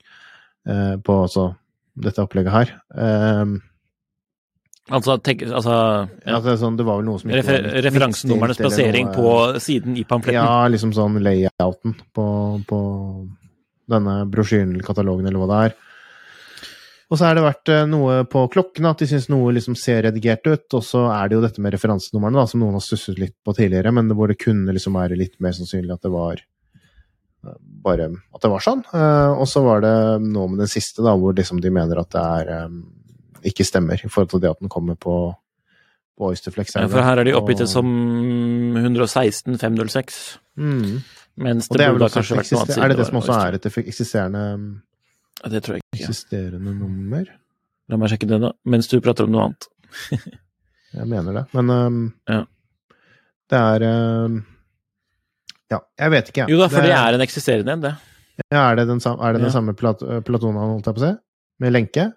uh, 0.70 0.96
på 1.02 1.16
altså, 1.26 1.48
dette 2.00 2.22
opplegget 2.22 2.54
her. 2.54 2.74
Um, 2.94 3.58
Altså, 4.92 5.16
tenk, 5.24 5.46
altså 5.48 5.74
ja. 5.74 6.34
altså, 6.36 6.58
sånn, 6.60 6.76
det 6.76 6.84
var 6.84 7.00
vel 7.00 7.06
noe 7.08 7.22
som 7.22 7.32
refer 7.32 7.64
Referansenummernes 7.86 8.60
plassering 8.60 9.14
på 9.16 9.30
siden 9.64 9.96
i 9.96 10.04
pamfletten. 10.08 10.42
Ja, 10.42 10.68
liksom 10.68 10.92
sånn 10.96 11.22
layouten 11.24 11.96
på, 12.12 12.26
på 12.68 12.80
denne 13.94 14.18
brosjyren 14.32 14.74
eller 14.74 14.84
katalogen, 14.84 15.30
eller 15.30 15.40
hva 15.40 15.50
det 15.54 15.62
er. 15.70 15.78
Og 17.14 17.20
så 17.20 17.28
har 17.28 17.38
det 17.38 17.46
vært 17.46 17.70
eh, 17.70 17.86
noe 17.88 18.24
på 18.28 18.42
klokkene, 18.52 18.92
at 18.92 19.04
de 19.04 19.08
syns 19.08 19.30
noe 19.32 19.54
liksom 19.56 19.76
ser 19.80 20.02
redigert 20.08 20.48
ut. 20.50 20.66
Og 20.74 20.84
så 20.84 21.06
er 21.14 21.30
det 21.30 21.38
jo 21.38 21.44
dette 21.44 21.64
med 21.64 21.76
referansenumrene, 21.76 22.44
som 22.50 22.64
noen 22.64 22.76
har 22.80 22.84
stusset 22.84 23.22
litt 23.22 23.36
på 23.46 23.54
tidligere, 23.56 23.94
men 23.96 24.10
hvor 24.18 24.32
det 24.32 24.40
kunne 24.42 24.74
liksom 24.76 24.98
være 24.98 25.20
litt 25.20 25.38
mer 25.44 25.56
sannsynlig 25.56 25.94
at 25.96 26.04
det 26.04 26.12
var 26.12 26.42
bare 27.84 28.08
at 28.08 28.44
det 28.44 28.52
var 28.52 28.64
sånn. 28.64 28.84
Eh, 28.96 29.32
og 29.36 29.48
så 29.52 29.64
var 29.66 29.84
det 29.84 29.96
nå 30.24 30.48
med 30.52 30.64
den 30.64 30.72
siste, 30.72 31.04
da, 31.06 31.16
hvor 31.20 31.36
liksom 31.38 31.62
de 31.64 31.72
mener 31.76 32.02
at 32.02 32.12
det 32.16 32.24
er 32.24 32.52
eh, 32.58 32.78
ikke 33.50 33.66
stemmer 33.68 34.00
i 34.04 34.10
forhold 34.10 34.30
til 34.34 34.42
det 34.44 34.50
at 34.54 34.60
den 34.64 34.70
kommer 34.72 34.96
på, 34.96 35.16
på 36.18 36.30
Oysterflex. 36.32 36.76
Ja, 36.76 36.86
for 36.92 37.02
her 37.06 37.22
er 37.22 37.28
de 37.30 37.34
oppgitt 37.38 37.62
og... 37.66 37.70
som 37.72 37.88
116 38.78 39.58
506. 39.62 40.24
mm. 40.58 40.96
Mens 41.42 41.66
det 41.66 41.80
det 41.82 41.88
burde 41.96 42.12
kanskje 42.14 42.36
vært 42.38 42.52
noe 42.54 42.62
annet. 42.62 42.78
Er 42.78 42.92
det 42.92 42.98
det 43.00 43.06
som 43.08 43.16
også 43.18 43.36
er 43.42 43.56
et 43.58 43.64
eksisterende, 43.82 44.42
Ja, 45.42 45.50
Det 45.50 45.64
tror 45.66 45.76
jeg 45.80 45.82
ikke. 45.88 46.04
eksisterende 46.04 46.74
nummer? 46.78 47.24
La 47.90 47.98
meg 47.98 48.12
sjekke 48.12 48.28
det, 48.30 48.38
da. 48.44 48.52
Mens 48.70 48.88
du 48.92 49.00
prater 49.02 49.26
om 49.26 49.32
noe 49.34 49.48
annet. 49.48 49.66
Jeg 50.94 51.08
mener 51.10 51.34
det. 51.40 51.44
Men 51.58 51.72
um, 51.74 51.98
Ja. 52.30 52.44
det 53.50 53.62
er 53.74 53.86
um, 54.28 54.36
Ja, 55.74 55.80
jeg 55.98 56.12
vet 56.14 56.28
ikke, 56.30 56.42
jeg. 56.44 56.54
Jo 56.54 56.60
da, 56.62 56.68
for 56.70 56.86
det 56.86 56.94
er 56.94 57.18
en 57.18 57.22
eksisterende 57.26 57.74
en, 57.74 57.82
det. 57.82 57.94
ja, 58.54 58.62
er 58.70 58.76
det 58.78 58.86
den, 58.92 59.00
sam- 59.02 59.18
er 59.18 59.34
det 59.34 59.42
den 59.42 59.50
Ja. 59.50 59.54
samme 59.58 59.74
plat 59.74 59.98
platonen, 60.28 60.60
holdt 60.62 60.86
jeg 60.86 60.94
på 61.00 61.02
å 61.02 61.08
si? 61.08 61.12
Med 61.66 61.74
lenke? 61.74 62.12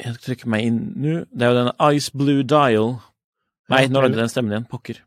Jeg 0.00 0.14
trykker 0.24 0.48
meg 0.48 0.64
inn 0.64 0.78
nå. 0.96 1.16
Det 1.32 1.42
er 1.46 1.52
jo 1.52 1.58
den 1.64 1.72
Ice 1.98 2.10
Blue 2.16 2.42
Dial. 2.42 2.94
Nei, 3.68 3.82
Ja, 3.84 3.88
nå 3.92 4.00
lagde 4.02 4.16
den 4.16 4.28
stemmen 4.32 4.52
igjen. 4.54 4.68
Pokker. 4.70 5.02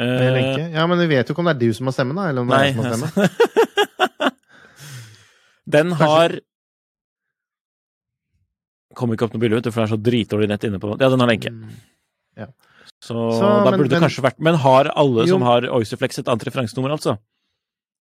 Uh, 0.00 0.06
Eh? 0.06 0.70
Ja, 0.72 0.86
men 0.86 0.98
vi 0.98 1.06
vet 1.10 1.28
jo 1.28 1.34
ikke 1.34 1.42
om 1.42 1.48
det 1.50 1.56
er 1.56 1.60
du 1.66 1.72
som 1.76 1.86
har 1.90 1.92
stemmen, 1.92 2.16
da, 2.16 2.28
eller 2.30 2.40
om 2.40 2.48
det 2.48 2.56
er 2.56 2.60
du 2.60 2.66
jeg 2.66 2.74
som 2.74 2.84
har 2.84 3.10
stemmen. 3.10 3.28
altså. 3.28 4.30
Den 5.76 5.92
har 5.92 6.38
Kommer 8.96 9.14
ikke 9.14 9.28
opp 9.28 9.34
noe 9.36 9.42
bilde, 9.44 9.60
for 9.70 9.82
det 9.82 9.86
er 9.86 9.92
så 9.94 10.00
dritdårlig 10.02 10.48
nett 10.50 10.64
inne 10.66 10.80
på 10.82 10.94
Ja, 10.98 11.08
den 11.12 11.20
har 11.22 11.28
lenke. 11.30 11.50
Mm. 11.54 11.68
Så, 13.00 13.14
Så, 13.14 13.40
da 13.40 13.70
men- 13.70 13.78
burde 13.80 13.88
det 13.88 14.00
men- 14.00 14.02
kanskje 14.08 14.22
vært 14.24 14.40
Men 14.40 14.54
har 14.56 14.90
alle 14.96 15.22
Jo. 15.26 15.34
som 15.36 15.42
har 15.42 15.62
Oysterflex 15.68 16.18
et 16.18 16.28
annet 16.28 16.44
referansenummer, 16.48 16.90
altså? 16.96 17.18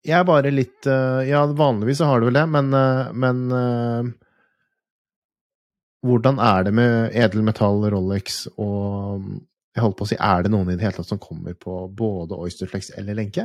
Jeg 0.07 0.21
er 0.21 0.25
bare 0.25 0.51
litt 0.53 0.87
øh, 0.87 1.27
Ja, 1.29 1.47
vanligvis 1.47 1.99
så 1.99 2.07
har 2.07 2.21
du 2.21 2.27
vel 2.27 2.35
det, 2.35 2.49
men, 2.49 2.71
øh, 2.73 3.13
men 3.13 3.51
Hvordan 6.07 6.39
er 6.39 6.63
det 6.69 6.73
med 6.79 7.15
edelmetall, 7.19 7.81
Rolex 7.91 8.45
og 8.57 9.25
Jeg 9.75 9.83
holdt 9.83 9.97
på 9.99 10.07
å 10.07 10.09
si, 10.11 10.17
er 10.19 10.43
det 10.47 10.51
noen 10.51 10.71
i 10.71 10.77
det 10.77 10.83
hele 10.87 10.97
tatt 10.97 11.07
som 11.11 11.19
kommer 11.23 11.55
på 11.59 11.75
både 11.95 12.35
Oysterflex 12.39 12.91
eller 12.99 13.15
lenke? 13.19 13.45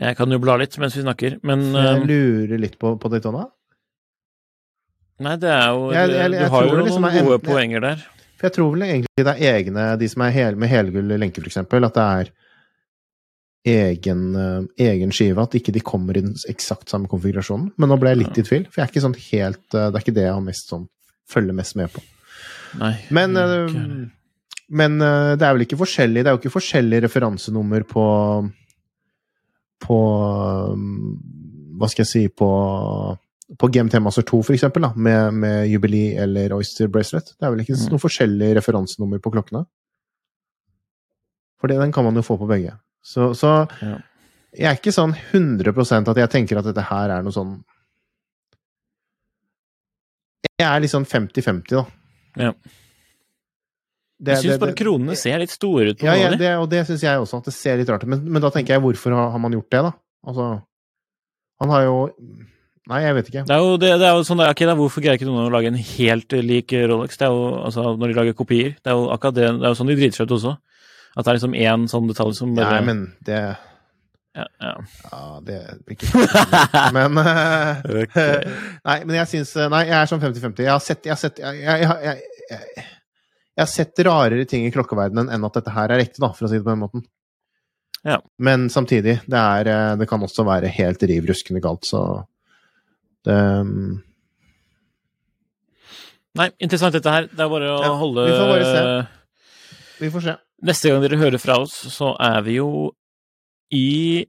Jeg 0.00 0.16
kan 0.16 0.30
jo 0.32 0.38
bla 0.40 0.54
litt 0.56 0.76
mens 0.80 0.94
vi 0.96 1.02
snakker, 1.04 1.38
men 1.44 1.66
Jeg 1.74 1.98
eh, 1.98 2.06
lurer 2.08 2.58
litt 2.62 2.78
på, 2.80 2.94
på 3.00 3.10
Daytona. 3.12 3.46
Nei, 5.22 5.36
det 5.36 5.50
er 5.52 5.66
jo 5.74 5.90
Jeg- 5.92 6.10
jeg- 6.10 6.30
Du 6.32 6.48
har 6.54 6.64
jo 6.64 6.72
noen 6.72 6.84
liksom 6.86 7.02
noen 7.02 7.16
er 7.16 7.22
gode 7.24 7.38
enten- 7.38 7.50
poenger 7.52 7.80
der. 7.80 7.96
For 8.38 8.46
jeg 8.48 8.52
tror 8.56 8.70
vel 8.72 8.82
egentlig 8.82 9.06
det 9.16 9.26
er 9.28 9.52
egne, 9.62 9.98
de 9.98 10.08
som 10.08 10.22
er 10.22 10.30
hel, 10.30 10.56
med 10.56 10.68
helgull 10.68 11.12
lenke, 11.18 11.42
eksempel, 11.44 11.84
at 11.84 11.94
det 11.94 12.02
er 12.02 12.32
egen, 13.64 14.22
øh, 14.36 14.64
egen 14.78 15.12
skive, 15.14 15.42
at 15.42 15.54
ikke 15.54 15.72
de 15.72 15.80
kommer 15.80 16.16
i 16.18 16.22
den 16.24 16.34
eksakt 16.50 16.90
samme 16.90 17.06
konfigurasjonen. 17.08 17.68
Men 17.78 17.88
nå 17.92 17.98
ble 18.00 18.10
jeg 18.10 18.18
litt 18.24 18.38
i 18.38 18.42
tvil, 18.42 18.64
for 18.66 18.80
jeg 18.80 18.88
er 18.88 18.90
ikke 18.90 19.04
sånn 19.04 19.14
helt 19.30 19.76
øh, 19.78 19.86
Det 19.92 19.94
er 19.94 20.02
ikke 20.02 20.14
det 20.16 20.24
jeg 20.26 20.34
har 20.34 20.42
mest 20.42 20.72
sånn 20.72 20.88
følger 21.30 21.54
mest 21.54 21.76
med 21.78 21.92
på. 21.94 22.02
Nei. 22.80 22.94
Men, 23.14 23.36
øh, 23.36 24.08
men 24.72 24.98
det 24.98 25.44
er 25.44 25.52
vel 25.54 25.66
ikke 25.66 25.76
forskjellig 25.76 26.22
Det 26.24 26.30
er 26.30 26.34
jo 26.34 26.40
ikke 26.40 26.54
forskjellig 26.54 27.02
referansenummer 27.04 27.84
på 27.84 28.04
På 29.84 29.98
øh, 30.72 30.86
Hva 31.78 31.88
skal 31.92 32.02
jeg 32.06 32.10
si 32.14 32.24
På 32.28 32.48
på 33.60 33.68
GMT 33.68 33.98
Master 34.00 34.22
2, 34.24 34.38
for 34.46 34.54
eksempel, 34.54 34.80
da, 34.86 34.88
med, 34.96 35.34
med 35.36 35.66
Jubilee 35.68 36.14
eller 36.22 36.54
Oyster 36.56 36.88
Bracelet. 36.88 37.34
Det 37.36 37.44
er 37.44 37.50
vel 37.52 37.60
ikke 37.60 37.74
Mm. 37.76 37.90
noe 37.92 38.00
forskjellig 38.00 38.48
referansenummer 38.56 39.20
på 39.20 39.28
klokkene? 39.34 39.66
For 41.60 41.68
den 41.68 41.92
kan 41.92 42.04
man 42.06 42.16
jo 42.16 42.22
få 42.24 42.38
på 42.40 42.48
begge. 42.48 42.72
Så, 43.02 43.32
så 43.34 43.52
Ja. 43.82 43.96
jeg 44.54 44.68
er 44.70 44.76
ikke 44.78 44.94
sånn 44.94 45.14
100 45.32 46.08
at 46.08 46.16
jeg 46.22 46.30
tenker 46.30 46.58
at 46.60 46.64
dette 46.68 46.84
her 46.86 47.10
er 47.10 47.22
noe 47.26 47.34
sånn 47.34 47.56
Jeg 50.60 50.68
er 50.68 50.80
litt 50.84 50.92
sånn 50.92 51.06
50-50, 51.08 51.74
da. 51.74 51.84
Ja. 52.38 52.52
Det- 54.22 54.36
Jeg 54.36 54.44
syns 54.44 54.60
bare 54.60 54.74
kronene 54.78 55.16
ser 55.18 55.38
litt 55.42 55.50
store 55.50 55.90
ut 55.90 55.98
på 55.98 56.06
ja, 56.06 56.14
ja, 56.14 56.28
det, 56.36 56.50
og 56.56 56.68
det 56.70 56.86
syns 56.86 57.02
jeg 57.02 57.18
også, 57.18 57.38
at 57.38 57.44
det 57.44 57.54
ser 57.54 57.76
litt 57.76 57.88
rart 57.88 58.04
ut. 58.04 58.08
Men, 58.08 58.22
men 58.30 58.40
da 58.42 58.50
tenker 58.50 58.74
jeg, 58.76 58.80
hvorfor 58.84 59.10
har, 59.10 59.38
man 59.42 59.50
gjort 59.52 59.70
det, 59.70 59.82
da? 59.82 59.92
Altså 60.26 60.62
Han 61.60 61.68
har 61.70 61.82
jo 61.88 61.96
Nei, 62.90 62.98
jeg 63.02 63.14
vet 63.14 63.28
ikke. 63.30 63.42
Det 63.46 63.54
er 63.54 63.60
jo, 63.62 63.76
det, 63.78 63.90
det 64.00 64.06
er 64.08 64.14
jo 64.18 64.22
sånn 64.26 64.38
der, 64.42 64.50
ok, 64.50 64.62
da, 64.66 64.74
Hvorfor 64.74 65.02
greier 65.02 65.14
ikke 65.18 65.26
noen 65.28 65.46
å 65.46 65.52
lage 65.54 65.66
en 65.70 65.78
helt 65.78 66.32
lik 66.42 66.72
Rolex? 66.90 67.16
Det 67.16 67.26
er 67.28 67.30
jo, 67.34 67.42
altså, 67.62 67.84
Når 67.98 68.08
de 68.10 68.14
lager 68.18 68.34
kopier. 68.34 68.72
Det 68.82 68.90
er 68.90 68.96
jo 68.98 69.04
akkurat 69.14 69.34
det, 69.34 69.44
det 69.58 69.66
er 69.66 69.70
jo 69.70 69.78
sånn 69.78 69.90
de 69.90 69.96
driter 69.98 70.16
seg 70.18 70.26
ut 70.26 70.34
også. 70.38 70.54
At 71.12 71.26
det 71.26 71.30
er 71.30 71.38
liksom 71.38 71.58
én 71.58 71.84
sånn 71.90 72.08
detalj 72.08 72.34
som 72.38 72.54
bare 72.56 72.78
Nei, 72.78 72.86
men 72.88 73.04
det 73.26 73.42
ja, 74.32 74.46
ja. 74.64 74.72
Ja, 75.10 75.24
det 75.44 75.58
blir 75.84 75.98
ikke. 75.98 76.08
Men 76.96 77.18
eh, 77.20 78.46
Nei, 78.88 78.98
men 79.04 79.18
jeg 79.18 79.28
syns 79.28 79.52
Nei, 79.68 79.82
jeg 79.90 79.98
er 79.98 80.08
sånn 80.08 80.22
50-50. 80.22 80.64
Jeg 80.64 80.72
har 80.72 80.84
sett 80.84 81.08
Jeg 81.08 81.12
har 81.12 81.20
sett 81.20 81.42
jeg, 81.42 81.58
jeg, 81.60 81.82
jeg, 81.84 82.22
jeg, 82.48 82.86
jeg 83.52 83.60
har 83.60 83.68
sett 83.68 84.04
rarere 84.08 84.46
ting 84.48 84.64
i 84.64 84.72
klokkeverdenen 84.72 85.28
enn 85.34 85.44
at 85.44 85.58
dette 85.58 85.74
her 85.74 85.92
er 85.92 86.04
ekte, 86.06 86.22
da, 86.24 86.32
for 86.32 86.48
å 86.48 86.50
si 86.50 86.56
det 86.56 86.64
på 86.64 86.72
den 86.72 86.80
måten. 86.80 87.04
Ja. 88.08 88.16
Men 88.42 88.70
samtidig, 88.72 89.18
det, 89.28 89.42
er, 89.42 89.68
eh, 89.68 89.90
det 90.00 90.08
kan 90.10 90.24
også 90.24 90.46
være 90.48 90.72
helt 90.72 91.04
riv 91.06 91.28
ruskende 91.28 91.60
galt, 91.62 91.84
så 91.86 92.00
det 93.28 93.36
mm, 93.68 94.00
Nei, 96.40 96.46
interessant 96.64 96.94
dette 96.96 97.12
her. 97.12 97.26
Det 97.28 97.42
er 97.44 97.50
bare 97.52 97.68
å 97.68 97.80
Ja, 97.84 97.90
holde 98.00 98.22
vi 98.24 98.32
får 98.32 98.48
bare 98.48 98.68
se. 98.70 98.84
Vi 100.02 100.10
får 100.10 100.24
se. 100.24 100.34
Neste 100.66 100.90
gang 100.90 101.02
dere 101.04 101.20
hører 101.20 101.38
fra 101.38 101.60
oss, 101.62 101.74
så 101.94 102.12
er 102.22 102.40
vi 102.46 102.56
jo 102.58 102.90
i 103.74 104.24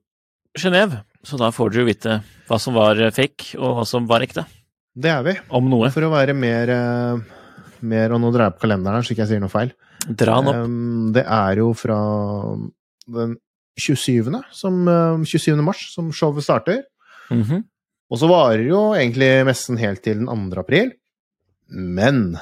Genéve. 0.60 1.02
Så 1.26 1.40
da 1.40 1.50
får 1.56 1.72
dere 1.72 1.82
jo 1.82 1.88
vite 1.88 2.18
hva 2.50 2.60
som 2.62 2.76
var 2.78 3.00
fake, 3.16 3.56
og 3.58 3.80
hva 3.80 3.86
som 3.90 4.06
var 4.10 4.26
ekte. 4.26 4.44
Det 4.94 5.10
er 5.10 5.24
vi. 5.26 5.34
Om 5.50 5.72
noe. 5.72 5.90
For 5.94 6.06
å 6.06 6.12
være 6.14 6.36
mer, 6.38 6.70
eh, 6.70 7.24
mer 7.82 8.14
Og 8.14 8.22
nå 8.22 8.32
drar 8.32 8.52
jeg 8.52 8.58
på 8.60 8.68
kalenderen 8.68 9.00
her, 9.00 9.02
så 9.02 9.16
ikke 9.16 9.26
jeg 9.26 9.32
sier 9.34 9.42
noe 9.42 9.50
feil. 9.50 9.74
Dra 10.06 10.38
den 10.42 10.52
opp. 10.52 11.14
Det 11.16 11.26
er 11.26 11.58
jo 11.58 11.74
fra 11.74 11.98
den 13.08 13.38
27. 13.80 14.44
Som, 14.52 14.88
um, 14.88 15.26
27. 15.26 15.62
mars 15.64 15.94
som 15.94 16.12
showet 16.12 16.44
starter. 16.44 16.84
Mhm. 17.32 17.64
Og 18.12 18.20
så 18.20 18.30
varer 18.30 18.68
jo 18.68 18.94
egentlig 18.94 19.46
messen 19.46 19.80
helt 19.80 20.04
til 20.04 20.20
den 20.22 20.28
2. 20.28 20.60
april. 20.60 20.94
Men 21.68 22.38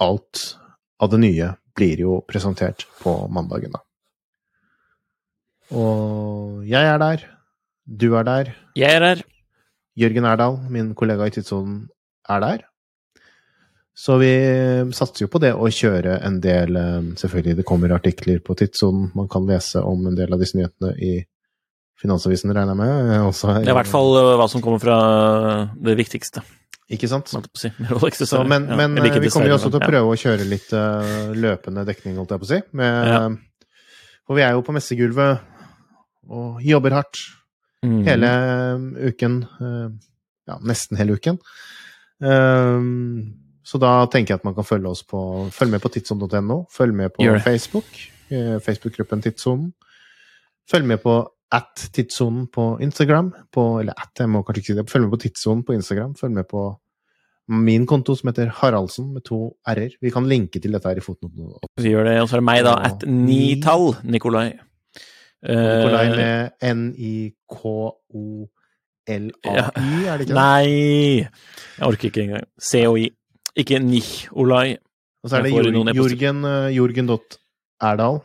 alt 0.00 0.56
av 0.98 1.10
det 1.10 1.20
nye 1.20 1.56
blir 1.80 2.04
jo 2.04 2.20
presentert 2.28 2.84
på 3.00 3.16
mandagen, 3.32 3.72
da. 3.72 3.80
Og 5.70 6.64
jeg 6.68 6.86
er 6.92 6.98
der. 7.00 7.24
Du 7.86 8.12
er 8.18 8.26
der. 8.26 8.50
Jeg 8.78 8.96
er 8.98 9.04
der. 9.04 9.22
Jørgen 9.98 10.26
Erdal, 10.26 10.58
min 10.70 10.92
kollega 10.98 11.26
i 11.26 11.32
Tidssonen, 11.34 11.88
er 12.30 12.42
der. 12.42 12.66
Så 14.00 14.16
vi 14.20 14.30
satser 14.96 15.26
jo 15.26 15.30
på 15.32 15.40
det 15.42 15.50
å 15.52 15.66
kjøre 15.68 16.20
en 16.24 16.38
del 16.40 16.76
eh, 16.78 17.08
Selvfølgelig, 17.20 17.56
det 17.58 17.66
kommer 17.68 17.92
artikler 17.92 18.38
på 18.40 18.54
Tidssonen. 18.56 19.10
Man 19.18 19.28
kan 19.28 19.44
lese 19.50 19.82
om 19.84 20.06
en 20.08 20.16
del 20.16 20.32
av 20.32 20.40
disse 20.40 20.56
nyhetene 20.56 20.94
i 20.96 21.18
Finansavisen, 22.00 22.54
regner 22.56 22.72
jeg 22.72 22.80
med. 22.80 23.10
eh, 23.16 23.26
Også, 23.28 23.50
Det 23.58 23.68
er 23.68 23.74
i 23.74 23.78
hvert 23.82 23.90
fall 23.90 24.14
uh, 24.16 24.36
hva 24.40 24.46
som 24.48 24.62
kommer 24.64 24.80
fra 24.80 24.96
det 25.76 25.98
viktigste. 26.00 26.40
Ikke 26.90 27.08
sant? 27.10 27.30
si. 27.54 27.70
Rolex, 27.90 28.18
Så, 28.26 28.42
men 28.48 28.66
Ja, 28.68 28.76
men 28.76 28.98
eh, 28.98 29.18
vi 29.22 29.30
kommer 29.30 29.52
jo 29.52 29.58
også 29.58 29.70
til 29.70 29.78
å 29.78 29.84
prøve 29.84 29.92
prøve 30.00 30.14
å 30.14 30.18
kjøre 30.18 30.46
litt 30.48 30.72
uh, 30.74 31.30
løpende 31.36 31.84
dekning, 31.86 32.16
holdt 32.18 32.34
jeg 32.34 32.42
på 32.42 32.48
å 32.48 32.52
si. 32.54 32.60
Med, 32.80 33.10
Ja. 33.12 33.22
For 34.26 34.38
vi 34.38 34.44
er 34.46 34.54
jo 34.54 34.62
på 34.62 34.74
messegulvet 34.74 35.40
og 36.30 36.60
jobber 36.62 36.94
hardt 36.94 37.18
ja. 37.18 37.88
Mhm. 37.88 38.00
hele 38.06 38.30
um, 38.76 38.88
uken. 39.10 39.38
Uh, 39.58 39.88
ja, 40.50 40.58
nesten 40.66 40.98
hele 41.00 41.16
uken. 41.16 41.38
Um, 42.20 43.32
så 43.64 43.78
da 43.80 43.92
tenker 44.10 44.34
jeg 44.34 44.40
at 44.40 44.46
man 44.46 44.56
kan 44.56 44.66
følge 44.66 44.90
oss 44.90 45.02
på 45.06 45.20
Følg 45.54 45.72
med 45.74 45.82
på 45.82 45.90
tidssonen.no. 45.94 46.64
Følg 46.74 46.96
med 46.96 47.14
på 47.14 47.24
Gjør. 47.24 47.38
Facebook. 47.44 47.86
eh, 48.30 48.58
Facebook-gruppen 48.62 49.22
Tidssonen. 49.22 49.72
Følg 50.70 50.86
med 50.86 51.02
på 51.02 51.14
at 51.52 51.88
Tidssonen 51.94 52.46
på 52.52 52.76
Instagram. 52.82 53.32
På, 53.52 53.80
eller 53.80 53.96
at, 53.98 54.12
jeg 54.18 54.30
må 54.30 54.44
kanskje 54.46 54.62
ikke 54.62 54.72
si 54.72 54.78
det. 54.78 54.86
Følg 54.90 55.06
med 55.06 55.14
på 55.16 55.22
Tidssonen 55.24 55.64
på 55.66 55.74
Instagram. 55.74 56.14
Følg 56.18 56.36
med 56.38 56.48
på 56.50 56.68
min 57.50 57.86
konto 57.90 58.14
som 58.14 58.30
heter 58.30 58.52
Haraldsen 58.60 59.12
med 59.14 59.24
to 59.26 59.56
r-er. 59.66 59.96
Vi 60.00 60.10
kan 60.14 60.28
linke 60.30 60.60
til 60.62 60.72
dette 60.76 60.86
her 60.86 61.00
i 61.00 61.02
fotnoten. 61.02 61.50
Vi 61.82 61.90
gjør 61.90 62.06
det. 62.06 62.20
Og 62.22 62.28
så 62.30 62.38
er 62.38 62.44
det 62.44 62.46
meg, 62.46 62.62
da. 62.66 62.76
At 62.86 63.06
nitall, 63.08 63.96
Nikolai. 64.04 64.52
Nikolai 64.54 64.70
Eh, 65.40 66.16
med 66.16 66.50
N-I-K-O-L-A-I, 66.60 68.50
er 69.08 70.18
det 70.20 70.20
ikke 70.20 70.28
det? 70.28 70.36
Nei! 70.36 71.24
Jeg 71.24 71.86
orker 71.86 72.10
ikke 72.10 72.22
engang. 72.26 72.44
COI. 72.60 73.06
Ikke 73.56 73.78
Nikolai. 73.80 74.76
Og 75.24 75.30
så 75.30 75.36
er 75.38 75.42
det 75.48 75.54
Jorgen, 75.54 75.88
e-poster. 75.88 76.68
Jorgen, 76.76 77.18
Erdal. 77.80 78.20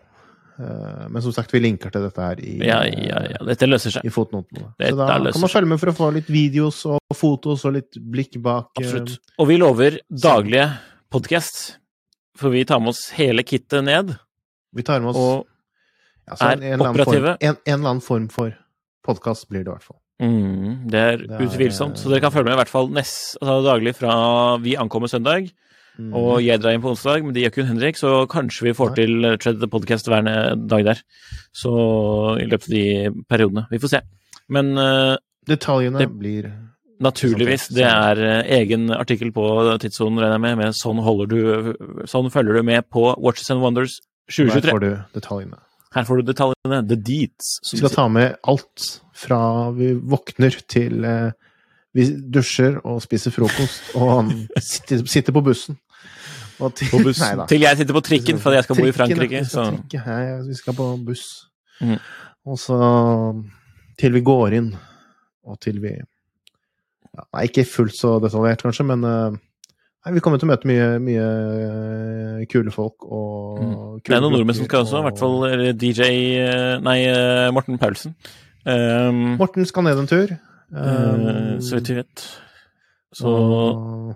Men 0.57 1.21
som 1.21 1.33
sagt, 1.35 1.51
vi 1.51 1.59
linker 1.59 1.91
til 1.91 2.05
dette 2.05 2.21
her 2.21 2.39
i, 2.39 2.57
Ja, 2.63 2.81
ja, 2.87 3.21
ja. 3.33 3.39
Dette 3.45 3.67
løser 3.67 3.91
seg. 3.91 4.05
i 4.07 4.09
fotnotene. 4.13 4.69
Så 4.79 4.95
da 4.95 5.07
kan 5.19 5.41
man 5.41 5.51
følge 5.51 5.67
med 5.67 5.79
for 5.81 5.91
å 5.91 5.95
få 5.97 6.11
litt 6.15 6.27
videos 6.31 6.85
og 6.87 6.99
fotos 7.13 7.65
og 7.65 7.73
litt 7.75 7.97
blikk 7.99 8.37
bak. 8.41 8.69
uh, 8.77 8.83
Absolutt. 8.83 9.17
Og 9.39 9.47
vi 9.51 9.57
lover 9.59 9.99
daglige 10.09 10.69
podkast. 11.11 11.77
For 12.37 12.49
vi 12.51 12.63
tar 12.67 12.79
med 12.83 12.89
oss 12.93 13.09
hele 13.15 13.43
kittet 13.47 13.83
ned. 13.87 14.15
Vi 14.75 14.83
tar 14.83 14.99
med 15.03 15.09
oss 15.13 15.17
Og 15.19 15.45
Altså, 16.27 16.47
er 16.49 16.57
en, 16.57 16.63
en, 16.73 16.81
operative. 16.81 17.35
form, 17.35 17.37
en, 17.41 17.55
en 17.67 17.73
eller 17.79 17.89
annen 17.91 18.01
form 18.01 18.23
for 18.33 18.55
podkast 19.05 19.45
blir 19.51 19.61
det 19.63 19.69
i 19.69 19.75
hvert 19.75 19.83
fall. 19.85 19.99
Mm, 20.23 20.87
det 20.89 20.99
er 20.99 21.17
Det 21.21 21.29
er- 21.35 21.43
utvilsomt. 21.45 21.97
Så 22.01 22.09
dere 22.09 22.21
kan 22.23 22.31
følge 22.33 22.45
med 22.49 22.55
i 22.55 22.61
hvert 22.63 22.71
fall 22.71 22.89
nest, 22.89 23.37
altså 23.41 23.59
daglig 23.67 23.93
fra 23.95 24.57
vi 24.63 24.73
ankommer 24.75 25.07
søndag, 25.11 25.51
Mm. 25.95 26.11
og 26.17 26.41
jeg 26.43 26.59
drar 26.59 26.75
inn 26.75 26.83
på 26.83 26.91
onsdag, 26.91 27.23
men 27.23 27.35
det 27.35 27.45
gjør 27.45 27.53
kun 27.55 27.69
Henrik, 27.69 27.99
så 27.99 28.11
kanskje 28.27 28.67
vi 28.67 28.75
får 28.75 28.91
Nei. 28.91 28.95
til 28.99 29.27
tredje 29.39 29.69
podkast 29.71 30.05
Podcast 30.05 30.09
hver 30.11 30.57
dag 30.67 30.85
der. 30.89 31.01
Så 31.55 31.71
i 32.41 32.47
løpet 32.49 32.67
av 32.67 32.73
de 32.75 33.23
periodene. 33.29 33.65
Vi 33.71 33.79
får 33.79 33.93
se. 33.93 34.01
Men 34.51 34.73
uh, 34.77 35.15
Detaljene 35.47 36.01
det- 36.01 36.09
blir 36.11 36.49
naturligvis, 37.03 37.69
det 37.75 37.85
er 37.87 38.19
uh, 38.19 38.41
egen 38.57 38.89
artikkel 38.91 39.31
på 39.35 39.45
tidssonen, 39.83 40.19
regner 40.19 40.35
jeg 40.35 40.43
med, 40.45 40.57
med 40.63 40.75
sånn, 40.75 41.01
du, 41.31 42.05
sånn 42.07 42.31
følger 42.31 42.59
du 42.59 42.63
med 42.63 42.89
på 42.91 43.07
Watches 43.15 43.51
and 43.51 43.63
Wonders 43.63 43.99
2023. 44.31 44.51
Her 44.51 44.71
får 44.71 44.83
du 44.83 44.91
detaljene. 45.19 45.61
Her 45.95 46.03
får 46.03 46.19
du 46.19 46.27
detaljene. 46.27 46.83
The 46.89 46.99
deeds. 46.99 47.55
Vi 47.71 47.79
skal 47.79 47.95
ta 47.95 48.07
med 48.11 48.35
alt 48.43 48.89
fra 49.15 49.71
vi 49.75 49.93
våkner 49.95 50.59
til 50.67 51.07
uh, 51.07 51.31
vi 51.95 52.09
dusjer 52.11 52.81
og 52.83 52.99
spiser 53.03 53.31
frokost 53.31 53.93
og 53.95 54.31
sitter, 54.59 55.05
sitter 55.07 55.35
på 55.35 55.43
bussen. 55.45 55.77
Og 56.63 56.71
til, 56.75 56.87
På 56.91 56.99
bussen. 57.03 57.41
Til 57.51 57.61
jeg 57.65 57.77
sitter 57.77 57.93
på 57.97 58.01
trikken, 58.05 58.37
fordi 58.39 58.55
jeg 58.59 58.63
skal 58.67 58.77
bo 58.77 58.85
i 58.85 58.91
Trikken, 58.91 59.17
Frankrike. 59.17 59.39
Vi 59.43 59.49
Så. 59.51 59.63
trikke, 59.71 60.03
ja, 60.07 60.35
vi 60.47 60.55
skal 60.55 60.75
på 60.77 60.85
buss. 61.05 61.25
Mm. 61.81 61.97
Og 62.45 62.59
så 62.61 62.77
til 63.99 64.13
vi 64.15 64.21
går 64.23 64.55
inn, 64.59 64.69
og 65.47 65.59
til 65.63 65.81
vi 65.83 65.91
ja, 65.95 67.23
Nei, 67.33 67.43
ikke 67.47 67.63
fullt 67.67 67.95
så 67.95 68.17
detaljert, 68.23 68.63
kanskje, 68.63 68.83
men 68.87 69.03
eh, 69.07 69.35
nei, 70.05 70.13
vi 70.15 70.19
kommer 70.23 70.39
til 70.39 70.49
å 70.49 70.51
møte 70.51 70.67
mye, 70.67 70.87
mye 71.03 71.27
eh, 71.65 72.45
kule 72.51 72.71
folk 72.75 73.05
og 73.07 73.33
Mm. 73.55 73.75
Det 74.03 74.11
er 74.11 74.19
noen 74.19 74.33
nordmenn 74.35 74.57
som 74.57 74.65
skal 74.67 74.83
også, 74.83 74.99
i 74.99 75.05
hvert 75.05 75.19
fall 75.21 75.75
DJ 75.79 76.07
eh, 76.43 76.73
Nei, 76.83 76.97
Morten 77.55 77.79
Paulsen. 77.79 78.15
Um, 78.67 79.37
Morten 79.39 79.65
skal 79.69 79.85
ned 79.85 80.01
en 80.01 80.09
tur. 80.09 80.33
Um, 80.75 81.61
så 81.63 81.77
vidt 81.77 81.91
vi 81.93 81.95
vet. 82.01 82.23
Så, 83.15 83.31
og- 83.31 84.15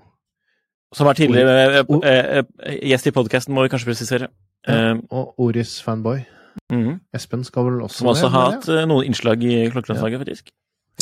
som 0.96 1.08
er 1.08 1.18
tidligere 1.20 1.56
eh, 1.80 1.92
eh, 2.04 2.44
eh, 2.66 2.78
gjest 2.90 3.08
i 3.08 3.14
podkasten, 3.16 3.54
må 3.54 3.64
vi 3.66 3.72
kanskje 3.74 3.90
presisere. 3.92 4.30
Ja. 4.68 4.96
Og 5.16 5.40
Oris 5.40 5.78
fanboy. 5.86 6.24
mhm. 6.72 7.00
Espen 7.16 7.44
skal 7.48 7.66
vel 7.70 7.82
også 7.86 8.02
Som 8.02 8.08
også 8.12 8.28
har 8.34 8.52
hatt 8.52 8.68
ja. 8.68 8.86
noen 8.90 9.06
innslag 9.08 9.44
i 9.44 9.70
Klokkelandslaget, 9.72 10.20
faktisk. 10.26 10.52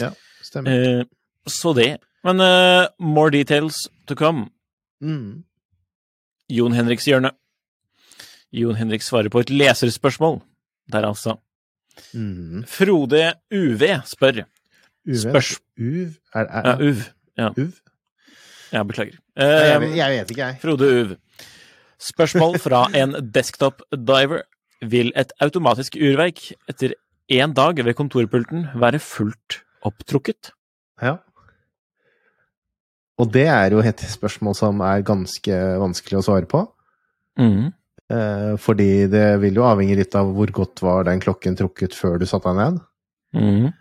Ja, 0.02 0.12
Stemmer. 0.44 1.06
Så 1.48 1.74
det. 1.76 1.98
Men 2.24 2.42
uh, 2.44 2.88
more 3.00 3.32
details 3.32 3.88
to 4.08 4.16
come. 4.16 4.50
Mm. 5.02 5.44
Jon 6.52 6.74
Henriks 6.76 7.08
hjørne. 7.08 7.32
Jon 8.52 8.76
Henrik 8.76 9.02
svarer 9.04 9.30
på 9.32 9.40
et 9.44 9.50
leserspørsmål. 9.50 10.42
Der 10.92 11.08
altså. 11.08 11.38
Mm. 12.14 12.64
Frode 12.68 13.34
UV 13.52 13.84
spør. 14.06 14.44
UV? 15.08 15.16
Spørs- 15.24 15.58
Uv? 15.80 16.14
Er, 16.36 16.46
er, 16.46 16.68
Ja, 16.68 16.76
UV. 16.80 17.02
Ja, 17.38 17.50
Uv? 17.58 17.72
ja 18.74 18.84
beklager. 18.84 19.18
Jeg, 19.38 19.80
vet- 19.84 19.96
jeg 19.98 20.14
vet 20.16 20.32
ikke, 20.34 20.46
jeg. 20.48 20.60
Frode 20.62 20.88
Uv. 21.02 21.16
Spørsmål 22.02 22.58
fra 22.62 22.84
en 22.98 23.16
desktop 23.34 23.82
diver. 23.92 24.44
Vil 24.86 25.10
et 25.18 25.32
automatisk 25.42 25.96
urverk 25.98 26.52
etter 26.70 26.92
én 27.34 27.54
dag 27.58 27.80
ved 27.84 27.96
kontorpulten 27.98 28.68
være 28.78 29.00
fullt 29.02 29.62
opptrukket? 29.88 30.52
Ja. 31.02 31.16
Og 33.18 33.32
det 33.34 33.48
er 33.50 33.74
jo 33.74 33.82
et 33.82 34.04
spørsmål 34.06 34.54
som 34.58 34.84
er 34.86 35.02
ganske 35.06 35.56
vanskelig 35.82 36.20
å 36.20 36.26
svare 36.28 36.46
på. 36.50 36.62
Mm. 37.42 37.72
Eh, 38.14 38.54
fordi 38.62 39.08
det 39.12 39.26
vil 39.42 39.58
jo 39.58 39.66
avhenge 39.68 39.98
litt 39.98 40.14
av 40.16 40.30
hvor 40.38 40.54
godt 40.54 40.84
var 40.86 41.08
den 41.10 41.20
klokken 41.24 41.58
trukket 41.58 41.98
før 41.98 42.20
du 42.22 42.28
satte 42.30 42.54
deg 42.54 42.60
ned. 42.62 42.78
Mm. 43.34 43.74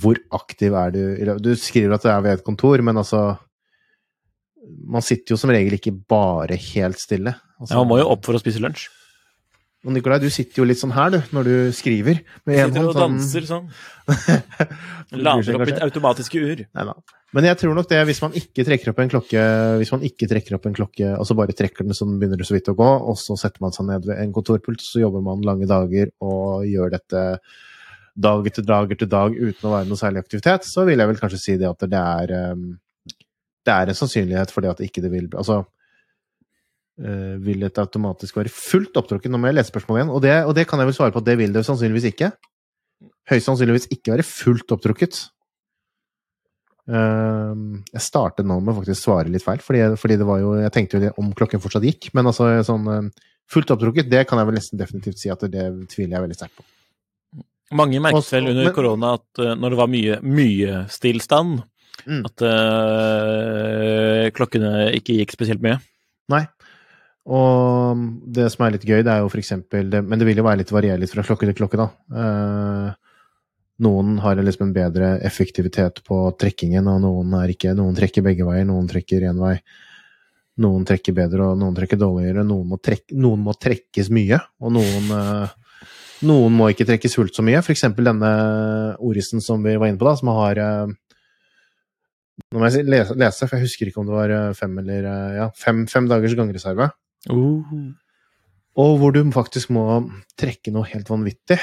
Hvor 0.00 0.20
aktiv 0.36 0.76
er 0.76 0.92
du? 0.94 1.00
Du 1.40 1.50
skriver 1.56 1.96
at 1.96 2.04
det 2.04 2.12
er 2.12 2.20
ved 2.24 2.38
et 2.38 2.44
kontor, 2.44 2.84
men 2.84 3.00
altså 3.00 3.24
Man 4.64 5.04
sitter 5.04 5.34
jo 5.34 5.40
som 5.40 5.52
regel 5.52 5.76
ikke 5.78 5.92
bare 5.92 6.58
helt 6.72 7.00
stille. 7.02 7.34
Altså, 7.58 7.74
Ja, 7.74 7.80
man 7.82 7.90
må 7.92 7.98
jo 8.00 8.10
opp 8.14 8.24
for 8.26 8.36
å 8.36 8.42
spise 8.42 8.62
lunsj. 8.62 8.88
Og 9.84 9.92
Nikolai, 9.92 10.16
du 10.22 10.30
sitter 10.32 10.62
jo 10.62 10.64
litt 10.64 10.80
sånn 10.80 10.94
her, 10.96 11.10
du, 11.12 11.18
når 11.36 11.48
du 11.48 11.56
skriver. 11.76 12.22
Med 12.48 12.56
jeg 12.56 12.70
Sitter 12.70 12.86
og 12.88 12.94
sånn... 12.96 13.18
danser 13.18 13.48
sånn. 13.50 13.66
Lader 15.26 15.58
opp 15.58 15.66
mitt 15.68 15.82
automatiske 15.84 16.40
ur. 16.40 16.62
Neida. 16.78 16.94
Men 17.36 17.48
jeg 17.50 17.58
tror 17.60 17.76
nok 17.76 17.90
det, 17.90 17.98
hvis 18.08 18.22
man 18.22 18.36
ikke 18.38 18.64
trekker 18.64 18.92
opp 18.92 19.02
en 19.02 19.10
klokke, 19.12 19.42
hvis 19.80 19.92
man 19.92 20.06
ikke 20.06 20.28
trekker 20.30 20.56
opp 20.56 20.68
en 20.70 20.76
klokke, 20.76 21.10
og 21.18 21.28
så 21.28 21.36
bare 21.36 21.56
trekker 21.56 21.84
den 21.84 21.96
så 21.96 22.06
den 22.08 22.16
begynner 22.20 22.46
så 22.46 22.56
vidt 22.56 22.70
å 22.72 22.76
gå, 22.78 22.90
og 23.10 23.18
så 23.20 23.36
setter 23.40 23.64
man 23.64 23.74
seg 23.76 23.90
ned 23.90 24.08
ved 24.08 24.22
en 24.22 24.32
kontorpult, 24.32 24.80
så 24.80 25.02
jobber 25.02 25.24
man 25.26 25.44
lange 25.44 25.68
dager 25.68 26.14
og 26.24 26.64
gjør 26.70 26.94
dette 26.94 27.24
dag 28.14 28.46
etter 28.46 28.62
dag 28.62 28.92
etter 28.94 29.10
dag 29.10 29.34
uten 29.34 29.66
å 29.66 29.72
være 29.74 29.88
noe 29.90 29.98
særlig 29.98 30.22
aktivitet, 30.22 30.68
så 30.70 30.86
vil 30.86 31.02
jeg 31.02 31.10
vel 31.10 31.18
kanskje 31.18 31.42
si 31.42 31.56
det 31.58 31.66
at 31.66 31.82
det 31.90 32.00
er 32.00 32.34
um, 32.54 32.68
det 33.64 33.74
er 33.74 33.90
en 33.90 33.98
sannsynlighet 33.98 34.52
for 34.52 34.64
det 34.64 34.74
at 34.74 34.82
ikke 34.84 35.02
det 35.04 35.10
vil 35.12 35.28
Altså 35.32 35.62
øh, 37.00 37.36
vil 37.44 37.64
det 37.64 37.78
automatisk 37.80 38.36
være 38.36 38.52
fullt 38.52 38.96
opptrukket? 39.00 39.30
Nå 39.32 39.40
må 39.40 39.50
jeg 39.50 39.58
lese 39.58 39.72
spørsmålet 39.72 40.02
igjen, 40.02 40.14
og 40.14 40.24
det, 40.24 40.34
og 40.44 40.54
det 40.56 40.66
kan 40.68 40.80
jeg 40.80 40.90
vel 40.90 40.98
svare 40.98 41.14
på 41.14 41.22
at 41.22 41.28
det 41.28 41.38
vil 41.40 41.54
det 41.54 41.64
sannsynligvis 41.66 42.10
ikke. 42.12 42.32
Høyst 43.30 43.48
sannsynligvis 43.48 43.88
ikke 43.94 44.14
være 44.14 44.26
fullt 44.28 44.76
opptrukket. 44.76 45.22
Uh, 46.84 47.80
jeg 47.94 48.04
startet 48.04 48.44
nå 48.44 48.58
med 48.60 48.74
å 48.74 48.80
faktisk 48.82 49.06
svare 49.06 49.30
litt 49.32 49.44
feil, 49.44 49.62
fordi, 49.64 49.86
fordi 49.96 50.18
det 50.20 50.26
var 50.28 50.42
jo 50.42 50.50
Jeg 50.60 50.72
tenkte 50.74 50.98
jo 50.98 51.06
det 51.06 51.14
om 51.16 51.30
klokken 51.32 51.62
fortsatt 51.64 51.86
gikk, 51.88 52.10
men 52.12 52.28
altså 52.28 52.50
sånn 52.66 52.90
uh, 52.90 53.28
fullt 53.48 53.72
opptrukket, 53.72 54.10
det 54.12 54.26
kan 54.28 54.40
jeg 54.40 54.50
vel 54.50 54.58
nesten 54.58 54.80
definitivt 54.80 55.22
si 55.22 55.32
at 55.32 55.46
det 55.48 55.64
tviler 55.92 56.18
jeg 56.18 56.26
veldig 56.26 56.36
sterkt 56.36 56.60
på. 56.60 56.66
Mange 57.74 58.02
merket 58.04 58.28
vel 58.36 58.50
under 58.52 58.68
korona 58.76 59.14
at 59.16 59.40
når 59.56 59.72
det 59.72 59.78
var 59.80 59.88
mye, 59.90 60.18
mye 60.20 60.82
stillstand, 60.92 61.64
Mm. 62.04 62.24
at 62.28 62.42
eh, 62.44 64.26
klokkene 64.36 64.90
ikke 64.98 65.16
gikk 65.20 65.32
spesielt 65.36 65.62
mye. 65.64 65.78
Nei. 66.32 66.44
Og 67.24 68.02
det 68.36 68.50
som 68.52 68.66
er 68.66 68.74
litt 68.74 68.84
gøy, 68.84 69.00
det 69.00 69.12
er 69.12 69.22
jo 69.22 69.30
for 69.32 69.40
eksempel 69.40 69.88
det, 69.92 70.02
Men 70.04 70.20
det 70.20 70.26
vil 70.28 70.42
jo 70.42 70.44
være 70.44 70.60
litt 70.60 70.74
variere 70.74 71.00
litt 71.00 71.12
fra 71.14 71.24
klokke 71.24 71.48
til 71.48 71.56
klokke, 71.56 71.80
da. 71.80 71.88
Uh, 72.12 72.92
noen 73.84 74.18
har 74.22 74.38
liksom 74.38 74.68
en 74.68 74.76
bedre 74.76 75.14
effektivitet 75.24 76.02
på 76.06 76.18
trekkingen, 76.38 76.86
og 76.90 77.00
noen 77.02 77.32
er 77.40 77.54
ikke. 77.54 77.72
Noen 77.74 77.96
trekker 77.96 78.26
begge 78.26 78.46
veier, 78.46 78.68
noen 78.68 78.86
trekker 78.90 79.24
én 79.30 79.40
vei. 79.40 79.56
Noen 80.62 80.84
trekker 80.86 81.16
bedre, 81.16 81.48
og 81.48 81.58
noen 81.58 81.74
trekker 81.74 81.98
dårligere. 81.98 82.44
Noen 82.46 82.68
må, 82.70 82.78
trekke, 82.78 83.16
noen 83.18 83.40
må 83.42 83.56
trekkes 83.56 84.12
mye, 84.14 84.38
og 84.60 84.76
noen 84.76 85.10
uh, 85.10 85.60
noen 86.24 86.54
må 86.56 86.68
ikke 86.70 86.86
trekkes 86.88 87.16
fullt 87.18 87.36
så 87.36 87.42
mye. 87.44 87.62
For 87.64 87.74
eksempel 87.74 88.06
denne 88.06 88.30
Orisen 89.02 89.42
som 89.44 89.64
vi 89.64 89.74
var 89.80 89.90
inne 89.90 90.00
på, 90.00 90.06
da, 90.06 90.14
som 90.20 90.30
har 90.36 90.60
Nå 92.34 92.58
må 92.58 92.66
jeg 92.66 92.86
lese, 92.90 93.14
lese, 93.18 93.46
for 93.46 93.58
jeg 93.58 93.68
husker 93.68 93.90
ikke 93.90 94.02
om 94.02 94.08
det 94.08 94.16
var 94.16 94.32
eh, 94.34 94.54
fem 94.58 94.72
eller 94.82 95.06
eh, 95.06 95.34
ja, 95.38 95.50
fem, 95.58 95.84
fem 95.90 96.08
dagers 96.10 96.34
gangreserve. 96.38 96.88
Og 98.82 98.96
hvor 98.98 99.14
du 99.14 99.20
faktisk 99.34 99.70
må 99.74 99.84
trekke 100.40 100.72
noe 100.74 100.88
helt 100.90 101.10
vanvittig. 101.10 101.60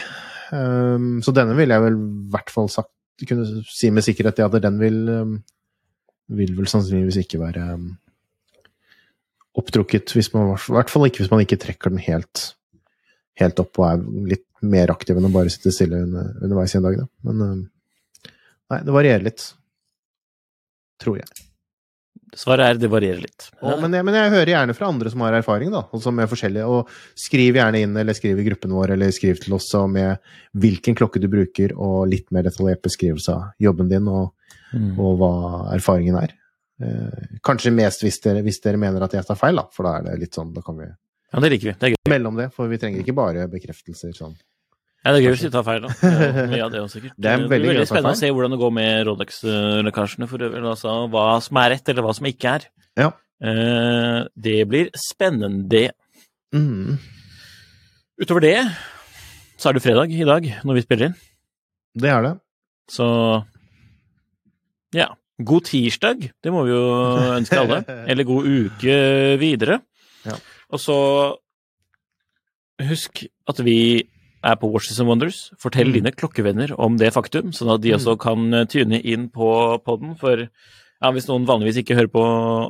Um, 0.51 1.19
så 1.23 1.33
denne 1.35 1.55
ville 1.55 1.75
jeg 1.75 1.83
vel 1.83 1.97
i 1.97 2.29
hvert 2.31 2.51
fall 2.51 2.71
sagt 2.71 2.91
kunne 3.27 3.61
si 3.69 3.91
med 3.93 4.03
sikkerhet 4.03 4.39
det 4.39 4.47
at 4.47 4.55
den 4.63 4.79
vil 4.81 4.97
um, 5.11 5.35
vil 6.31 6.55
vel 6.57 6.67
sannsynligvis 6.71 7.19
ikke 7.21 7.39
være 7.41 7.67
um, 7.75 7.91
opptrukket, 9.59 10.15
hvis 10.15 10.31
man, 10.33 10.53
i 10.55 10.73
hvert 10.75 10.91
fall 10.91 11.05
ikke 11.07 11.23
hvis 11.23 11.31
man 11.31 11.43
ikke 11.43 11.59
trekker 11.59 11.91
den 11.91 12.01
helt, 12.03 12.45
helt 13.39 13.59
opp 13.61 13.79
og 13.79 13.87
er 13.89 14.03
litt 14.31 14.47
mer 14.63 14.93
aktiv 14.93 15.19
enn 15.19 15.27
å 15.27 15.33
bare 15.33 15.51
sitte 15.51 15.73
stille 15.75 15.99
under, 16.05 16.31
underveis 16.39 16.75
i 16.75 16.79
en 16.79 16.87
dag. 16.87 17.01
Da. 17.01 17.07
Men 17.27 17.41
nei, 18.71 18.79
det 18.79 18.95
varierer 18.95 19.27
litt. 19.27 19.49
Tror 21.01 21.17
jeg. 21.21 21.27
Svaret 22.37 22.63
er 22.63 22.77
det 22.79 22.87
varierer 22.87 23.19
litt. 23.25 23.49
Og, 23.59 23.73
men, 23.81 23.91
jeg, 23.97 24.05
men 24.07 24.15
jeg 24.15 24.31
hører 24.31 24.51
gjerne 24.53 24.75
fra 24.77 24.87
andre 24.87 25.09
som 25.11 25.23
har 25.25 25.35
erfaring, 25.35 25.71
da, 25.73 25.81
og 25.91 25.99
som 26.03 26.19
er 26.23 26.29
forskjellige. 26.31 26.63
Og 26.71 26.87
skriv 27.19 27.57
gjerne 27.59 27.81
inn, 27.83 27.97
eller 27.99 28.15
skriv 28.15 28.39
i 28.39 28.45
gruppen 28.47 28.71
vår, 28.71 28.93
eller 28.95 29.11
skriv 29.11 29.41
til 29.43 29.57
oss 29.57 29.67
med 29.91 30.21
hvilken 30.55 30.95
klokke 30.95 31.19
du 31.19 31.27
bruker, 31.31 31.73
og 31.75 32.05
litt 32.07 32.29
mer 32.31 32.45
detaljert 32.47 32.83
beskrivelse 32.87 33.35
av 33.35 33.49
jobben 33.59 33.89
din, 33.91 34.07
og, 34.07 34.31
Mm. 34.71 34.93
og 35.03 35.17
hva 35.19 35.29
erfaringen 35.75 36.15
er. 36.15 36.31
Eh, 36.81 37.25
kanskje 37.43 37.73
mest 37.75 38.05
hvis 38.05 38.21
dere, 38.23 38.39
hvis 38.41 38.61
dere 38.63 38.77
mener 38.79 39.03
at 39.03 39.11
jeg 39.11 39.25
tar 39.27 39.35
feil, 39.35 39.57
da, 39.59 39.65
for 39.75 39.83
da 39.83 39.97
er 39.97 40.05
det 40.05 40.13
litt 40.21 40.37
sånn, 40.37 40.53
da 40.55 40.61
kan 40.63 40.77
vi 40.79 40.85
Ja, 40.87 41.39
det 41.43 41.49
liker 41.51 41.67
vi. 41.67 41.73
Det 41.79 41.83
er 41.89 41.91
gøy. 41.97 42.09
mellom 42.09 42.37
det, 42.39 42.53
for 42.55 42.67
vi 42.71 42.77
trenger 42.79 43.03
ikke 43.03 43.13
bare 43.15 43.49
bekreftelser 43.51 44.15
sånn. 44.15 44.37
Ja, 45.01 45.11
det 45.15 45.17
er 45.17 45.23
gøy 45.25 45.33
hvis 45.33 45.43
vi 45.47 45.49
tar 45.53 45.63
feil, 45.65 45.81
da. 45.81 45.89
Det 45.97 46.11
er 46.27 46.49
Mye 46.51 46.63
av 46.65 46.71
det 46.73 46.81
også, 46.83 46.99
sikkert. 46.99 47.15
Det 47.17 47.31
er 47.31 47.45
veldig 47.49 47.67
det 47.67 47.73
blir 47.73 47.81
å 47.81 47.89
spennende 47.89 48.13
å 48.13 48.19
se 48.19 48.29
hvordan 48.29 48.53
det 48.53 48.59
går 48.61 48.73
med 48.77 49.07
Rolex-lekkasjene 49.09 50.27
for 50.29 50.45
øvrig. 50.45 50.61
Altså 50.71 50.93
hva 51.15 51.25
som 51.41 51.59
er 51.63 51.73
rett, 51.75 51.89
eller 51.89 52.05
hva 52.05 52.13
som 52.17 52.29
ikke 52.29 52.53
er. 52.59 52.67
Ja. 53.01 53.07
Eh, 53.41 54.19
det 54.45 54.59
blir 54.69 54.91
spennende. 54.97 55.87
Mm, 56.53 56.99
Utover 58.21 58.43
det 58.45 58.57
så 59.61 59.69
er 59.69 59.77
det 59.77 59.83
fredag 59.85 60.11
i 60.13 60.25
dag, 60.25 60.45
når 60.65 60.77
vi 60.77 60.81
spiller 60.85 61.09
inn. 61.09 61.17
det 62.01 62.09
er 62.09 62.21
det. 62.25 62.31
Så 62.91 63.07
ja. 64.97 65.07
God 65.41 65.65
tirsdag, 65.65 66.27
det 66.43 66.51
må 66.53 66.63
vi 66.67 66.73
jo 66.73 66.81
ønske 67.39 67.57
alle. 67.57 67.79
Eller 68.09 68.27
god 68.29 68.45
uke 68.45 68.97
videre. 69.41 69.79
Ja. 70.25 70.35
Og 70.69 70.81
så 70.81 70.97
husk 72.81 73.23
at 73.49 73.61
vi 73.65 73.77
er 74.43 74.55
på 74.55 74.69
Watches 74.71 74.99
and 74.99 75.07
Wonders. 75.09 75.51
Fortell 75.59 75.87
Mm. 75.87 75.93
dine 75.93 76.11
klokkevenner 76.11 76.73
om 76.79 76.97
det 76.97 77.13
faktum, 77.13 77.51
sånn 77.53 77.73
at 77.73 77.81
de 77.81 77.91
også 77.93 78.17
kan 78.19 78.53
eh, 78.53 78.65
tune 78.65 78.99
inn 79.03 79.29
på 79.29 79.81
podden. 79.85 80.15
For 80.17 80.37
ja, 81.01 81.11
hvis 81.11 81.27
noen 81.27 81.45
vanligvis 81.45 81.77
ikke 81.83 81.95
hører 81.95 82.09
på 82.11 82.23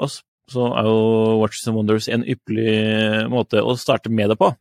oss, 0.03 0.23
så 0.49 0.67
er 0.77 0.83
jo 0.83 1.39
Watches 1.39 1.67
and 1.67 1.77
Wonders 1.77 2.07
en 2.09 2.23
ypperlig 2.25 3.29
måte 3.29 3.61
å 3.63 3.77
starte 3.77 4.09
med 4.11 4.29
det 4.29 4.37
på. 4.37 4.55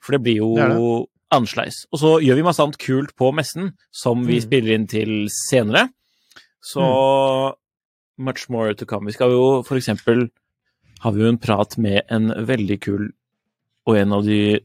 For 0.00 0.12
det 0.12 0.22
blir 0.22 0.36
jo 0.36 0.54
Det 0.54 0.68
det. 0.68 1.08
annerledes. 1.32 1.86
Og 1.92 1.98
så 2.00 2.20
gjør 2.22 2.36
vi 2.36 2.42
masse 2.42 2.60
annet 2.62 2.78
kult 2.78 3.16
på 3.16 3.32
messen 3.34 3.72
som 3.92 4.24
vi 4.24 4.36
Mm. 4.38 4.42
spiller 4.42 4.74
inn 4.74 4.86
til 4.86 5.28
senere. 5.28 5.90
Så 6.62 7.54
much 8.18 8.48
more 8.50 8.74
to 8.74 8.84
come. 8.86 9.06
Vi 9.06 9.12
skal 9.12 9.30
jo 9.30 9.62
for 9.62 9.76
eksempel 9.76 10.30
har 11.00 11.12
vi 11.12 11.22
jo 11.22 11.28
en 11.28 11.38
prat 11.38 11.78
med 11.78 12.02
en 12.10 12.28
veldig 12.28 12.80
kul 12.80 13.12
og 13.86 13.96
en 13.96 14.12
av 14.12 14.24
de 14.24 14.60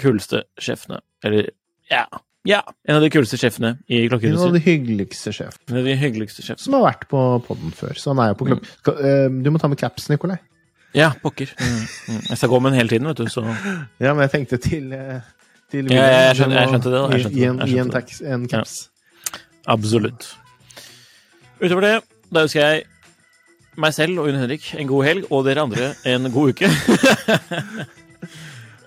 kuleste 0.00 0.42
sjefene. 0.60 0.98
Eller 1.24 1.50
ja, 1.90 2.04
ja, 2.48 2.60
en 2.88 2.96
av 2.96 3.02
de 3.04 3.10
kuleste 3.12 3.36
sjefene 3.40 3.74
i 3.92 4.06
En 4.08 4.14
av 4.40 4.52
de 4.54 4.60
hyggeligste 4.64 5.32
sjefene 5.36 5.74
En 5.74 5.80
av 5.82 5.88
de 5.88 5.96
hyggeligste 6.00 6.40
sjefene. 6.44 6.62
som 6.64 6.76
har 6.78 6.86
vært 6.88 7.02
på 7.10 7.20
podden 7.46 7.74
før. 7.76 7.92
Så 8.00 8.14
han 8.14 8.22
er 8.24 8.30
jo 8.32 8.38
på 8.40 8.46
klokk... 8.48 8.64
Skal- 8.80 9.02
eh, 9.04 9.26
Du 9.44 9.50
må 9.52 9.60
ta 9.60 9.68
med 9.68 9.78
caps, 9.82 10.08
Nikolai. 10.08 10.38
Ja, 10.96 11.12
pokker. 11.22 11.52
Mm, 11.60 11.82
mm. 12.08 12.22
Jeg 12.30 12.38
skal 12.40 12.48
gå 12.50 12.60
med 12.64 12.72
den 12.72 12.80
hele 12.80 12.88
tiden, 12.94 13.06
vet 13.10 13.20
du, 13.20 13.28
så 13.30 13.44
Ja, 14.02 14.14
men 14.14 14.24
jeg 14.24 14.30
tenkte 14.32 14.58
til, 14.64 14.88
eh, 14.96 15.20
til 15.70 15.90
Ja, 15.92 16.02
ja, 16.06 16.22
jeg 16.30 16.38
skjønte- 16.40 16.56
jeg 16.62 16.68
skjønte 16.72 16.90
det 16.94 17.02
da, 17.02 17.18
skjønte 17.18 17.36
Gi 17.36 17.44
en, 17.50 17.60
gi 17.68 17.78
en, 17.84 17.90
tax, 17.94 18.20
en 18.22 18.48
caps. 18.48 18.78
absolutt. 19.70 20.30
Utover 21.60 21.84
det, 21.86 21.92
da 22.32 22.46
ønsker 22.48 22.64
jeg 22.64 22.86
meg 23.80 23.92
selv 23.94 24.18
og 24.18 24.26
Unn 24.32 24.40
Henrik 24.40 24.64
en 24.80 24.88
god 24.90 25.04
helg, 25.06 25.28
og 25.30 25.44
dere 25.46 25.62
andre 25.62 25.92
en 26.10 26.26
god 26.34 26.54
uke. 26.56 26.68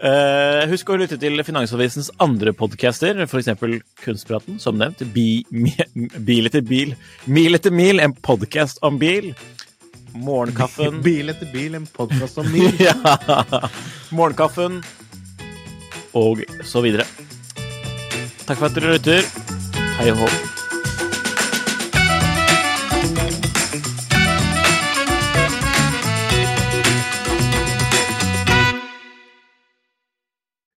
Eh, 0.04 0.66
husk 0.68 0.90
å 0.92 0.98
lytte 1.00 1.16
til 1.16 1.40
Finansavisens 1.48 2.10
andre 2.24 2.52
podcaster, 2.60 3.22
f.eks. 3.24 3.54
Kunstpraten, 4.04 4.58
som 4.60 4.76
nevnt. 4.76 5.00
Bi, 5.16 5.46
mi, 5.56 5.72
bil 6.28 6.50
etter 6.50 6.66
bil. 6.68 6.92
Mil 7.24 7.56
etter 7.56 7.72
mil, 7.72 8.04
en 8.04 8.12
podkast 8.12 8.84
om 8.84 9.00
bil. 9.00 9.32
Morgenkaffen. 10.14 11.00
Bil 11.06 11.32
etter 11.32 11.48
bil, 11.56 11.78
en 11.80 11.88
podkast 11.88 12.42
om 12.44 12.52
bil. 12.52 12.74
ja. 12.90 12.96
Morgenkaffen. 14.12 14.82
Og 16.20 16.44
så 16.68 16.84
videre. 16.84 17.08
Takk 18.44 18.60
for 18.60 18.68
at 18.68 18.76
dere 18.76 18.98
lytter. 18.98 19.24
Hei 20.02 20.12
og 20.12 20.26
hå. 20.26 20.53